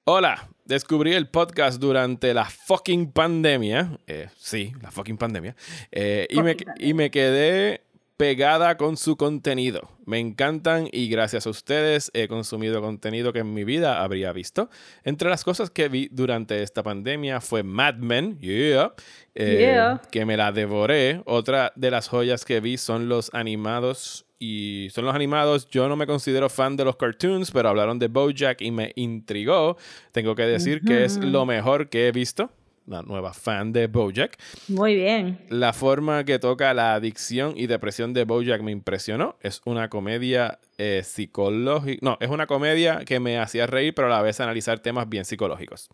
[0.07, 3.99] Hola, descubrí el podcast durante la fucking pandemia.
[4.07, 5.57] Eh, sí, la fucking pandemia.
[5.91, 7.81] Eh, y, me, y me quedé
[8.19, 9.89] pegada con su contenido.
[10.05, 14.69] Me encantan y gracias a ustedes he consumido contenido que en mi vida habría visto.
[15.05, 18.93] Entre las cosas que vi durante esta pandemia fue Mad Men, yeah,
[19.35, 20.03] eh, Yeah.
[20.13, 21.23] que me la devoré.
[21.25, 25.69] Otra de las joyas que vi son los animados y son los animados.
[25.71, 29.77] Yo no me considero fan de los cartoons, pero hablaron de BoJack y me intrigó.
[30.13, 32.51] Tengo que decir que es lo mejor que he visto.
[32.87, 34.39] una nueva fan de Bojack.
[34.69, 35.39] Muy bien.
[35.49, 39.37] La forma que toca la adicción y depresión de Bojack me impresionó.
[39.41, 42.01] Es una comedia eh, psicológica.
[42.03, 45.25] No, es una comedia que me hacía reír, pero a la vez analizar temas bien
[45.25, 45.89] psicológicos.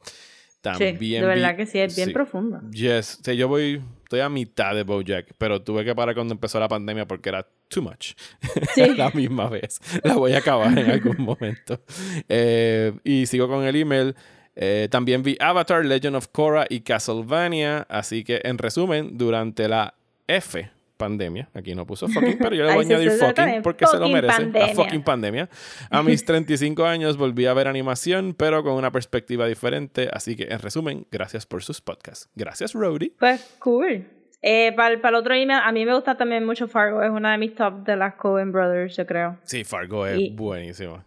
[0.61, 2.15] También sí, de verdad que sí, es bien sí.
[2.15, 2.61] profundo.
[2.71, 3.21] Yes.
[3.23, 7.07] Yo voy, estoy a mitad de Bojack, pero tuve que parar cuando empezó la pandemia
[7.07, 8.13] porque era too much.
[8.75, 8.95] Sí.
[8.95, 9.81] la misma vez.
[10.05, 11.81] La voy a acabar en algún momento.
[12.29, 14.15] Eh, y sigo con el email.
[14.55, 17.87] Eh, también vi Avatar, Legend of Korra y Castlevania.
[17.89, 19.95] Así que, en resumen, durante la
[20.27, 20.71] F
[21.01, 24.09] pandemia, aquí no puso fucking, pero yo le voy a añadir fucking porque se lo
[24.09, 24.47] merece.
[24.53, 25.49] La fucking pandemia.
[25.91, 30.09] A mis 35 años volví a ver animación, pero con una perspectiva diferente.
[30.13, 32.29] Así que, en resumen, gracias por sus podcasts.
[32.37, 33.11] Gracias, Rody.
[33.19, 34.07] Pues cool.
[34.43, 37.03] Eh, para, el, para el otro email, a mí me gusta también mucho Fargo.
[37.03, 39.39] Es una de mis top de las Coen Brothers, yo creo.
[39.43, 41.05] Sí, Fargo es Y- buenísimo.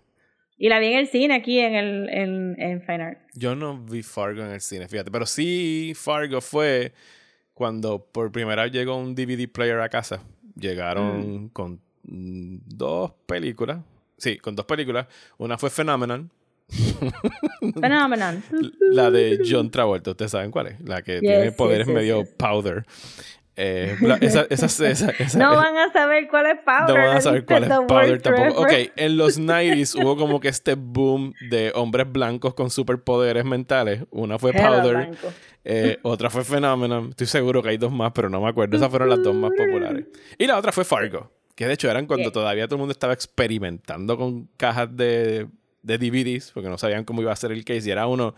[0.56, 3.20] Y la vi en el cine aquí en, el, en, en Fine Art.
[3.34, 5.10] Yo no vi Fargo en el cine, fíjate.
[5.12, 6.94] Pero sí, Fargo fue
[7.54, 10.22] cuando por primera vez llegó un DVD player a casa.
[10.56, 13.80] Llegaron con mm, dos películas.
[14.18, 15.08] Sí, con dos películas.
[15.38, 16.30] Una fue Phenomenon.
[17.80, 18.44] Phenomenon.
[18.80, 20.12] La de John Travolta.
[20.12, 20.82] ¿Ustedes saben cuál es?
[20.82, 22.30] La que tiene poderes yes, medio yes.
[22.36, 22.86] powder.
[23.56, 26.88] Eh, esa, esa, esa, No van a saber cuál es Powder.
[26.88, 28.62] no van a saber cuál es Powder tampoco.
[28.62, 34.06] Ok, en los 90s hubo como que este boom de hombres blancos con superpoderes mentales.
[34.10, 35.12] Una fue Powder,
[35.64, 37.10] eh, otra fue Phenomenon.
[37.10, 38.76] Estoy seguro que hay dos más, pero no me acuerdo.
[38.76, 40.06] Esas fueron las dos más populares.
[40.38, 43.14] Y la otra fue Fargo, que de hecho eran cuando todavía todo el mundo estaba
[43.14, 45.48] experimentando con cajas de,
[45.84, 47.88] de DVDs, porque no sabían cómo iba a ser el case.
[47.88, 48.34] Y era uno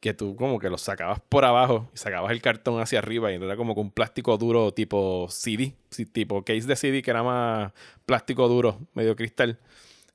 [0.00, 3.34] que tú como que lo sacabas por abajo y sacabas el cartón hacia arriba y
[3.36, 5.74] era como que un plástico duro tipo CD,
[6.12, 7.72] tipo case de CD que era más
[8.06, 9.58] plástico duro, medio cristal.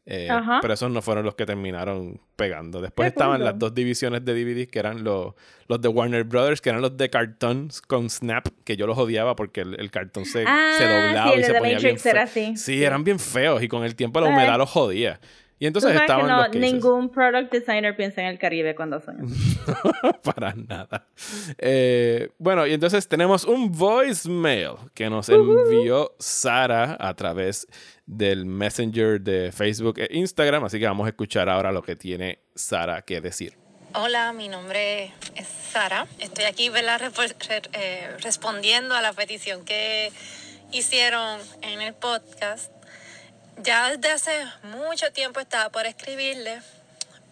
[0.05, 0.27] Eh,
[0.61, 2.81] pero esos no fueron los que terminaron pegando.
[2.81, 5.33] Después estaban las dos divisiones de DVDs que eran los,
[5.69, 9.37] los de Warner Brothers, que eran los de cartons con Snap, que yo los odiaba
[9.37, 12.21] porque el, el cartón se, Ah, se doblaba sí, y se The ponía bien feo.
[12.21, 12.57] así.
[12.57, 15.21] Sí, eran bien feos y con el tiempo la humedad los jodía.
[15.63, 16.61] Y Tú entonces sabes que estaban no, los cases.
[16.61, 19.23] ningún product designer piensa en el Caribe cuando sueña.
[20.23, 21.07] Para nada.
[21.57, 27.65] Eh, bueno, y entonces tenemos un voicemail que nos envió Sara a través
[28.05, 30.65] del Messenger de Facebook e Instagram.
[30.65, 33.53] Así que vamos a escuchar ahora lo que tiene Sara que decir.
[33.93, 36.07] Hola, mi nombre es Sara.
[36.19, 36.99] Estoy aquí ¿verdad?
[37.71, 40.11] Eh, respondiendo a la petición que
[40.73, 42.69] hicieron en el podcast.
[43.61, 46.61] Ya desde hace mucho tiempo estaba por escribirle,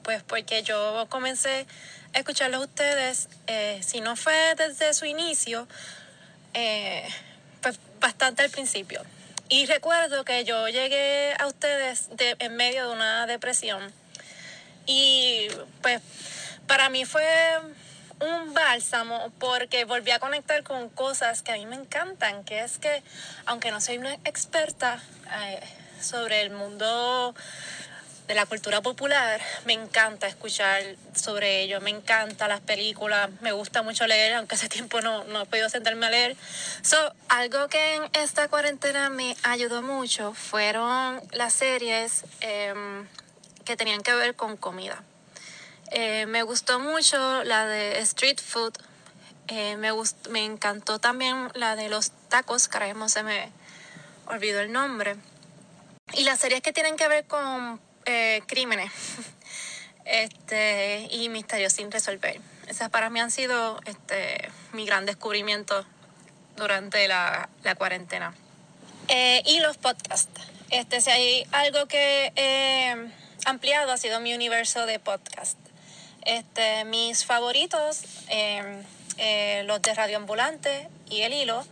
[0.03, 1.65] pues porque yo comencé
[2.13, 5.67] a escucharlos a ustedes, eh, si no fue desde su inicio,
[6.53, 7.07] eh,
[7.61, 9.01] pues bastante al principio.
[9.49, 13.91] Y recuerdo que yo llegué a ustedes de- en medio de una depresión.
[14.85, 15.47] Y
[15.81, 16.01] pues
[16.67, 17.25] para mí fue
[18.19, 22.77] un bálsamo porque volví a conectar con cosas que a mí me encantan, que es
[22.77, 23.03] que
[23.45, 25.01] aunque no soy una experta
[25.33, 25.59] eh,
[26.01, 27.33] sobre el mundo
[28.27, 30.83] de la cultura popular, me encanta escuchar
[31.13, 35.41] sobre ello, me encanta las películas, me gusta mucho leer, aunque hace tiempo no, no
[35.41, 36.37] he podido sentarme a leer.
[36.81, 43.07] So, algo que en esta cuarentena me ayudó mucho fueron las series em,
[43.65, 45.03] que tenían que ver con comida.
[45.91, 48.73] Eh, me gustó mucho la de Street Food.
[49.49, 53.51] Eh, me, encantó también la de los tacos, mismo se me
[54.27, 55.17] olvidó el nombre.
[56.13, 58.91] Y las series que tienen que ver con eh, crímenes
[60.05, 62.39] este, y misterios sin resolver.
[62.67, 65.85] Esas para mí han sido este, mi gran descubrimiento
[66.55, 68.33] durante la, la cuarentena.
[69.07, 70.41] Eh, y los podcasts.
[70.69, 72.95] Este, si hay algo que he
[73.45, 75.57] ampliado ha sido mi universo de podcast.
[76.23, 78.83] Este, mis favoritos, eh,
[79.17, 81.65] eh, los de Radio Ambulante y El Hilo,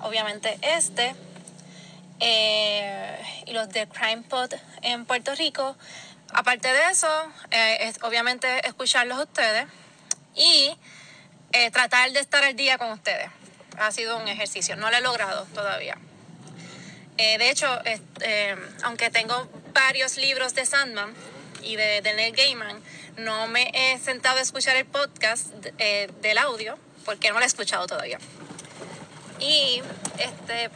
[0.00, 1.14] obviamente este,
[2.20, 4.52] eh, y los de Crime Pod
[4.82, 5.76] en Puerto Rico.
[6.32, 7.08] Aparte de eso,
[7.50, 9.66] eh, es, obviamente escucharlos a ustedes
[10.36, 10.76] y
[11.52, 13.28] eh, tratar de estar al día con ustedes.
[13.78, 15.96] Ha sido un ejercicio, no lo he logrado todavía.
[17.16, 17.66] De hecho,
[18.82, 21.12] aunque tengo varios libros de Sandman
[21.62, 22.82] y de, de Neil Gaiman,
[23.18, 27.86] no me he sentado a escuchar el podcast del audio porque no lo he escuchado
[27.86, 28.18] todavía.
[29.38, 29.82] Y
[30.18, 30.70] este,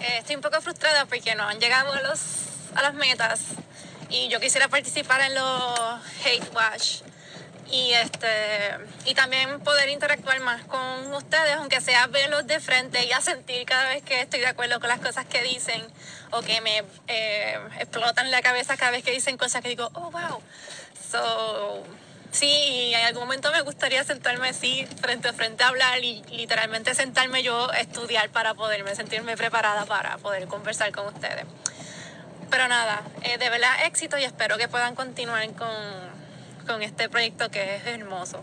[0.00, 2.20] eh, estoy un poco frustrada porque no han llegado a, los,
[2.74, 3.40] a las metas
[4.08, 7.02] y yo quisiera participar en los Hate Watch
[7.70, 8.28] y este
[9.04, 13.66] y también poder interactuar más con ustedes aunque sea verlos de frente y a sentir
[13.66, 15.82] cada vez que estoy de acuerdo con las cosas que dicen
[16.30, 20.10] o que me eh, explotan la cabeza cada vez que dicen cosas que digo oh
[20.10, 20.40] wow
[21.10, 21.84] so
[22.30, 26.22] Sí, y en algún momento me gustaría sentarme así, frente a frente a hablar y
[26.30, 31.46] literalmente sentarme yo a estudiar para poderme sentirme preparada para poder conversar con ustedes.
[32.50, 35.68] Pero nada, eh, de verdad éxito y espero que puedan continuar con,
[36.66, 38.42] con este proyecto que es hermoso.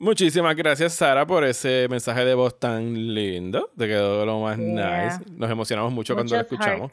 [0.00, 3.70] Muchísimas gracias, Sara, por ese mensaje de voz tan lindo.
[3.76, 5.18] Te quedó lo más Yeah.
[5.18, 5.30] nice.
[5.36, 6.90] Nos emocionamos mucho cuando lo escuchamos.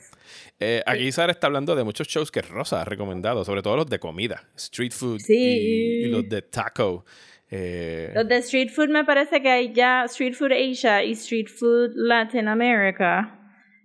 [0.60, 3.88] Eh, aquí Sara está hablando de muchos shows que Rosa ha recomendado, sobre todo los
[3.90, 5.34] de comida, street food Sí.
[5.36, 7.06] y, y los de taco.
[7.50, 11.48] Eh, Los de Street Food me parece que hay ya Street Food Asia y Street
[11.48, 13.40] Food Latin America.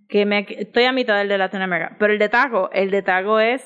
[0.08, 1.94] Que me estoy a mitad del de Latin America.
[1.96, 3.62] Pero el de taco, el de taco es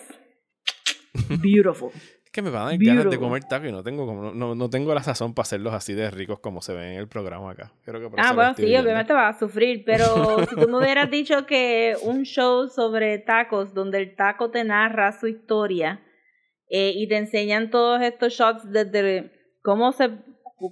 [1.43, 1.91] beautiful.
[2.37, 4.69] Que me van a dar ganas de comer taco y no tengo, como, no, no
[4.69, 7.73] tengo la sazón para hacerlos así de ricos como se ven en el programa acá.
[7.83, 10.77] Creo que por eso Ah, bueno, sí, obviamente vas a sufrir, pero si tú me
[10.77, 16.03] hubieras dicho que un show sobre tacos, donde el taco te narra su historia
[16.69, 19.33] eh, y te enseñan todos estos shots desde
[19.63, 20.11] cómo se,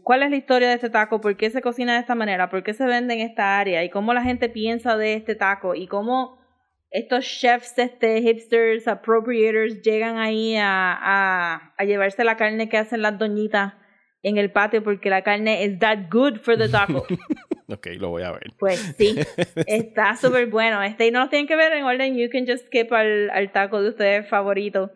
[0.02, 2.62] cuál es la historia de este taco, por qué se cocina de esta manera, por
[2.62, 5.86] qué se vende en esta área y cómo la gente piensa de este taco y
[5.86, 6.43] cómo
[6.94, 13.02] estos chefs, este, hipsters, appropriators, llegan ahí a, a, a llevarse la carne que hacen
[13.02, 13.74] las doñitas
[14.22, 17.04] en el patio porque la carne is that good for the taco.
[17.66, 18.52] Ok, lo voy a ver.
[18.58, 19.18] Pues sí,
[19.66, 20.82] está súper bueno.
[20.82, 23.52] Este, y no los tienen que ver en orden, you can just skip al, al
[23.52, 24.92] taco de ustedes favorito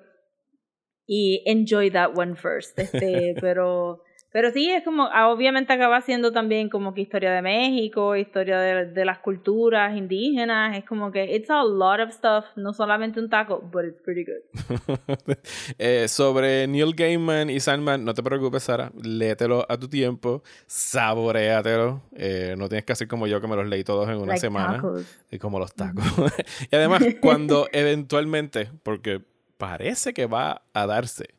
[1.06, 2.78] y enjoy that one first.
[2.78, 7.42] Este, pero, pero sí, es como, ah, obviamente acaba siendo también como que historia de
[7.42, 12.44] México, historia de, de las culturas indígenas, es como que it's a lot of stuff,
[12.56, 15.36] no solamente un taco, but it's pretty good.
[15.78, 18.90] Eh, sobre Neil Gaiman y Sandman, no te preocupes, Sara.
[19.02, 22.02] Léetelo a tu tiempo, saboreatelo.
[22.16, 24.40] Eh, no tienes que hacer como yo que me los leí todos en una Like
[24.40, 24.74] semana.
[24.76, 25.06] tacos.
[25.30, 26.04] Y como los tacos.
[26.70, 29.22] y además, cuando eventualmente, porque
[29.56, 31.34] parece que va a darse,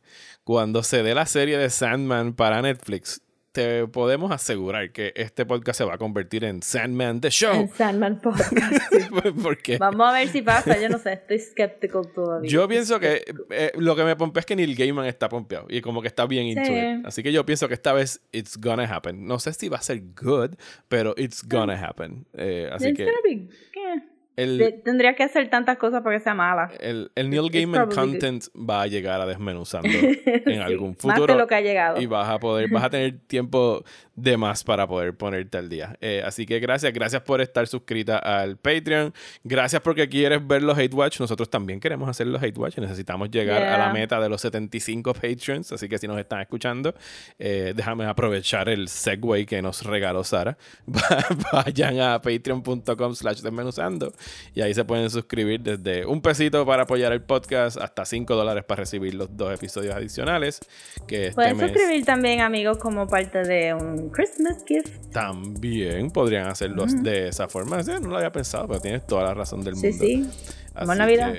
[0.50, 3.22] cuando se dé la serie de Sandman para Netflix,
[3.52, 7.54] te podemos asegurar que este podcast se va a convertir en Sandman The Show.
[7.54, 8.52] En Sandman Podcast.
[9.44, 12.50] porque Vamos a ver si pasa, yo no sé, estoy skeptical todavía.
[12.50, 15.82] Yo pienso que eh, lo que me pompea es que Neil Gaiman está pompeado y
[15.82, 16.74] como que está bien into Sí.
[16.74, 17.06] it.
[17.06, 19.28] Así que yo pienso que esta vez it's gonna happen.
[19.28, 20.56] No sé si va a ser good,
[20.88, 22.26] pero it's gonna happen.
[22.34, 23.50] Eh, así It's que gonna be-
[23.80, 24.04] eh.
[24.44, 26.72] El, Te- Tendría que hacer tantas cosas para que sea mala.
[26.80, 27.96] el, el Neil Gaiman good.
[27.96, 29.90] content va a llegar a desmenuzando
[30.26, 31.34] en algún Más futuro.
[31.34, 32.02] de lo que ha llegado.
[32.02, 33.84] Y vas a poder, vas a tener tiempo
[34.16, 35.96] de más para poder ponerte al día.
[36.02, 39.14] Eh, así que gracias, gracias por estar suscrita al Patreon.
[39.44, 41.20] Gracias porque quieres ver los Hate Watch.
[41.20, 42.78] Nosotros también queremos hacer los Hate Watch.
[42.80, 45.72] Necesitamos llegar a la meta de los 75 Patreons.
[45.72, 46.94] Así que si nos están escuchando,
[47.38, 50.58] eh, déjame aprovechar el segue que nos regaló Sara.
[51.54, 54.12] Vayan a patreon.com slash desmenuzando
[54.56, 58.64] y ahí se pueden suscribir desde un pesito para apoyar el podcast hasta 5 dólares
[58.66, 60.60] para recibir los dos episodios adicionales
[61.08, 65.12] que este Pueden mes suscribir también, amigos, como parte de un Christmas gift.
[65.12, 67.02] también podrían hacerlo Ujú.
[67.04, 67.82] de esa forma.
[67.84, 70.06] Sí, no lo había pensado, pero tienes toda la razón del Sí, mundo.
[70.06, 70.30] sí.
[70.78, 71.34] Como Así Navidad.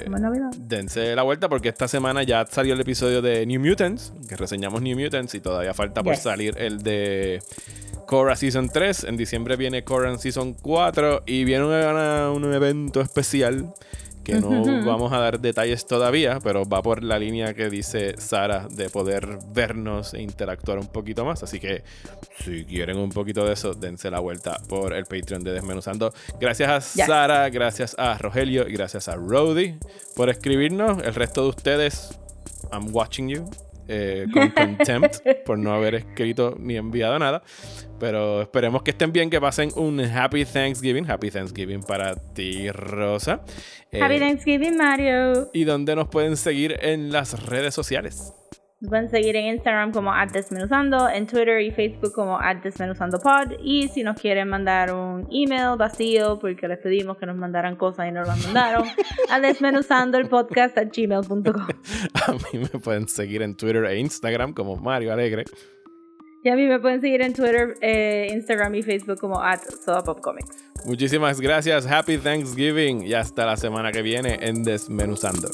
[0.58, 4.82] Dense la vuelta porque esta semana ya salió el episodio de New Mutants, que reseñamos
[4.82, 6.22] New Mutants y todavía falta por Yes.
[6.24, 7.40] salir el de
[8.10, 9.04] Korra Season 3.
[9.04, 13.72] En diciembre viene Korra Season 4 y viene una- un evento especial
[14.24, 14.50] que no
[14.84, 19.38] vamos a dar detalles todavía, pero va por la línea que dice Sara de poder
[19.54, 21.44] vernos e interactuar un poquito más.
[21.44, 21.84] Así que
[22.44, 26.12] si quieren un poquito de eso, dense la vuelta por el Patreon de Desmenuzando.
[26.40, 27.06] Gracias a Yes.
[27.06, 29.76] Sara, gracias a Rogelio y gracias a Rody
[30.16, 31.00] por escribirnos.
[31.04, 32.18] El resto de ustedes,
[32.72, 33.48] I'm watching you.
[33.92, 37.42] Eh, con contempt por no haber escrito ni enviado nada.
[37.98, 41.10] Pero esperemos que estén bien, que pasen un Happy Thanksgiving.
[41.10, 43.42] Happy Thanksgiving para ti, Rosa.
[43.90, 45.50] Eh, Happy Thanksgiving, Mario.
[45.52, 48.32] ¿Y dónde nos pueden seguir en las redes sociales?
[48.81, 53.59] Nos pueden seguir en Instagram como Desmenuzando, en Twitter y Facebook como Desmenuzandopod.
[53.62, 58.09] Y si nos quieren mandar un email vacío, porque les pedimos que nos mandaran cosas
[58.09, 58.85] y no las mandaron,
[59.31, 61.43] a desmenuzando el podcast a gmail.com.
[62.27, 65.44] A mí me pueden seguir en Twitter e Instagram como Mario Alegre.
[66.43, 69.61] Y a mí me pueden seguir en Twitter, eh, Instagram y Facebook como at
[70.23, 70.65] Comics.
[70.86, 75.51] Muchísimas gracias, Happy Thanksgiving y hasta la semana que viene en Desmenuzando.